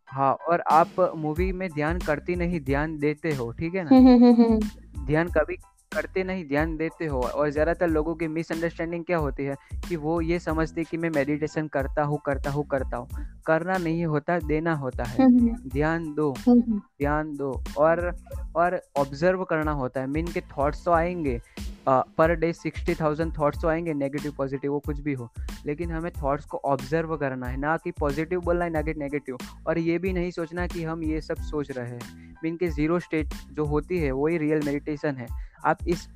हाँ 0.07 0.33
और 0.49 0.63
आप 0.71 1.13
मूवी 1.17 1.51
में 1.51 1.69
ध्यान 1.69 1.99
करती 1.99 2.35
नहीं 2.35 2.59
ध्यान 2.61 2.97
देते 2.99 3.35
हो 3.35 3.51
ठीक 3.51 3.75
है 3.75 3.83
ना 3.83 3.99
mm-hmm. 3.99 4.65
ध्यान 5.07 5.27
कभी 5.27 5.57
करते 5.93 6.23
नहीं 6.23 6.45
ध्यान 6.47 6.75
देते 6.77 7.05
हो 7.05 7.21
और 7.21 7.49
ज़्यादातर 7.49 7.87
लोगों 7.87 8.15
की 8.15 8.27
मिसअंडरस्टैंडिंग 8.27 9.03
क्या 9.05 9.17
होती 9.17 9.43
है 9.43 9.55
कि 9.89 9.95
वो 9.95 10.19
ये 10.21 10.39
समझते 10.39 10.83
कि 10.83 10.97
मैं 10.97 11.09
मेडिटेशन 11.09 11.67
करता 11.67 12.03
हूँ 12.03 12.19
करता 12.25 12.49
हूँ 12.49 12.65
करता 12.67 12.97
हूँ। 12.97 13.25
करना 13.45 13.77
नहीं 13.77 14.05
होता 14.05 14.39
देना 14.39 14.73
होता 14.75 15.03
है। 15.03 15.23
हम्म, 15.23 15.39
हम्म। 15.39 15.69
ध्यान 15.69 16.13
दो 16.15 16.31
हम्म, 16.47 16.79
ध्यान 16.99 17.35
दो 17.35 17.51
और 17.77 18.11
और 18.55 18.79
ऑब्ज़र्व 18.97 19.43
करना 19.43 19.71
होता 19.71 20.01
है। 20.01 20.07
मीन 20.07 20.27
के 20.27 20.41
थॉट्स 20.57 20.83
तो 20.85 20.91
आएँगे 20.91 21.39
per 21.87 22.33
day 22.35 22.51
sixty 22.53 22.93
thousand 22.95 23.31
thoughts 23.33 23.61
तो 23.61 23.67
आएँगे 23.67 23.93
नेगेटिव 23.93 24.33
पॉजिटिव 24.37 24.71
वो 24.71 24.79
कुछ 24.79 24.99
भी 24.99 25.13
हो। 25.13 25.29
लेकिन 25.65 25.91
हमें 25.91 26.11
थॉट्स 26.21 26.45
को 26.45 26.57
ऑब्ज़र्व 26.65 27.15
करना 27.17 27.47
है 27.47 27.57
ना 27.57 27.75
कि 27.77 27.91
पॉजिटिव 27.91 28.41
बोलना 28.41 28.65
है 28.65 28.71
ना 28.71 28.81
कि 28.81 28.93
नेगेटिव 28.97 29.37
और 29.67 29.77
ये 29.79 29.97
भी 29.97 30.13
नहीं 30.13 30.31
सोचना 30.31 30.67
कि 30.67 30.83
हम 30.83 31.03
ये 31.03 31.21
सब 31.21 31.41
सोच 31.43 31.71
रहे 31.71 31.89
हैं। 31.89 32.35
मीन 32.43 32.55
के 32.57 32.67
ज़ीरो 32.67 32.99
स्टेट 32.99 33.33
जो 33.53 33.65
होती 33.65 33.97
है 33.99 34.11
वही 34.11 34.37
रियल 34.37 34.61
मेडिटेशन 34.65 35.15
है। 35.15 35.27
आप 35.65 35.77
इस 35.87 36.09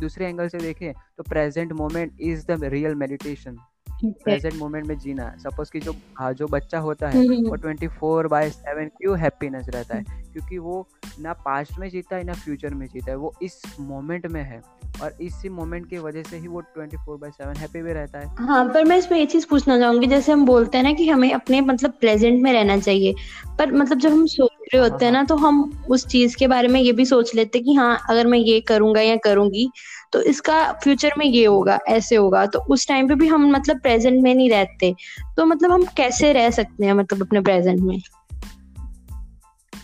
दूसरे 0.00 0.26
एंगल 0.26 0.48
से 0.48 0.58
देखें 0.58 0.92
तो 1.16 1.22
present 1.22 1.72
moment 1.72 2.12
is 2.20 2.46
the 2.46 2.64
real 2.64 2.94
meditation 2.94 3.56
present 4.04 4.54
moment 4.54 4.86
में 4.86 4.98
जीना 4.98 5.36
सपोज़ 5.38 5.70
कि 5.72 5.80
जो 5.80 5.94
हाँ 6.18 6.32
जो 6.32 6.46
बच्चा 6.46 6.78
होता 6.78 7.08
है 7.08 7.24
हम्म, 7.24 7.36
हम्म, 7.36 7.48
वो 7.48 7.54
ट्वेंटी 7.54 7.88
फोर 7.88 8.28
बाय 8.28 8.50
सेवन 8.50 8.88
क्यों 8.88 9.18
हैप्पीनेस 9.18 9.66
रहता 9.68 9.96
है? 9.96 10.04
क्योंकि 10.32 10.58
वो 10.58 10.88
ना 11.20 11.32
पास्ट 11.32 11.78
में 11.78 11.90
जीता 11.90 12.16
है 12.16 12.24
ना 12.24 12.32
फ्यूचर 12.32 12.74
में 12.74 12.86
जीता 12.86 13.10
है। 13.10 13.16
वो 13.16 13.34
इस 13.42 13.62
मोमेंट 13.80 14.26
में 14.26 14.42
है। 14.42 14.62
और 15.02 15.14
इसी 15.20 15.48
मोमेंट 15.48 15.88
की 15.90 15.98
वजह 15.98 16.22
से 16.22 16.36
ही 16.36 16.48
वो 16.48 16.60
twenty 16.60 16.96
four 16.96 17.16
by 17.16 17.30
seven 17.30 17.56
happy 17.56 17.82
भी 17.82 17.92
रहता 17.92 18.18
है। 18.18 18.26
हाँ 18.38 18.64
पर 18.74 18.84
मैं 18.84 18.96
इसमें 18.96 19.18
ये 19.18 19.26
चीज़ 19.26 19.46
पूछना 19.46 19.78
चाहूँगी 19.78 20.06
जैसे 20.06 20.32
हम 20.32 20.44
बोलते 20.46 20.78
हैं 20.78 20.84
ना 20.84 20.92
कि 20.92 21.08
हमें 21.08 21.30
अपने 21.32 21.60
मतलब 21.60 21.92
प्रेजेंट 22.00 22.42
में 22.42 22.52
रहना 22.52 22.78
चाहिए 22.78 23.14
पर 23.58 23.72
मतलब 23.72 23.98
जब 23.98 24.12
हम 24.12 24.26
सोच 24.26 24.50
रहे 24.74 24.82
होते 24.82 25.04
हैं। 25.04 25.12
ना 25.12 25.22
तो 25.24 25.36
हम 25.36 25.62
उस 25.90 26.06
चीज़ 26.06 26.36
के 26.36 26.46
बारे 26.46 26.68
में 26.68 26.80
ये 26.80 26.92
भी 26.92 27.04
सोच 27.04 27.34
लेते 27.34 27.58
हैं 27.58 27.64
कि 27.64 27.74
हाँ 27.74 27.98
अगर 28.10 28.26
मैं 28.26 28.38
ये 28.38 28.60
करूँगा 28.60 29.00
या 29.00 29.16
करूँगी 29.16 29.70
तो 30.12 30.22
इसका 30.22 30.60
फ्यूचर 30.72 31.12
में 31.18 31.26
ये 31.26 31.44
होगा 31.44 31.78
ऐसे 31.88 32.16
होगा 32.16 32.46
तो 32.46 32.58
उस 32.68 32.88
टाइम 32.88 33.08
पे 33.08 33.14
भी 33.14 33.26
हम 33.26 33.50
मतलब 33.50 33.80
प्रेजेंट 33.80 34.22
में 34.22 34.34
नहीं 34.34 34.50
रहते 34.50 34.94
तो 35.36 35.46
मतलब 35.46 35.72
हम 35.72 35.84
कैसे 35.96 36.32
रह 36.32 36.50
सकते 36.50 36.86
हैं 36.86 36.92
मतलब 36.92 37.22
अपने 37.22 37.40
प्रेजेंट 37.40 37.80
में? 37.80 37.98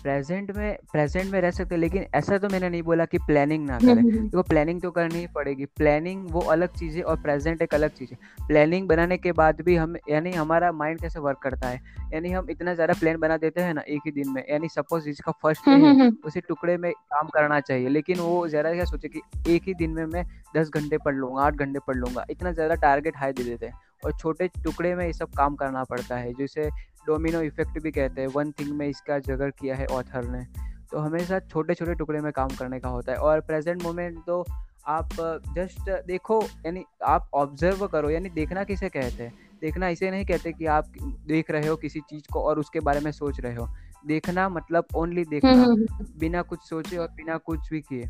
प्रेजेंट 0.07 0.51
में 0.57 0.77
प्रेजेंट 0.93 1.31
में 1.33 1.41
रह 1.41 1.51
सकते 1.51 1.75
हैं 1.75 1.81
लेकिन 1.81 2.05
ऐसा 2.15 2.37
तो 2.39 2.49
मैंने 2.49 2.69
नहीं 2.69 2.83
बोला 2.83 3.05
कि 3.05 3.19
प्लानिंग 3.21 3.67
ना 3.67 3.79
करें। 3.79 4.03
देखो 4.05 4.43
प्लानिंग 4.43 4.81
तो 4.83 4.91
करनी 4.91 5.19
ही 5.19 5.27
पड़ेगी। 5.27 5.65
प्लानिंग 5.77 6.27
वो 6.33 6.41
अलग 6.53 6.77
चीज़ 6.79 6.97
है 6.97 7.03
और 7.03 7.17
प्रेजेंट 7.23 7.63
एक 7.63 7.75
अलग 7.75 7.91
चीज़ 7.91 8.13
है। 8.13 8.47
प्लानिंग 8.49 8.87
बनाने 8.89 9.17
के 9.19 9.33
बाद 9.33 9.61
भी 9.61 9.77
हम 9.77 9.97
यानी 10.11 10.33
हमारा 10.33 10.71
माइंड 10.73 11.01
कैसे 11.01 11.21
वर्क 11.21 11.39
करता 11.43 11.69
है? 11.69 11.81
यानी 12.13 12.31
हम 12.31 12.51
इतना 12.51 12.75
ज़्यादा 12.75 12.95
प्लान 13.01 13.17
बना 13.17 13.37
देते 13.37 13.61
हैं 13.61 13.75
ना 13.75 13.83
एक 13.89 14.03
ही 14.07 14.13
दिन 14.13 14.29
में 14.29 14.43
यानी 14.51 14.69
सपोज़ 14.69 15.05
जिसका 15.05 15.33
फ़र्स्ट 15.43 15.69
डे 15.69 15.77
है 15.77 16.11
उसी 16.25 16.41
टुकड़े 16.41 16.77
में 16.77 16.91
काम 16.93 17.29
करना 17.29 17.61
चाहिए। 17.61 17.89
लेकिन 17.89 18.21
वो 18.21 18.47
ज़्यादा 18.49 18.73
क्या 18.75 18.85
सोचे 18.85 19.09
कि 19.09 19.23
एक 19.49 19.63
ही 19.67 19.75
दिन 19.75 19.91
में 19.91 20.05
मैं 20.07 20.25
दस 20.57 20.71
घंटे 20.71 20.99
पढ़ 20.99 21.15
लूँगा 21.15 21.43
आठ 21.43 21.55
घंटे 21.55 21.79
पढ़ 21.87 21.97
लूँगा। 21.97 22.25
इतना 22.31 22.53
ज़्यादा 22.53 22.75
टारगेट 22.77 23.17
हाई 23.17 23.33
दे 23.33 23.45
देते 23.45 23.67
हैं। 23.67 23.85
और 24.05 24.13
छोटे 24.13 24.47
टुकड़े 24.65 24.95
में 24.95 25.05
ये 25.07 25.13
सब 25.13 25.31
काम 25.37 25.55
करना 25.57 25.83
पड़ता 25.85 26.17
है 26.17 26.33
जैसे 26.35 26.69
डोमिनो 27.07 27.41
इफ़ेक्ट 27.41 27.83
भी 27.83 27.91
कहते 27.91 28.21
हैं। 28.21 28.29
वन 28.29 28.51
थिंग 28.51 28.71
में 28.71 28.87
इसका 28.89 29.19
जगह 29.19 29.51
किया 29.51 29.77
है 29.77 29.87
ऑथर 29.87 30.29
ने। 30.29 30.47
तो 30.93 30.99
हमेशा 30.99 31.39
छोटे 31.39 31.75
छोटे 31.75 31.95
टुकड़े 31.95 32.21
में 32.21 32.33
काम 32.33 32.49
करने 32.49 32.81
का 32.81 32.89
होता 32.89 33.13
है। 33.13 33.19
और 33.19 33.41
प्रेजेंट 33.41 33.83
मोमेंट 33.83 34.19
तो 34.27 34.45
आप 34.87 35.09
जस्ट 35.55 36.07
देखो 36.07 36.43
यानी 36.67 36.85
आप 37.05 37.31
ऑब्ज़र्व 37.35 37.87
करो 37.87 38.11
यानी 38.11 38.29
देखना 38.29 38.65
किसे 38.65 38.89
कहते 38.89 39.23
हैं? 39.23 39.35
देखना 39.61 39.89
इसे 39.89 40.11
नहीं 40.11 40.27
कहते 40.27 40.53
कि 40.53 40.67
आप 40.67 40.87
देख 41.27 41.51
रहे 41.51 41.69
हो 41.69 41.77
किसी 41.77 42.01
चीज़ 42.01 42.33
को 42.33 42.41
और 42.41 42.59
उसके 42.59 42.81
बारे 42.81 43.01
में 43.01 43.13
सोच 43.13 43.41
रहे 43.41 43.55
हो। 43.55 43.69
देखना 44.07 44.49
मतलब 44.49 44.85
ओनली 44.95 45.25
देखना। 45.25 45.51
हम्म, 45.51 45.63
हम्म, 45.63 45.87
हम्म। 45.95 46.07
बिना 46.19 46.43
कुछ 46.43 46.59
सोचे 46.63 46.97
और 46.97 47.09
बिना 47.09 47.37
कुछ 47.37 47.71
भी 47.71 47.81
किए। 47.81 48.09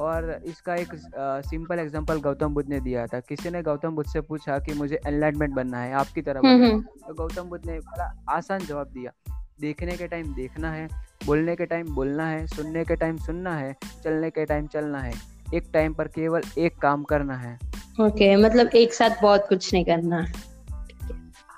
और 0.00 0.30
इसका 0.46 0.74
एक 0.74 0.94
सिंपल 1.46 1.78
एग्जांपल 1.78 2.20
गौतम 2.20 2.54
बुद्ध 2.54 2.68
ने 2.70 2.80
दिया 2.80 3.06
था। 3.06 3.20
किसी 3.20 3.50
ने 3.50 3.62
गौतम 3.62 3.94
बुद्ध 3.94 4.08
से 4.10 4.20
पूछा 4.20 4.58
कि 4.58 4.74
मुझे 4.74 5.00
एनलाइटमेंट 5.06 5.54
बनना 5.54 5.78
है 5.78 5.92
आपकी 5.94 6.22
तरह 6.22 6.40
तो 6.40 7.14
गौतम 7.14 7.48
बुद्ध 7.48 7.64
ने 7.66 7.78
बड़ा 7.80 8.12
आसान 8.30 8.60
जवाब 8.60 8.90
दिया 8.94 9.12
देखने 9.60 9.96
के 9.96 10.06
टाइम 10.08 10.34
देखना 10.34 10.70
है 10.72 10.88
बोलने 11.26 11.54
के 11.56 11.66
टाइम 11.66 11.94
बोलना 11.94 12.26
है 12.26 12.46
सुनने 12.46 12.84
के 12.84 12.96
टाइम 12.96 13.16
सुनना 13.18 13.54
है 13.56 13.74
चलने 14.04 14.30
के 14.30 14.44
टाइम 14.44 14.66
चलना 14.66 14.98
है। 14.98 15.12
एक 15.54 15.70
टाइम 15.72 15.94
पर 15.94 16.08
केवल 16.08 16.42
एक 16.58 16.76
काम 16.78 17.02
करना 17.04 17.36
है। 17.36 17.54
ओके 17.54 18.08
okay, 18.08 18.44
मतलब 18.44 18.74
एक 18.76 18.92
साथ 18.94 19.22
बहुत 19.22 19.46
कुछ 19.48 19.72
नहीं 19.74 19.84
करना। 19.84 20.24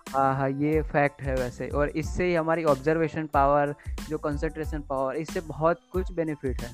हाँ 0.09 0.35
हाँ 0.37 0.49
ये 0.51 0.81
फैक्ट 0.83 1.23
है 1.23 1.35
वैसे। 1.35 1.69
और 1.69 1.89
इससे 1.89 2.25
ही 2.25 2.35
हमारी 2.35 2.65
ऑब्जर्वेशन 2.67 3.27
पावर 3.27 3.75
जो 4.09 4.19
कंसंट्रेशन 4.19 4.81
पावर 4.89 5.17
इससे 5.17 5.41
बहुत 5.41 5.81
कुछ 5.93 6.13
बेनिफिट 6.13 6.63
है। 6.63 6.71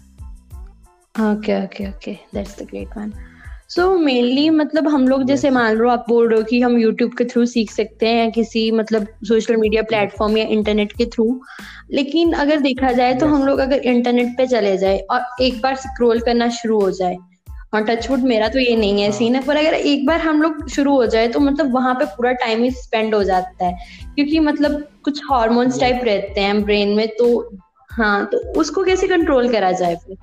Okay 1.21 1.65
okay 1.65 1.89
okay 1.89 2.13
that's 2.35 2.59
the 2.63 2.63
great 2.63 2.89
one 2.99 3.13
so 3.69 3.99
mainly 3.99 4.51
मतलब 4.51 4.89
हम 4.89 5.09
लोग 5.09 5.25
जैसे 5.25 5.51
मान 5.51 5.75
लो 5.75 5.89
आप 5.91 6.05
बोल 6.09 6.29
रहे 6.29 6.39
हो 6.39 6.45
कि 6.45 6.61
हम 6.61 6.79
यूट्यूब 6.79 7.15
के 7.19 7.25
थ्रू 7.25 7.47
सीख 7.47 7.71
सकते 7.71 8.07
हैं 8.07 8.25
या 8.25 8.31
किसी 8.31 8.71
मतलब 8.71 9.07
सोशल 9.25 9.57
मीडिया 9.57 9.83
प्लेटफॉर्म 9.83 10.37
या 10.37 10.45
इंटरनेट 10.45 10.93
के 10.93 11.07
थ्रू 11.07 11.41
लेकिन 11.91 12.33
अगर 12.33 12.61
देखा 12.61 12.93
जाए 12.93 13.15
तो 13.15 13.27
हम 13.27 13.47
लोग 13.47 13.59
अगर 13.59 13.79
इंटरनेट 13.79 14.37
पे 14.37 14.47
चले 14.47 14.77
जाए 14.79 14.99
और 14.99 15.43
एक 15.43 15.61
बार 15.63 15.77
स्क्रोल 15.77 16.21
करना 16.21 16.49
शुरू 16.49 16.81
हो 16.81 16.91
जाए 16.91 17.17
और 17.75 17.83
टचवुड 17.83 18.21
मेरा 18.21 18.49
तो 18.49 18.59
ये 18.59 18.77
नहीं 18.77 19.03
है 19.03 19.11
सीन 19.13 19.35
है 19.35 19.43
पर 19.43 19.57
अगर 19.57 19.75
एक 19.75 20.07
बार 20.07 20.21
हम 20.21 20.43
लोग 20.43 20.69
शुरू 20.69 20.95
हो 20.95 21.07
जाए 21.07 21.29
तो 21.29 21.41
मतलब 21.41 21.75
वहाँ 21.75 21.95
पे 21.95 22.05
पूरा 22.05 22.33
टाइम 22.33 22.63
ही 22.63 22.71
स्पेंड 22.71 23.15
हो 23.15 23.25
जाता 23.25 23.67
है। 23.67 23.79
क्योंकि 24.15 24.41
मतलब 24.41 24.89
कुछ 25.05 25.21
हार्मोन्स 25.33 25.81
टाइप 25.81 26.01
रहते 26.05 26.41
हैं 26.41 26.63
ब्रेन 26.63 26.89
में 26.89 27.09
तो 27.09 27.57
हाँ 27.91 28.27
तो 28.27 28.39
उसको 28.61 28.85
कैसे 28.85 29.09
कंट्रोल 29.09 29.53
करा 29.53 29.73
जाए 29.73 29.97
फिर? 29.97 30.17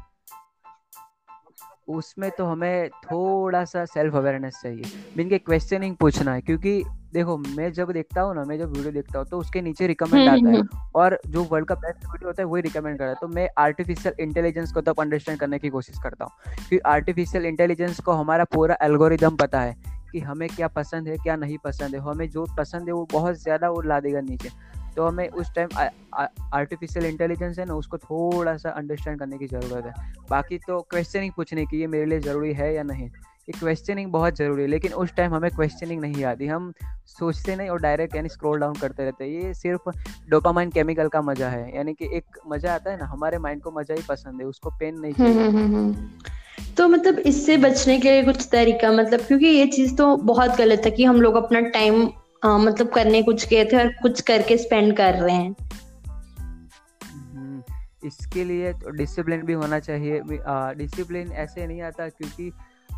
उसमें 1.94 2.30
तो 2.32 2.46
हमें 2.46 2.90
थोड़ा 3.04 3.64
सा 3.66 3.86
सेल्फ 3.86 4.16
अवेयरनेस 4.16 4.60
चाहिए। 4.64 4.84
मीन 5.18 5.30
के 5.30 5.38
क्वेश्चनिंग 5.40 5.96
पूछना 5.96 6.34
है 6.34 6.42
क्योंकि 6.42 6.84
देखो 7.14 7.38
मैं 7.38 7.72
जब 7.74 7.92
देखता 7.92 8.22
हूँ 8.22 8.36
ना 8.36 8.44
मैं 8.44 8.58
जब 8.58 8.72
वीडियो 8.72 8.92
देखता 8.92 9.20
हूँ 9.20 9.28
तो 9.28 9.40
उसके 9.40 9.62
नीचे 9.62 9.88
रिकमेंड 9.88 10.30
आता 10.30 10.50
है। 10.50 10.62
और 10.96 11.20
जो 11.28 11.44
वर्ल्ड 11.44 11.68
का 11.68 11.76
बेस्ट 11.76 12.06
वीडियो 12.06 12.30
होता 12.30 12.42
है 12.42 12.48
वही 12.48 12.62
रिकमेंड 12.62 12.98
करता 12.98 13.10
है। 13.10 13.16
तो 13.22 13.28
मैं 13.28 13.48
आर्टिफिशियल 13.60 14.16
इंटेलिजेंस 14.20 14.72
को 14.72 14.82
तब 14.82 15.02
अंडरस्टैंड 15.02 15.40
करने 15.40 15.60
की 15.60 15.70
कोशिश 15.70 16.00
करता 16.04 16.26
हूँ। 16.26 16.32
क्योंकि 16.48 16.80
आर्टिफिशियल 16.90 17.46
इंटेलिजेंस 17.46 18.00
को 18.00 18.12
हमारा 18.14 18.44
पूरा 18.54 18.78
एल्गोरिदम 18.82 19.36
पता 19.36 19.62
है 19.62 19.76
कि 20.12 20.20
हमें 20.20 20.48
क्या 20.50 20.68
पसंद 20.70 21.08
है 21.08 21.18
क्या 21.18 21.36
नहीं 21.36 21.58
पसंद 21.58 21.96
है। 21.96 22.02
हमें 22.02 22.30
जो 22.30 22.46
पसंद 22.58 22.88
है 22.88 22.94
वो 22.94 23.08
बहुत 23.12 23.36
ज़्यादा 23.36 23.70
वो 23.70 23.82
ला 23.82 24.00
देगा 24.00 24.22
नीचे। 24.22 24.50
तो 24.96 25.08
हमें 25.08 25.28
उस 25.30 25.54
टाइम 25.56 25.70
आर्टिफिशियल 26.54 27.06
इंटेलिजेंस 27.06 27.60
है 27.60 27.66
ना 27.66 27.76
उसको 27.76 27.98
थोड़ा 28.00 28.56
सा 28.58 28.70
अंडरस्टैंड 28.72 29.20
करने 29.20 29.38
की 29.38 29.48
ज़रूरत 29.48 29.86
है। 29.86 29.94
बाकी 30.30 30.58
तो 30.58 30.80
क्वेश्चनिंग 30.92 31.32
पूछने 31.38 31.66
की 31.66 31.80
ये 31.80 31.88
मेरे 31.88 32.06
लिए 32.06 32.20
ज़रूरी 32.22 32.54
है 32.54 32.74
या 32.76 32.84
नहीं? 32.84 33.10
ये 33.50 33.60
क्वेश्चनिंग 33.60 34.12
बहुत 34.12 34.38
ज़रूरी 34.38 34.62
है 34.62 34.68
लेकिन 34.68 34.94
उस 34.94 35.14
टाइम 35.16 35.34
हमें 35.34 35.50
क्वेश्चनिंग 35.52 36.02
नहीं 36.02 36.24
आती। 36.26 36.48
हम 36.48 36.72
सोचते 37.10 37.56
नहीं 37.56 37.70
और 37.70 37.80
डायरेक्ट 37.82 38.16
यानी 38.16 38.30
स्क्रॉल 38.30 38.60
डाउन 38.60 38.76
करते 38.76 39.04
रहते 39.04 39.24
हैं। 39.24 39.44
ये 39.44 39.54
सिर्फ़ 39.54 39.90
डोपामाइन 40.30 40.70
केमिकल 40.70 41.08
का 41.08 41.22
मज़ा 41.22 41.50
है। 41.50 41.76
यानी 41.76 41.94
कि 41.94 42.10
एक 42.18 42.40
मज़ा 42.48 42.74
आता 42.76 42.92
है 42.92 42.98
ना 43.00 43.06
हमारे 43.06 43.38
माइंड 43.38 43.62
को 43.62 43.72
मज़ा 43.72 43.96
ही 43.96 44.02
पसंद 44.10 44.42
है 44.42 44.48
उसको 44.48 44.70
पेन 44.70 45.00
नहीं 45.00 45.14
हम्म, 45.14 45.34
चाहिए। 45.34 45.50
हम्म, 45.50 45.76
हम्म, 45.76 46.10
तो 46.78 46.88
मतलब 46.88 47.20
इससे 47.20 47.58
बचने 47.58 48.00
के 48.00 48.12
लिए 48.12 48.24
कुछ 48.24 48.48
तरीका 48.52 48.92
मतलब 48.92 49.20
क्योंकि 49.20 49.48
ये 49.48 49.66
चीज़ 49.68 49.96
तो 49.96 50.16
बहुत 50.26 50.56
गलत 50.58 50.82
है 50.86 50.92
कि 50.92 51.04
हम 51.04 51.22
लोग 51.22 51.36
अपना 51.36 51.60
टाइम 51.72 52.06
आ, 52.44 52.58
मतलब 52.58 52.90
करने 52.90 53.22
कुछ 53.24 53.48
गए 53.50 53.66
थे 53.66 53.78
और 53.78 53.88
कुछ 54.02 54.22
करके 54.22 54.58
स्पेंड 54.58 54.96
कर 54.98 55.14
रहे 55.14 55.36
हैं। 55.36 55.56
हम्म, 57.06 57.64
इसके 58.08 58.44
लिए 58.44 58.74
तो 58.74 58.90
डिसिप्लिन 58.90 59.42
भी 59.42 59.54
होना 59.54 59.80
चाहिए। 59.80 60.22
डिसिप्लिन 60.78 61.32
ऐसे 61.32 61.68
नहीं 61.68 61.82
आता 61.82 62.08
क्योंकि 62.10 62.52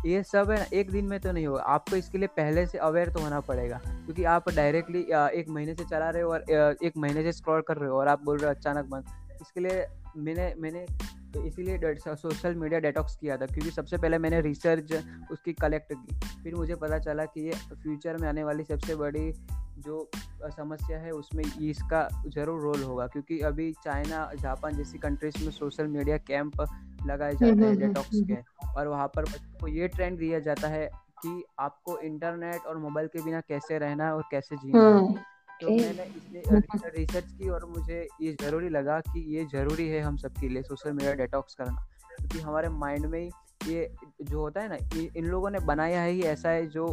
ये 0.06 0.22
सब 0.22 0.50
है 0.50 0.58
ना 0.58 0.64
एक 0.72 0.90
दिन 0.90 1.04
में 1.04 1.18
तो 1.20 1.32
नहीं 1.32 1.46
होगा। 1.46 1.62
आपको 1.62 1.96
इसके 1.96 2.18
लिए 2.18 2.28
पहले 2.28 2.66
से 2.66 2.78
अवेयर 2.78 3.08
तो 3.08 3.20
होना 3.20 3.40
पड़ेगा। 3.40 3.80
क्योंकि 3.84 4.24
आप 4.24 4.48
डायरेक्टली 4.48 5.00
एक 5.40 5.44
महीने 5.48 5.74
से 5.74 5.84
चला 5.84 6.10
रहे 6.10 6.22
हो 6.22 6.32
और 6.32 6.76
एक 6.82 6.92
महीने 6.96 7.22
से 7.22 7.32
स्क्रॉल 7.32 7.60
कर 7.60 7.76
रहे 7.76 7.90
हो 7.90 7.96
और 7.96 8.08
आप 8.08 8.22
बोल 8.24 8.38
रहे 8.38 8.50
हो 8.50 8.54
अचानक 8.54 8.84
बंद। 8.84 9.04
इसके 9.42 9.60
लिए 9.60 9.86
मैंने 10.16 10.54
मैंने 10.58 10.86
तो 11.36 11.44
इसीलिए 11.44 11.94
सोशल 12.16 12.54
मीडिया 12.54 12.80
डेटॉक्स 12.80 13.16
किया 13.16 13.36
था 13.36 13.46
क्योंकि 13.46 13.70
सबसे 13.70 13.96
पहले 13.96 14.18
मैंने 14.18 14.40
रिसर्च 14.40 15.04
उसकी 15.30 15.52
कलेक्ट 15.52 15.92
की। 15.92 16.42
फिर 16.42 16.54
मुझे 16.54 16.74
पता 16.74 16.98
चला 16.98 17.24
कि 17.24 17.40
ये 17.40 17.52
फ्यूचर 17.52 18.16
में 18.16 18.28
आने 18.28 18.44
वाली 18.44 18.64
सबसे 18.64 18.94
बड़ी 18.94 19.32
जो 19.78 20.10
समस्या 20.44 20.98
है 20.98 21.10
उसमें 21.10 21.44
इसका 21.44 22.08
ज़रूर 22.26 22.60
रोल 22.60 22.82
होगा। 22.82 23.06
क्योंकि 23.06 23.40
अभी 23.40 23.72
चाइना 23.72 24.32
जापान 24.34 24.76
जैसी 24.76 24.98
कंट्रीज़ 24.98 25.44
में 25.44 25.50
सोशल 25.50 25.86
मीडिया 25.86 26.16
कैंप 26.18 26.60
लगाए 27.06 27.32
जाते 27.32 27.64
हैं 27.64 27.78
डेटॉक्स 27.78 28.14
हम्म, 28.14 28.24
हम्म, 28.24 28.34
हम्म, 28.34 28.34
के। 28.36 28.80
और 28.80 28.88
वहाँ 28.88 29.08
पर 29.08 29.22
बच्चों 29.22 29.58
को 29.58 29.68
ये 29.68 29.88
ट्रेंड 29.88 30.18
दिया 30.18 30.38
जाता 30.38 30.68
है 30.68 30.90
कि 30.94 31.44
आपको 31.58 31.98
इंटरनेट 31.98 32.66
और 32.66 32.76
मोबाइल 32.76 33.06
के 33.06 33.22
बिना 33.22 33.40
कैसे 33.40 33.78
रहना 33.78 34.04
है 34.04 34.14
और 34.14 34.24
कैसे 34.30 34.56
जीना 34.56 34.88
है। 34.88 35.35
तो 35.60 35.70
मैंने 35.70 36.04
इसलिए 36.04 36.90
रिसर्च 36.96 37.32
की 37.32 37.48
और 37.48 37.64
मुझे 37.64 38.06
ये 38.22 38.32
ज़रूरी 38.40 38.68
लगा 38.68 39.00
कि 39.00 39.20
ये 39.36 39.44
ज़रूरी 39.44 39.88
है 39.88 40.00
हम 40.00 40.16
सबके 40.16 40.48
लिए 40.48 40.62
सोशल 40.62 40.92
मीडिया 40.92 41.12
डेटॉक्स 41.14 41.54
करना। 41.54 41.86
क्योंकि 42.16 42.38
हमारे 42.38 42.68
माइंड 42.68 43.06
में 43.06 43.18
ही 43.20 43.30
ये 43.68 43.88
जो 44.22 44.40
होता 44.40 44.60
है 44.60 44.68
ना 44.68 44.76
इन 45.16 45.24
लोगों 45.24 45.50
ने 45.50 45.58
बनाया 45.58 46.00
है 46.00 46.10
ही 46.10 46.22
ऐसा 46.22 46.50
है 46.50 46.66
जो 46.66 46.86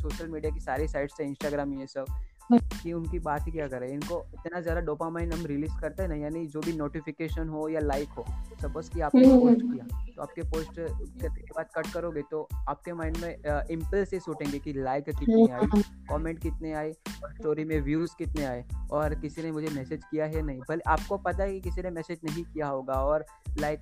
सोशल 0.00 0.28
मीडिया 0.28 0.52
की 0.54 0.60
सारी 0.60 0.88
साइट्स 0.88 1.20
है 1.20 1.26
इंस्टाग्राम 1.26 1.72
ये 1.80 1.86
सब 1.86 2.06
कि 2.82 2.92
उनकी 2.92 3.18
बात 3.18 3.46
ही 3.46 3.52
क्या 3.52 3.68
करें? 3.68 3.88
इनको 3.88 4.24
इतना 4.34 4.60
ज़्यादा 4.60 4.80
डोपामाइन 4.80 5.32
हम 5.32 5.46
रिलीज़ 5.46 5.80
करते 5.80 6.02
हैं 6.02 6.08
ना 6.10 6.16
यानी 6.16 6.46
जो 6.46 6.60
भी 6.60 6.72
नोटिफिकेशन 6.72 7.48
हो 7.48 7.68
या 7.68 7.80
लाइक 7.80 8.08
हो 8.08 8.24
सपोज़ 8.62 8.90
कि 8.90 9.00
आपने 9.00 9.22
पोस्ट 9.22 9.62
हम्म, 9.62 9.72
किया 9.72 10.12
तो 10.16 10.22
आपके 10.22 10.42
पोस्ट 10.42 10.74
के 10.78 11.28
बाद 11.28 11.66
कट 11.76 11.92
करोगे 11.92 12.22
तो 12.22 12.48
आपके 12.68 12.92
माइंड 12.92 13.16
में 13.16 13.36
इम्पल्स 13.70 14.12
ही 14.12 14.18
उठेंगे 14.28 14.58
कि 14.58 14.72
लाइक 14.72 15.04
कितनी 15.04 15.48
आई 15.48 15.82
कमेंट 16.10 16.38
कितने 16.38 16.72
आए 16.72 16.90
और 17.24 17.32
स्टोरी 17.32 17.64
में 17.64 17.80
व्यूज़ 17.80 18.10
कितने 18.18 18.44
आए 18.44 18.64
और 18.92 19.14
किसी 19.14 19.42
ने 19.42 19.52
मुझे 19.52 19.74
मैसेज 19.74 20.04
किया 20.04 20.24
है 20.24 20.42
नहीं? 20.42 20.60
भले 20.60 20.82
आपको 20.86 21.16
पता 21.16 21.44
है 21.44 21.52
कि 21.52 21.60
किसी 21.60 21.82
ने 21.82 21.90
मैसेज 21.90 22.20
नहीं 22.24 22.44
किया 22.44 22.66
होगा 22.66 22.94
और 22.94 23.24
लाइक 23.58 23.80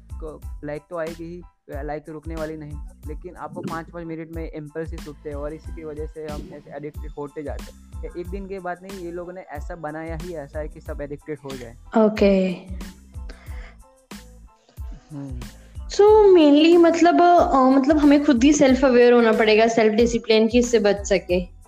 लाइक 0.65 0.83
तो 0.91 0.97
आएगी 0.97 1.25
ही 1.25 1.43
लाइक 1.69 2.09
रुकने 2.09 2.35
वाली 2.35 2.57
नहीं। 2.57 2.73
लेकिन 3.09 3.37
आपको 3.37 3.61
पाँच 3.61 3.91
पाँच 3.91 4.07
मिनट 4.07 4.35
में 4.37 4.51
इम्पल्स 4.51 5.09
उठते 5.09 5.29
हैं 5.29 5.37
और 5.37 5.55
इसी 5.55 5.75
की 5.77 5.85
वजह 5.85 6.07
से 6.07 6.27
हम 6.27 6.49
ऐसे 6.55 6.77
एडिक्टेड 6.77 7.11
होते 7.11 7.43
जाते 7.43 7.65
हैं। 7.65 8.11
एक 8.19 8.27
दिन 8.27 8.47
के 8.47 8.59
बाद 8.59 8.79
नहीं 8.83 9.05
ये 9.05 9.11
लोगों 9.13 9.33
ने 9.33 9.41
ऐसा 9.41 9.75
बनाया 9.77 10.17
ही 10.23 10.35
ऐसा 10.35 10.59
है 10.59 10.69
कि 10.69 10.81
सब 10.81 11.01
एडिक्टेड 11.01 11.39
हो 11.45 11.51
जाए। 11.51 11.77
ओके। 12.05 12.55
सो 15.91 16.33
मेनली 16.35 16.77
मतलब 16.77 17.17
uh, 17.17 17.73
मतलब 17.77 17.99
हमें 17.99 18.25
खुद 18.25 18.45
ही 18.45 18.53
सेल्फ 18.53 18.85
अवेयर 18.85 19.13
होना 19.13 19.33
पड़ेगा 19.33 19.67
सेल्फ 19.69 19.95
डिसिप्लिन 19.95 20.49
की 20.49 20.59
इससे 20.59 20.79
बच 20.79 21.07
सके। 21.07 21.62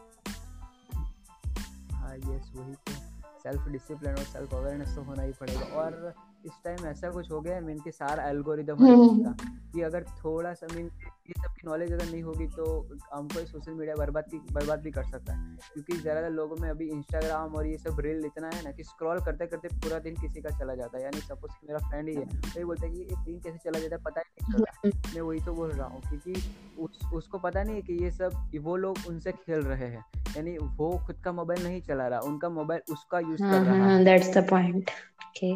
सेल्फ 3.45 3.67
डिसिप्लिन 3.69 4.15
और 4.15 4.25
सेल्फ 4.25 4.55
अवेयरनेस 4.55 4.95
तो 4.95 5.03
होना 5.03 5.23
ही 5.23 5.33
पड़ेगा 5.33 5.67
और 5.77 6.15
इस 6.47 6.53
टाइम 6.65 6.87
ऐसा 6.87 7.11
कुछ 7.11 7.31
हो 7.31 7.41
गया 7.41 7.55
है 7.55 7.65
मीन 7.65 7.79
के 7.79 7.91
सारा 7.93 8.29
एल्गोरिदम 8.29 8.85
हम्म। 8.85 9.33
कि 9.73 9.83
अगर 9.83 10.05
थोड़ा 10.19 10.53
सा 10.55 10.67
मीन 10.75 10.91
ये 11.29 11.35
सब 11.35 11.53
की 11.53 11.67
नॉलेज 11.67 11.93
अगर 11.93 12.05
नहीं 12.05 12.23
होगी 12.23 12.47
तो 12.47 12.65
हमको 13.13 13.45
सोशल 13.47 13.73
मीडिया 13.73 13.95
बर्बाद 13.97 14.25
की 14.31 14.39
बर्बाद 14.53 14.81
भी 14.81 14.91
कर 14.91 15.05
सकता 15.05 15.33
है। 15.33 15.57
क्योंकि 15.75 15.97
ज़्यादातर 15.97 16.31
लोगों 16.31 16.57
में 16.57 16.69
अभी 16.71 16.89
इंस्टाग्राम 16.89 17.55
और 17.55 17.67
ये 17.67 17.77
सब 17.79 18.01
रील 18.01 18.25
इतना 18.27 18.51
है 18.55 18.63
ना 18.65 18.71
कि 18.71 18.85
स्क्रॉल 18.85 19.21
करते 19.25 19.47
करते 19.47 19.69
पूरा 19.77 19.99
दिन 19.99 20.15
किसी 20.17 20.41
का 20.41 20.51
चला 20.59 20.75
जाता 20.75 20.99
है। 20.99 21.05
यानी 21.05 21.21
सपोज़ 21.21 21.53
मेरा 21.69 21.79
फ्रेंड 21.89 22.09
ही 22.09 22.15
है 22.15 22.25
तो 22.41 22.59
ये 22.59 22.65
बोलते 22.65 22.87
हैं 22.87 22.95
कि 22.95 23.03
एक 23.03 23.19
दिन 23.21 23.39
कैसे 23.41 23.59
चला 23.65 23.79
जाता 23.79 23.97
है 23.97 24.03
पता 24.03 24.21
ही 24.21 24.31
नहीं 24.33 24.53
चलता 24.53 25.15
मैं 25.15 25.21
वही 25.21 25.41
तो 25.41 25.53
बोल 25.55 25.71
रहा 25.71 25.87
हूँ 25.87 26.01
क्योंकि 26.03 26.33
उस, 26.79 26.99
उसको 27.15 27.39
पता 27.39 27.63
नहीं 27.63 27.77
है 27.77 27.83
कि 27.83 28.03
ये 28.05 28.11
सब 28.11 28.51
वो 28.63 28.77
लोग 28.77 28.99
उनसे 29.09 29.33
खेल 29.35 29.61
रहे 29.63 29.89
हैं। 29.89 30.05
यानी 30.37 30.57
वो 30.59 30.91
खुद 31.07 31.17
का 31.25 31.33
मोबाइल 31.33 31.65
नहीं 31.65 31.81
चला 31.83 32.07
रहा 32.09 32.21
उनका 32.29 32.49
मोबाइल 32.51 32.93
उसका 32.93 33.19
यूज़ 33.21 33.43
कर 33.43 33.63
रहा 33.63 33.89
है 33.89 34.05
that's 34.05 34.37
the 34.37 34.49
point 34.51 34.91
okay 35.27 35.53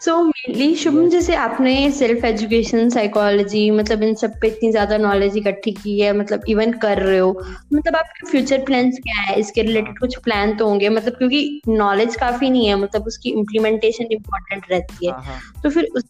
so 0.00 0.12
mainly 0.24 0.74
Shubham 0.74 1.08
जैसे 1.08 1.34
आपने 1.36 1.90
सेल्फ 1.92 2.24
एजुकेशन 2.24 2.88
साइकोलॉजी 2.90 3.70
मतलब 3.70 4.02
इन 4.02 4.14
सब 4.14 4.38
पे 4.40 4.48
इतनी 4.48 4.70
ज़्यादा 4.70 4.98
नॉलेज 4.98 5.36
इकट्ठी 5.36 5.72
की 5.72 5.98
है 6.00 6.12
मतलब 6.12 6.44
इवन 6.48 6.72
कर 6.74 6.98
रहे 6.98 7.18
हो 7.18 7.30
मतलब 7.72 7.96
आपके 7.96 8.30
फ्यूचर 8.30 8.64
प्लान्स 8.64 8.98
क्या 8.98 9.20
है? 9.20 9.38
इसके 9.40 9.62
रिलेटेड 9.62 9.98
कुछ 9.98 10.16
प्लान 10.18 10.56
तो 10.56 10.68
होंगे 10.68 10.88
मतलब 10.88 11.16
क्योंकि 11.16 11.60
नॉलेज 11.68 12.16
काफ़ी 12.16 12.50
नहीं 12.50 12.66
है 12.66 12.76
मतलब 12.76 13.06
उसकी 13.06 13.30
इम्प्लीमेंटेशन 13.30 14.12
इम्पोर्टेंट 14.12 14.70
रहती 14.70 15.06
है। 15.06 15.12
हाँ, 15.12 15.22
हाँ। 15.24 15.62
तो 15.62 15.70
फिर 15.70 15.88
उस 15.96 16.04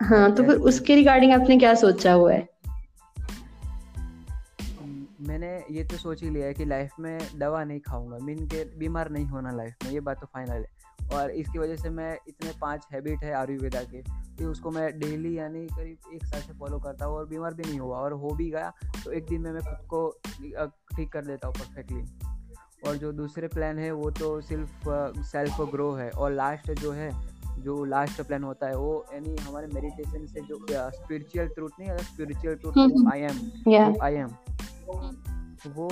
हाँ 0.00 0.32
तो 0.34 0.44
फिर 0.44 0.54
उसके 0.70 0.94
रिगार्डिंग 0.94 1.32
आपने 1.32 1.58
क्या 1.58 1.74
सोचा 1.74 2.12
हुआ 2.12 2.32
है? 2.32 2.46
मैंने 5.20 5.48
ये 5.70 5.84
तो 5.84 5.96
सोच 5.96 6.22
ही 6.22 6.30
लिया 6.30 6.46
है 6.46 6.54
कि 6.54 6.64
लाइफ 6.64 6.90
में 7.00 7.18
दवा 7.36 7.64
नहीं 7.64 7.80
खाऊँगा 7.80 8.18
मीन 8.18 8.46
के 8.46 8.64
बीमार 8.78 9.10
नहीं 9.10 9.26
होना 9.26 9.50
लाइफ 9.52 9.84
में 9.84 9.92
ये 9.92 10.00
बात 10.00 10.20
तो 10.20 10.26
फाइनल 10.26 10.52
है। 10.52 10.77
और 11.12 11.30
इसकी 11.30 11.58
वजह 11.58 11.76
से 11.76 11.90
मैं 11.90 12.16
इतने 12.28 12.52
पाँच 12.60 12.86
हैबिट 12.92 13.24
है 13.24 13.32
आयुर्वेदा 13.32 13.82
के 13.82 14.02
कि 14.38 14.44
उसको 14.44 14.70
मैं 14.70 14.98
डेली 14.98 15.38
यानी 15.38 15.66
करीब 15.66 16.14
एक 16.14 16.24
साल 16.24 16.40
से 16.40 16.52
फॉलो 16.52 16.78
करता 16.78 17.06
हूँ 17.06 17.16
और 17.16 17.26
बीमार 17.26 17.54
भी 17.54 17.62
नहीं 17.62 17.78
हुआ 17.78 17.98
और 17.98 18.12
हो 18.12 18.30
भी 18.30 18.50
गया 18.50 18.72
तो 19.04 19.12
एक 19.12 19.26
दिन 19.26 19.40
में 19.40 19.52
मैं 19.52 19.62
खुद 19.62 19.86
को 19.86 20.08
ठीक 20.96 21.12
कर 21.12 21.24
देता 21.24 21.46
हूँ 21.46 21.54
परफेक्टली 21.54 22.04
और 22.86 22.96
जो 22.96 23.12
दूसरे 23.12 23.48
प्लान 23.48 23.78
है 23.78 23.90
वो 23.92 24.10
तो 24.10 24.40
सिर्फ़ 24.40 24.88
सेल्फ 25.22 25.60
ग्रो 25.70 25.92
है 25.92 26.10
और 26.10 26.32
लास्ट 26.32 26.70
जो 26.72 26.92
है 26.92 27.10
जो 27.58 27.84
लास्ट 27.84 28.20
प्लान 28.22 28.42
होता 28.42 28.66
है 28.66 28.76
वो 28.76 29.04
यानी 29.14 29.36
हमारे 29.36 29.66
मेडिटेशन 29.66 30.26
से 30.26 30.40
जो 30.40 30.58
स्पिरिचुअल 30.70 31.48
ट्रूथ 31.48 31.80
नहीं 31.80 31.90
है 31.90 31.98
spiritual 32.04 32.54
truth 32.54 33.12
I 33.12 33.20
am 33.20 33.96
I 34.02 34.14
am 34.14 34.28
वो 35.74 35.88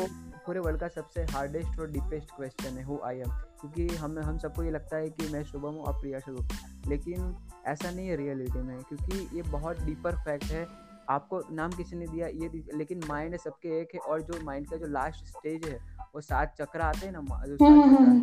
पूरे 0.46 0.60
वर्ल्ड 0.60 0.80
का 0.80 0.88
सबसे 0.88 1.22
हार्डेस्ट 1.30 1.80
और 1.80 1.90
डीपेस्ट 1.90 2.36
क्वेश्चन 2.36 2.78
है 2.78 2.84
हु 2.84 2.98
आई 3.04 3.18
एम 3.18 3.30
क्योंकि 3.60 3.96
हम 3.96 4.18
हम 4.18 4.38
सबको 4.38 4.62
ये 4.62 4.70
लगता 4.70 4.96
है 4.96 5.10
कि 5.10 5.32
मैं 5.32 5.44
शुभम 5.44 5.68
हूँ 5.68 5.82
और 5.82 6.00
प्रिया 6.00 6.18
शुभ 6.18 6.48
लेकिन 6.88 7.36
ऐसा 7.66 7.90
नहीं 7.90 8.08
है 8.08 8.16
रियलिटी 8.16 8.58
में 8.58 8.82
क्योंकि 8.82 9.36
ये 9.36 9.42
बहुत 9.42 9.80
डीपर 9.80 10.16
फैक्ट 10.16 10.44
है। 10.44 10.86
आपको 11.10 11.42
नाम 11.50 11.70
किसी 11.70 11.96
ने 11.96 12.06
दिया 12.06 12.26
ये 12.26 12.62
लेकिन 12.74 13.00
माइंड 13.08 13.36
सबके 13.36 13.80
एक 13.80 13.88
है 13.94 14.00
और 14.00 14.22
जो 14.22 14.44
माइंड 14.44 14.70
का 14.70 14.76
जो 14.76 14.86
लास्ट 14.86 15.26
स्टेज 15.26 15.64
है 15.64 15.80
वो 16.14 16.20
सात 16.20 16.54
चक्र 16.58 16.80
आते 16.80 17.06
हैं 17.06 17.12
ना 17.12 17.46
जो 17.46 17.56
सात 17.56 17.62
हम्म, 17.62 17.96
हम्म, 17.96 18.06
हम्म। 18.06 18.22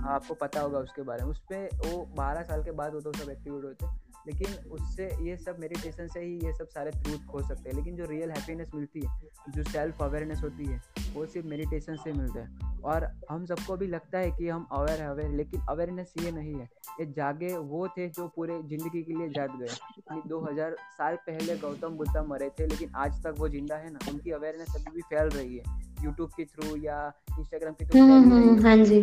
हाँ, 0.00 0.14
आपको 0.14 0.34
पता 0.34 0.60
होगा 0.60 0.78
उसके 0.78 1.02
बारे 1.02 1.24
में। 1.24 1.30
उस 1.30 1.42
पर 1.52 1.76
वो 1.76 2.14
बारह 2.16 2.42
साल 2.42 2.62
के 2.62 2.70
बाद 2.70 2.94
वो 2.94 3.00
तो 3.00 3.12
सब 3.12 3.30
एक्टिवेट 3.30 3.64
होते 3.64 3.86
हैं। 3.86 4.00
लेकिन 4.26 4.54
उससे 4.72 5.08
ये 5.22 5.36
सब 5.36 5.56
मेडिटेशन 5.60 6.06
से 6.08 6.20
ही 6.20 6.34
ये 6.44 6.52
सब 6.52 6.68
सारे 6.68 6.90
ट्रूथ 6.92 7.26
खो 7.26 7.42
सकते 7.42 7.68
हैं। 7.68 7.76
लेकिन 7.76 7.96
जो 7.96 8.04
रियल 8.06 8.30
हैप्पीनेस 8.30 8.70
मिलती 8.74 9.00
है 9.00 9.52
जो 9.52 9.62
सेल्फ 9.64 10.02
अवेयरनेस 10.02 10.42
होती 10.44 10.66
है 10.66 10.80
वो 11.14 11.24
सिर्फ़ 11.26 11.46
मेडिटेशन 11.48 11.96
से 11.96 12.12
मिलता 12.12 12.40
है। 12.40 12.72
और 12.84 13.06
हम 13.30 13.44
सबको 13.46 13.76
भी 13.76 13.86
लगता 13.86 14.18
है 14.18 14.30
कि 14.30 14.48
हम 14.48 14.66
अवेयर 14.72 15.00
है 15.00 15.08
अवेयर 15.08 15.30
लेकिन 15.32 15.60
अवेयरनेस 15.70 16.12
ये 16.20 16.32
नहीं 16.32 16.54
है 16.54 16.68
ये 17.00 17.06
जागे 17.12 17.56
वो 17.68 17.86
थे 17.88 18.08
जो 18.10 18.26
पूरे 18.36 18.60
ज़िंदगी 18.64 19.02
के 19.02 19.12
लिए 19.12 19.28
जाग 19.30 19.58
गए। 19.60 20.20
दो 20.28 20.40
हज़ार 20.42 20.76
साल 20.92 21.16
पहले 21.26 21.56
गौतम 21.58 21.96
बुद्ध 21.96 22.16
मरे 22.28 22.50
थे 22.58 22.66
लेकिन 22.66 22.90
आज 22.96 23.22
तक 23.24 23.34
वो 23.38 23.48
ज़िंदा 23.48 23.76
है 23.76 23.92
ना? 23.92 23.98
उनकी 24.10 24.30
अवेयरनेस 24.32 24.74
अभी 24.76 24.94
भी 24.94 25.02
फैल 25.10 25.28
रही 25.30 25.56
है। 25.56 25.82
यूट्यूब 26.04 26.30
के 26.36 26.44
थ्रू 26.46 26.76
या 26.76 26.96
इंस्टाग्राम 27.38 27.74
के 27.74 27.84
थ्रू 27.84 28.62
हाँ 28.62 28.76
जी। 28.78 29.00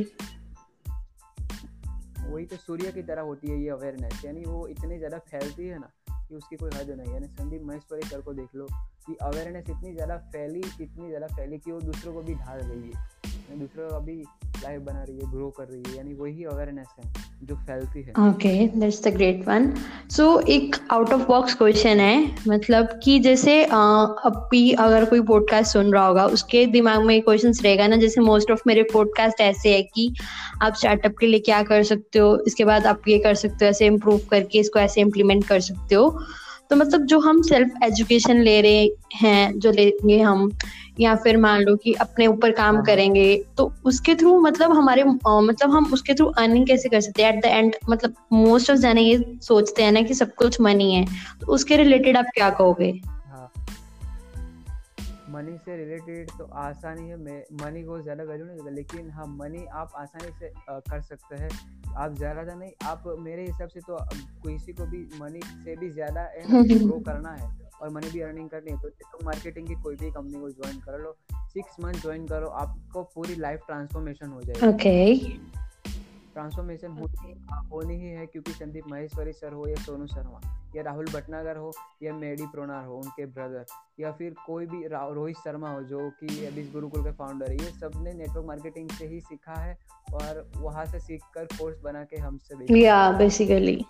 वही 2.30 2.45
तो 2.45 2.55
सूर्य 2.55 2.91
की 2.91 3.03
तरह 3.03 3.22
होती 3.22 3.47
है 3.47 3.61
ये 3.61 3.69
अवेयरनेस 3.69 4.26
यानी 4.26 4.43
वो 4.45 4.67
इतनी 4.67 4.97
ज़्यादा 4.97 5.17
फैलती 5.17 5.67
है 5.67 5.80
ना 5.80 5.91
कि 6.30 6.36
उसकी 6.36 6.55
कोई 6.55 6.69
हद 6.76 6.89
नहीं 6.89 7.13
यानी 7.13 7.28
संदीप 7.28 7.61
महेश्वरी 7.63 8.07
सर 8.09 8.22
को 8.22 8.34
देख 8.34 8.55
लो 8.55 8.67
कि 9.05 9.15
अवेयरनेस 9.22 9.69
इतनी 9.69 9.93
ज़्यादा 9.93 10.17
फैली, 10.17 10.59
इतनी 10.82 11.07
ज़्यादा 11.07 11.28
फैली 11.28 11.57
कि 11.57 11.72
वो 11.72 11.82
दूसरों 11.82 12.13
को 12.13 12.22
भी 12.22 12.36
ढाल 12.36 12.59
रही 12.59 12.91
है। 12.91 13.30
दूसरों 13.51 13.87
अभी 13.97 14.13
लाइफ 14.63 14.81
बना 14.81 15.03
रही 15.03 15.15
है 15.15 15.31
ग्रो 15.31 15.47
कर 15.49 15.63
रही 15.63 15.83
है, 15.87 15.97
यानी 15.97 16.13
वही 16.13 16.43
अवेयरनेस 16.43 16.87
है, 16.97 17.13
जो 17.43 17.55
फैलती 17.57 18.01
है। 18.01 18.27
Okay 18.27 18.67
that's 18.69 19.03
the 19.03 19.13
great 19.13 19.47
one 19.47 19.71
so 20.11 20.39
एक 20.49 20.75
आउट 20.91 21.13
ऑफ़ 21.13 21.21
बॉक्स 21.27 21.53
क्वेश्चन 21.53 21.99
है 21.99 22.35
मतलब 22.47 22.99
कि 23.03 23.17
जैसे 23.19 23.63
अब 23.65 24.47
भी 24.51 24.71
अगर 24.79 25.05
कोई 25.05 25.21
पॉडकास्ट 25.23 25.73
सुन 25.73 25.93
रहा 25.93 26.05
होगा, 26.07 26.25
उसके 26.27 26.65
दिमाग 26.67 27.05
में 27.05 27.21
क्वेश्चंस 27.21 27.61
रहेगा 27.63 27.87
ना, 27.87 27.95
जैसे 27.95 28.21
मोस्ट 28.21 28.51
ऑफ़ 28.51 28.61
मेरे 28.67 28.83
पॉडकास्ट 28.93 29.41
ऐसे 29.41 29.73
है 29.73 29.81
कि 29.85 30.13
आप 30.61 30.73
स्टार्टअप 30.73 31.15
के 31.19 31.27
लिए 31.27 31.39
क्या 31.41 31.61
कर 31.63 31.83
सकते 31.83 32.19
हो, 32.19 32.37
इसके 32.47 32.65
बाद 32.65 32.85
आप 32.85 33.07
ये 33.07 33.17
कर 33.19 33.35
सकते 33.35 33.65
हो, 33.65 33.69
ऐसे 33.69 33.85
इम्प्रूव 33.85 34.21
करके 34.31 34.59
इसको 34.59 34.79
ऐसे 34.79 35.01
इम्प्लीमेंट 35.01 35.47
कर 35.47 35.59
सकते 35.61 35.95
हो। 35.95 36.19
तो 36.72 36.76
मतलब 36.76 37.05
जो 37.05 37.19
हम 37.19 37.41
सेल्फ 37.41 37.72
एजुकेशन 37.84 38.41
ले 38.41 38.61
रहे 38.61 38.89
हैं 39.13 39.59
जो 39.59 39.72
लेंगे 39.72 40.19
हम 40.22 40.49
या 40.99 41.15
फिर 41.15 41.38
मान 41.38 41.61
लो 41.61 41.76
कि 41.76 41.93
अपने 41.93 42.28
ऊपर 42.28 42.51
काम 42.51 42.76
हाँ। 42.76 42.84
करेंगे 42.86 43.26
तो 43.57 43.72
उसके 43.86 44.15
थ्रू 44.15 44.39
मतलब 44.39 44.72
हमारे 44.72 45.03
मतलब 45.03 45.72
हम 45.72 45.93
उसके 45.93 46.13
थ्रू 46.13 46.26
अर्निंग 46.26 46.67
कैसे 46.67 46.89
कर 46.89 47.01
सकते 47.01 47.24
हैं? 47.24 47.34
एट 47.34 47.43
द 47.43 47.45
एंड 47.45 47.76
मतलब 47.89 48.13
मोस्ट 48.34 48.72
ऑफ़ 48.72 48.78
जाने 48.78 49.01
ये 49.01 49.24
सोचते 49.41 49.84
हैं 49.84 49.91
ना 49.91 50.01
कि 50.01 50.13
सब 50.13 50.34
कुछ 50.34 50.61
मनी 50.61 50.93
है 50.93 51.05
तो 51.41 51.53
उसके 51.53 51.78
रिलेटेड 51.78 52.17
आप 52.17 52.26
क्या 52.36 52.49
कहोगे? 52.49 52.91
मनी 55.30 55.57
से 55.57 55.76
रिलेटेड 55.78 56.30
तो 56.30 56.49
आसानी 56.53 57.09
है 57.09 57.17
मैं 57.17 57.43
मनी 57.61 57.84
को 57.84 58.01
ज़्यादा 58.01 58.24
वैल्यू 58.24 58.45
नहीं 58.45 58.57
देता 58.57 58.69
लेकिन 58.69 59.09
हाँ 59.11 59.28
मनी 59.28 59.65
आप 59.74 59.91
आसानी 59.97 60.32
से 60.39 60.47
आ, 60.69 60.80
कर 60.80 61.01
सकते 61.01 61.36
हैं। 61.36 61.49
आप 61.97 62.13
ज़्यादा 62.13 62.53
नहीं 62.55 62.71
आप 62.83 63.03
मेरे 63.19 63.45
हिसाब 63.45 63.69
से 63.69 63.79
तो 63.79 63.97
किसी 64.47 64.73
को 64.73 64.85
भी 64.85 64.97
मनी 65.21 65.41
से 65.63 65.75
भी 65.75 65.89
ज़्यादा 65.89 66.23
ग्रो 66.47 66.99
करना 67.07 67.29
है 67.29 67.49
और 67.81 67.89
मनी 67.89 68.09
भी 68.09 68.21
अर्निंग 68.21 68.49
करनी 68.49 68.71
है 68.71 68.77
तो 68.77 68.89
तुम 68.89 69.25
मार्केटिंग 69.25 69.67
की 69.67 69.75
कोई 69.83 69.95
भी 69.95 70.11
कंपनी 70.11 70.39
को 70.39 70.49
ज्वाइन 70.49 70.79
कर 70.79 70.99
लो 70.99 71.15
सिक्स 71.35 71.75
मंथ 71.83 71.93
ज्वाइन 71.93 72.27
करो 72.27 72.47
आपको 72.47 73.03
पूरी 73.15 73.35
लाइफ 73.35 73.59
ट्रांसफॉर्मेशन 73.67 74.27
हो 74.27 74.41
जाएगी। 74.41 74.67
ओके 74.67 75.15
ट्रांसफॉर्मेशन 76.33 76.91
होनी 77.71 77.95
ही 77.95 78.09
है 78.09 78.25
क्योंकि 78.25 78.51
संदीप 78.51 78.87
महेश्वरी 78.87 79.33
सर 79.33 79.53
हो 79.53 79.67
या 79.67 79.75
सोनू 79.75 80.07
शर्मा 80.07 80.41
या 80.76 80.84
राहुल 80.84 81.05
भटनागर 81.05 81.57
हो 81.57 81.72
या 82.03 82.13
मेडी 82.13 82.45
प्रोनार 82.45 82.86
हो 82.86 82.97
उनके 82.97 83.26
ब्रदर 83.26 83.65
या 83.99 84.11
फिर 84.11 84.36
कोई 84.45 84.65
भी 84.65 84.88
रोहित 84.88 85.38
शर्मा 85.38 85.69
हो 85.69 85.82
जो 85.84 86.09
कि 86.09 86.45
अभी 86.45 86.63
गुरुकुल 86.63 87.03
के 87.03 87.11
फाउंडर 87.11 87.51
है 87.51 87.57
ये 87.57 87.72
सबने 87.72 88.13
नेटवर्क 88.13 88.45
मार्केटिंग 88.47 88.89
से 88.89 89.07
ही 89.07 89.22
सीखा 89.22 89.61
है 89.61 89.78
और 90.13 90.51
वहाँ 90.57 90.86
से 90.86 90.99
सीख 90.99 91.22
कर 91.34 91.45
कोर्स 91.45 91.80
बना 91.80 92.03
के 92.03 92.17
हमसे 92.17 92.80
या 92.80 93.11
बेसिकली 93.11 93.86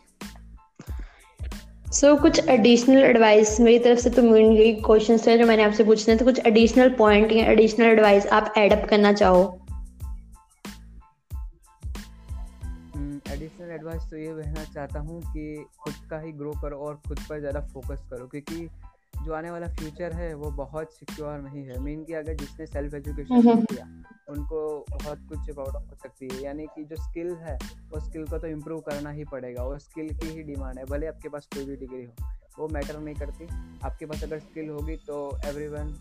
सो 1.93 2.07
so, 2.07 2.21
कुछ 2.21 2.47
एडिशनल 2.49 3.03
एडवाइस 3.03 3.59
मेरी 3.59 3.79
तरफ़ 3.79 3.99
से 3.99 4.09
तो 4.09 4.21
मेनली 4.23 4.73
क्वेश्चन 4.73 5.17
थे 5.17 5.37
जो 5.37 5.45
मैंने 5.45 5.63
आपसे 5.63 5.83
पूछने 5.83 6.15
तो 6.15 6.25
कुछ 6.25 6.39
एडिशनल 6.45 6.89
पॉइंट 6.89 7.31
या 7.31 7.45
एडिशनल 7.45 7.85
एडवाइस 7.85 8.27
आप 8.27 8.53
एडअप 8.57 8.87
करना 8.89 9.13
चाहो? 9.13 9.60
एडवाइस 13.91 14.09
तो 14.09 14.17
ये 14.17 14.33
कहना 14.33 14.63
चाहता 14.65 14.99
हूँ 14.99 15.21
कि 15.23 15.65
खुद 15.79 15.93
का 16.09 16.19
ही 16.19 16.31
ग्रो 16.33 16.51
करो 16.61 16.77
और 16.77 16.95
खुद 17.07 17.19
पर 17.29 17.39
ज़्यादा 17.39 17.59
फोकस 17.73 18.07
करो 18.09 18.27
क्योंकि 18.27 18.67
जो 19.25 19.33
आने 19.33 19.49
वाला 19.51 19.67
फ्यूचर 19.69 20.13
है 20.13 20.33
वो 20.33 20.49
बहुत 20.53 20.93
सिक्योर 20.93 21.39
नहीं 21.39 21.63
है। 21.65 21.79
मीन 21.79 22.03
की 22.05 22.13
अगर 22.13 22.35
जिसने 22.35 22.65
सेल्फ 22.65 22.93
एजुकेशन 22.93 23.63
किया 23.63 23.85
उनको 24.29 24.61
बहुत 24.91 25.19
कुछ 25.29 25.49
प्रॉब्लम 25.49 25.89
हो 25.89 25.95
सकती 26.03 26.29
है। 26.33 26.41
यानी 26.43 26.65
कि 26.75 26.83
जो 26.83 26.95
स्किल 27.03 27.31
है 27.41 27.57
वो 27.91 27.99
स्किल 27.99 28.25
को 28.27 28.37
तो 28.37 28.47
इम्प्रूव 28.47 28.79
करना 28.81 29.09
ही 29.11 29.23
पड़ेगा। 29.31 29.63
और 29.63 29.79
स्किल 29.79 30.13
की 30.15 30.27
ही 30.27 30.43
डिमांड 30.43 30.79
है। 30.79 30.85
भले 30.85 31.07
आपके 31.07 31.29
पास 31.29 31.47
कोई 31.55 31.65
भी 31.65 31.75
डिग्री 31.77 32.03
हो 32.03 32.13
वो 32.59 32.67
मैटर 32.67 32.99
नहीं 32.99 33.15
करती। 33.15 33.47
आपके 33.85 34.05
पास 34.05 34.23
अगर 34.23 34.39
स्किल 34.39 34.69
होगी 34.69 34.95
तो 35.07 35.19
everyone 35.67 35.93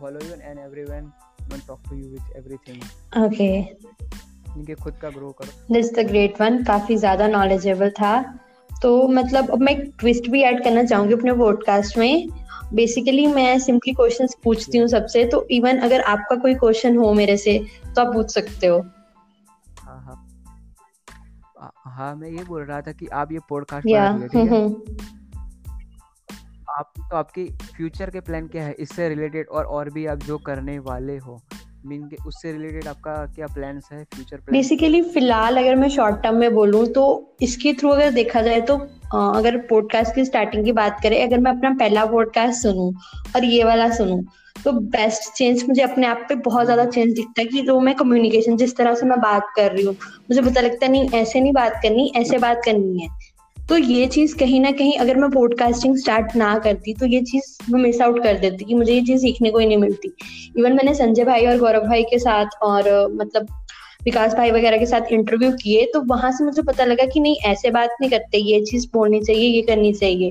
follow 0.00 0.26
you 0.26 0.34
and 0.34 0.58
everyone 0.84 1.12
talk 1.66 1.80
to 1.90 1.96
you 1.96 2.08
with 2.10 2.36
everything 2.36 3.24
okay 3.24 3.48
इनके 4.58 4.74
खुद 4.74 4.94
का 5.02 5.10
ग्रो 5.10 5.30
करो। 5.32 5.74
दिस 5.74 5.94
द 5.94 6.06
ग्रेट 6.06 6.40
वन 6.40 6.62
काफ़ी 6.64 6.96
ज़्यादा 6.96 7.26
नॉलेजेबल 7.28 7.90
था। 7.90 8.20
तो 8.82 9.08
मतलब 9.08 9.50
अब 9.50 9.60
मैं 9.60 9.72
एक 9.72 9.92
ट्विस्ट 10.00 10.28
भी 10.30 10.42
ऐड 10.42 10.62
करना 10.64 10.84
चाहूँगी 10.84 11.14
अपने 11.14 11.32
पॉडकास्ट 11.32 11.98
में। 11.98 12.28
बेसिकली 12.74 13.26
मैं 13.26 13.58
सिंपली 13.58 13.92
क्वेश्चंस 13.92 14.36
पूछती 14.44 14.78
हूँ 14.78 14.88
सबसे 14.88 15.24
तो 15.24 15.46
इवन 15.50 15.78
अगर 15.78 16.00
आपका 16.06 16.36
कोई 16.36 16.54
क्वेश्चन 16.54 16.96
हो 16.96 17.12
मेरे 17.14 17.36
से 17.36 17.58
तो 17.86 18.02
आप 18.02 18.12
पूछ 18.14 18.34
सकते 18.34 18.66
हो। 18.66 18.78
हाँ 19.78 20.00
हाँ। 20.00 20.24
हाँ 21.86 22.14
मैं 22.16 22.28
ये 22.28 22.44
बोल 22.44 22.62
रहा 22.62 22.80
था 22.80 22.92
कि 22.92 23.06
आप 23.06 23.32
ये 23.32 23.38
पॉडकास्ट 23.48 23.86
हम्म, 23.88 24.48
हम्म। 24.48 24.96
आप 26.70 26.92
तो 26.98 27.16
आपकी 27.16 27.44
फ्यूचर 27.76 28.10
के 28.10 28.20
प्लान 28.20 28.46
क्या 28.48 28.64
है? 28.64 28.74
इससे 28.78 29.08
रिलेटेड 29.08 29.48
और 29.48 29.64
और 29.64 29.90
भी 29.90 30.06
आप 30.06 30.18
जो 30.18 30.38
करने 30.38 30.78
वाले 30.78 31.16
हो। 31.18 31.40
मीन 31.86 32.02
के 32.02 32.16
उससे 32.26 32.52
रिलेटेड 32.52 32.86
आपका 32.88 33.14
क्या 33.34 33.46
प्लान्स 33.46 33.88
है 33.92 34.02
फ्यूचर 34.14 34.40
बेसिकली 34.52 35.02
फ़िलहाल 35.02 35.56
अगर 35.56 35.74
मैं 35.76 35.88
शॉर्ट 35.88 36.22
टर्म 36.22 36.36
में 36.36 36.54
बोलूँ 36.54 36.86
तो 36.92 37.04
इसके 37.42 37.72
थ्रू 37.72 37.90
अगर 37.90 38.10
देखा 38.12 38.42
जाए 38.42 38.60
तो 38.60 38.76
अगर 39.14 39.56
पॉडकास्ट 39.68 40.14
की 40.14 40.24
स्टार्टिंग 40.24 40.64
की 40.64 40.72
बात 40.72 40.98
करें, 41.02 41.22
अगर 41.22 41.38
मैं 41.38 41.50
अपना 41.50 41.70
पहला 41.70 42.04
पॉडकास्ट 42.06 42.62
सुनूं 42.62 42.92
और 43.36 43.44
ये 43.44 43.62
वाला 43.64 43.88
सुनूं 43.90 44.22
तो 44.64 44.72
बेस्ट 44.72 45.32
चेंज 45.32 45.62
मुझे 45.68 45.82
अपने 45.82 46.06
आप 46.06 46.24
पे 46.28 46.34
बहुत 46.44 46.64
ज़्यादा 46.64 46.84
चेंज 46.86 47.12
दिखता 47.14 47.40
है 47.40 47.46
कि 47.46 47.60
जो 47.62 47.78
मैं 47.80 47.94
कम्युनिकेशन 47.94 48.56
जिस 48.56 48.76
तरह 48.76 48.94
से 48.94 49.06
मैं 49.06 49.18
बात 49.20 49.52
कर 49.56 49.72
रही 49.72 49.84
हूँ, 49.84 49.94
मुझे 50.30 50.42
पता 50.42 50.60
लगता 50.60 50.86
नहीं, 50.86 51.08
ऐसे 51.10 51.40
नहीं 51.40 51.52
बात 51.52 51.80
करनी, 51.82 52.12
ऐसे 52.16 52.38
बात 52.38 52.60
करनी 52.64 52.98
है। 53.00 53.08
तो 53.68 53.76
ये 53.76 54.06
चीज़ 54.06 54.36
कहीं 54.36 54.60
ना 54.60 54.70
कहीं 54.70 54.96
अगर 54.98 55.16
मैं 55.16 55.30
पॉडकास्टिंग 55.30 55.96
स्टार्ट 55.96 56.36
ना 56.36 56.58
करती 56.58 56.94
तो 56.94 57.06
ये 57.06 57.20
चीज़ 57.22 57.72
मिस 57.72 58.00
आउट 58.00 58.22
कर 58.22 58.38
देती 58.38 58.64
कि 58.64 58.74
मुझे 58.74 58.92
ये 58.92 59.00
चीज़ 59.00 59.20
सीखने 59.20 59.50
को 59.50 59.58
ही 59.58 59.66
नहीं 59.66 59.78
मिलती। 59.78 60.12
इवन 60.58 60.72
मैंने 60.72 60.94
संजय 60.94 61.24
भाई 61.24 61.46
और 61.46 61.58
गौरव 61.58 61.86
भाई 61.86 62.02
के 62.02 62.18
साथ 62.18 62.62
और 62.62 62.90
मतलब 63.12 63.46
विकास 64.04 64.34
भाई 64.34 64.50
वगैरह 64.50 64.78
के 64.78 64.86
साथ 64.86 65.12
इंटरव्यू 65.12 65.50
किए 65.52 65.84
तो 65.94 66.00
वहाँ 66.06 66.30
से 66.32 66.44
मुझे 66.44 66.62
पता 66.62 66.84
लगा 66.84 67.04
कि 67.04 67.20
नहीं, 67.20 67.36
ऐसे 67.36 67.70
बात 67.70 67.96
नहीं 68.00 68.10
करते, 68.10 68.38
ये 68.38 68.60
चीज़ 68.60 68.86
बोलनी 68.94 69.20
चाहिए, 69.20 69.48
ये 69.48 69.62
करनी 69.62 69.92
चाहिए। 69.92 70.30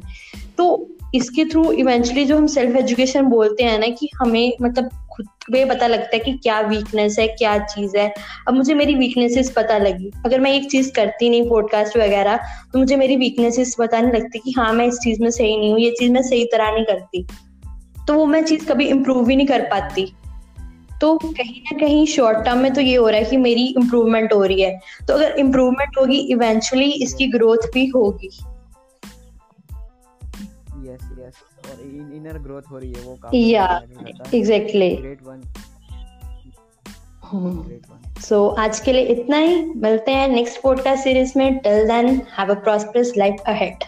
तो 0.57 0.87
इसके 1.15 1.45
थ्रू 1.45 1.71
इवेंचुअली 1.71 2.25
जो 2.25 2.37
हम 2.37 2.47
सेल्फ 2.47 2.75
एजुकेशन 2.75 3.25
बोलते 3.25 3.63
हैं 3.63 3.77
ना 3.79 3.87
कि 3.87 4.09
हमें 4.15 4.53
मतलब 4.61 4.89
खुद 5.17 5.25
पे 5.51 5.63
पता 5.65 5.87
लगता 5.87 6.09
है 6.13 6.19
कि 6.19 6.31
क्या 6.33 6.59
वीकनेस 6.61 7.19
है, 7.19 7.27
क्या 7.27 7.57
चीज़ 7.59 7.97
है। 7.97 8.13
अब 8.47 8.53
मुझे 8.53 8.73
मेरी 8.73 8.95
वीकनेसेस 8.95 9.51
पता 9.55 9.77
लगी। 9.77 10.11
अगर 10.25 10.39
मैं 10.39 10.51
एक 10.51 10.69
चीज़ 10.71 10.91
करती 10.91 11.29
नहीं 11.29 11.49
पॉडकास्ट 11.49 11.97
वगैरह 11.97 12.37
तो 12.73 12.79
मुझे 12.79 12.95
मेरी 12.95 13.15
वीकनेसेस 13.15 13.75
पता 13.79 14.01
नहीं 14.01 14.11
लगती 14.11 14.39
कि 14.39 14.53
हाँ 14.57 14.73
मैं 14.73 14.85
इस 14.87 14.95
चीज़ 14.95 15.21
में 15.21 15.29
सही 15.29 15.57
नहीं 15.57 15.71
हूँ, 15.71 15.79
ये 15.79 15.91
चीज़ 15.91 16.11
मैं 16.11 16.21
सही 16.21 16.45
तरह 16.45 16.71
नहीं 16.71 16.85
करती। 16.85 17.25
तो 18.07 18.13
वो 18.13 18.25
मैं 18.25 18.43
चीज़ 18.43 18.65
कभी 18.65 18.87
इम्प्रूव 18.87 19.29
ही 19.29 19.35
नहीं 19.35 19.47
कर 19.47 19.61
पाती। 19.61 20.13
तो 21.01 21.17
कहीं 21.17 21.61
ना 21.61 21.77
कहीं 21.79 22.05
शॉर्ट 22.05 22.45
टर्म 22.45 22.57
में 22.57 22.73
तो 22.73 22.81
ये 22.81 22.95
हो 22.95 23.09
रहा 23.09 23.19
है 23.19 23.25
कि 23.25 23.37
मेरी 23.37 23.65
इम्प्रूवमेंट 23.79 24.33
हो 24.33 24.43
रही 24.43 24.61
है। 24.61 24.79
तो 25.07 25.13
अगर 25.13 25.35
इम्प्रूवमेंट 25.39 25.97
होगी 25.99 26.17
इवेंचुअली 26.17 26.91
इसकी 26.91 27.27
ग्रोथ 27.27 27.71
भी 27.73 27.85
होगी। 27.87 28.29
और 31.71 31.81
इनर 32.15 32.39
ग्रोथ 32.39 32.71
हो 32.71 32.77
रही 32.77 32.93
है 32.93 33.01
वो 33.01 33.15
काफ़ी 33.15 33.49
या 33.49 33.65
एग्जैक्टली 34.33 34.95
ग्रेट 34.95 35.21
वन 35.23 35.41
सो 38.21 38.47
आज 38.59 38.79
के 38.79 38.93
लिए 38.93 39.03
इतना 39.03 39.37
ही। 39.37 39.63
मिलते 39.75 40.11
हैं 40.11 40.27
नेक्स्ट 40.27 40.61
पॉडकास्ट 40.61 41.03
सीरीज़ 41.03 41.33
में। 41.37 41.57
Till 41.59 41.87
then 41.87 42.21
have 42.37 42.51
a 42.51 42.59
prosperous 42.59 43.11
life 43.17 43.35
ahead 43.47 43.83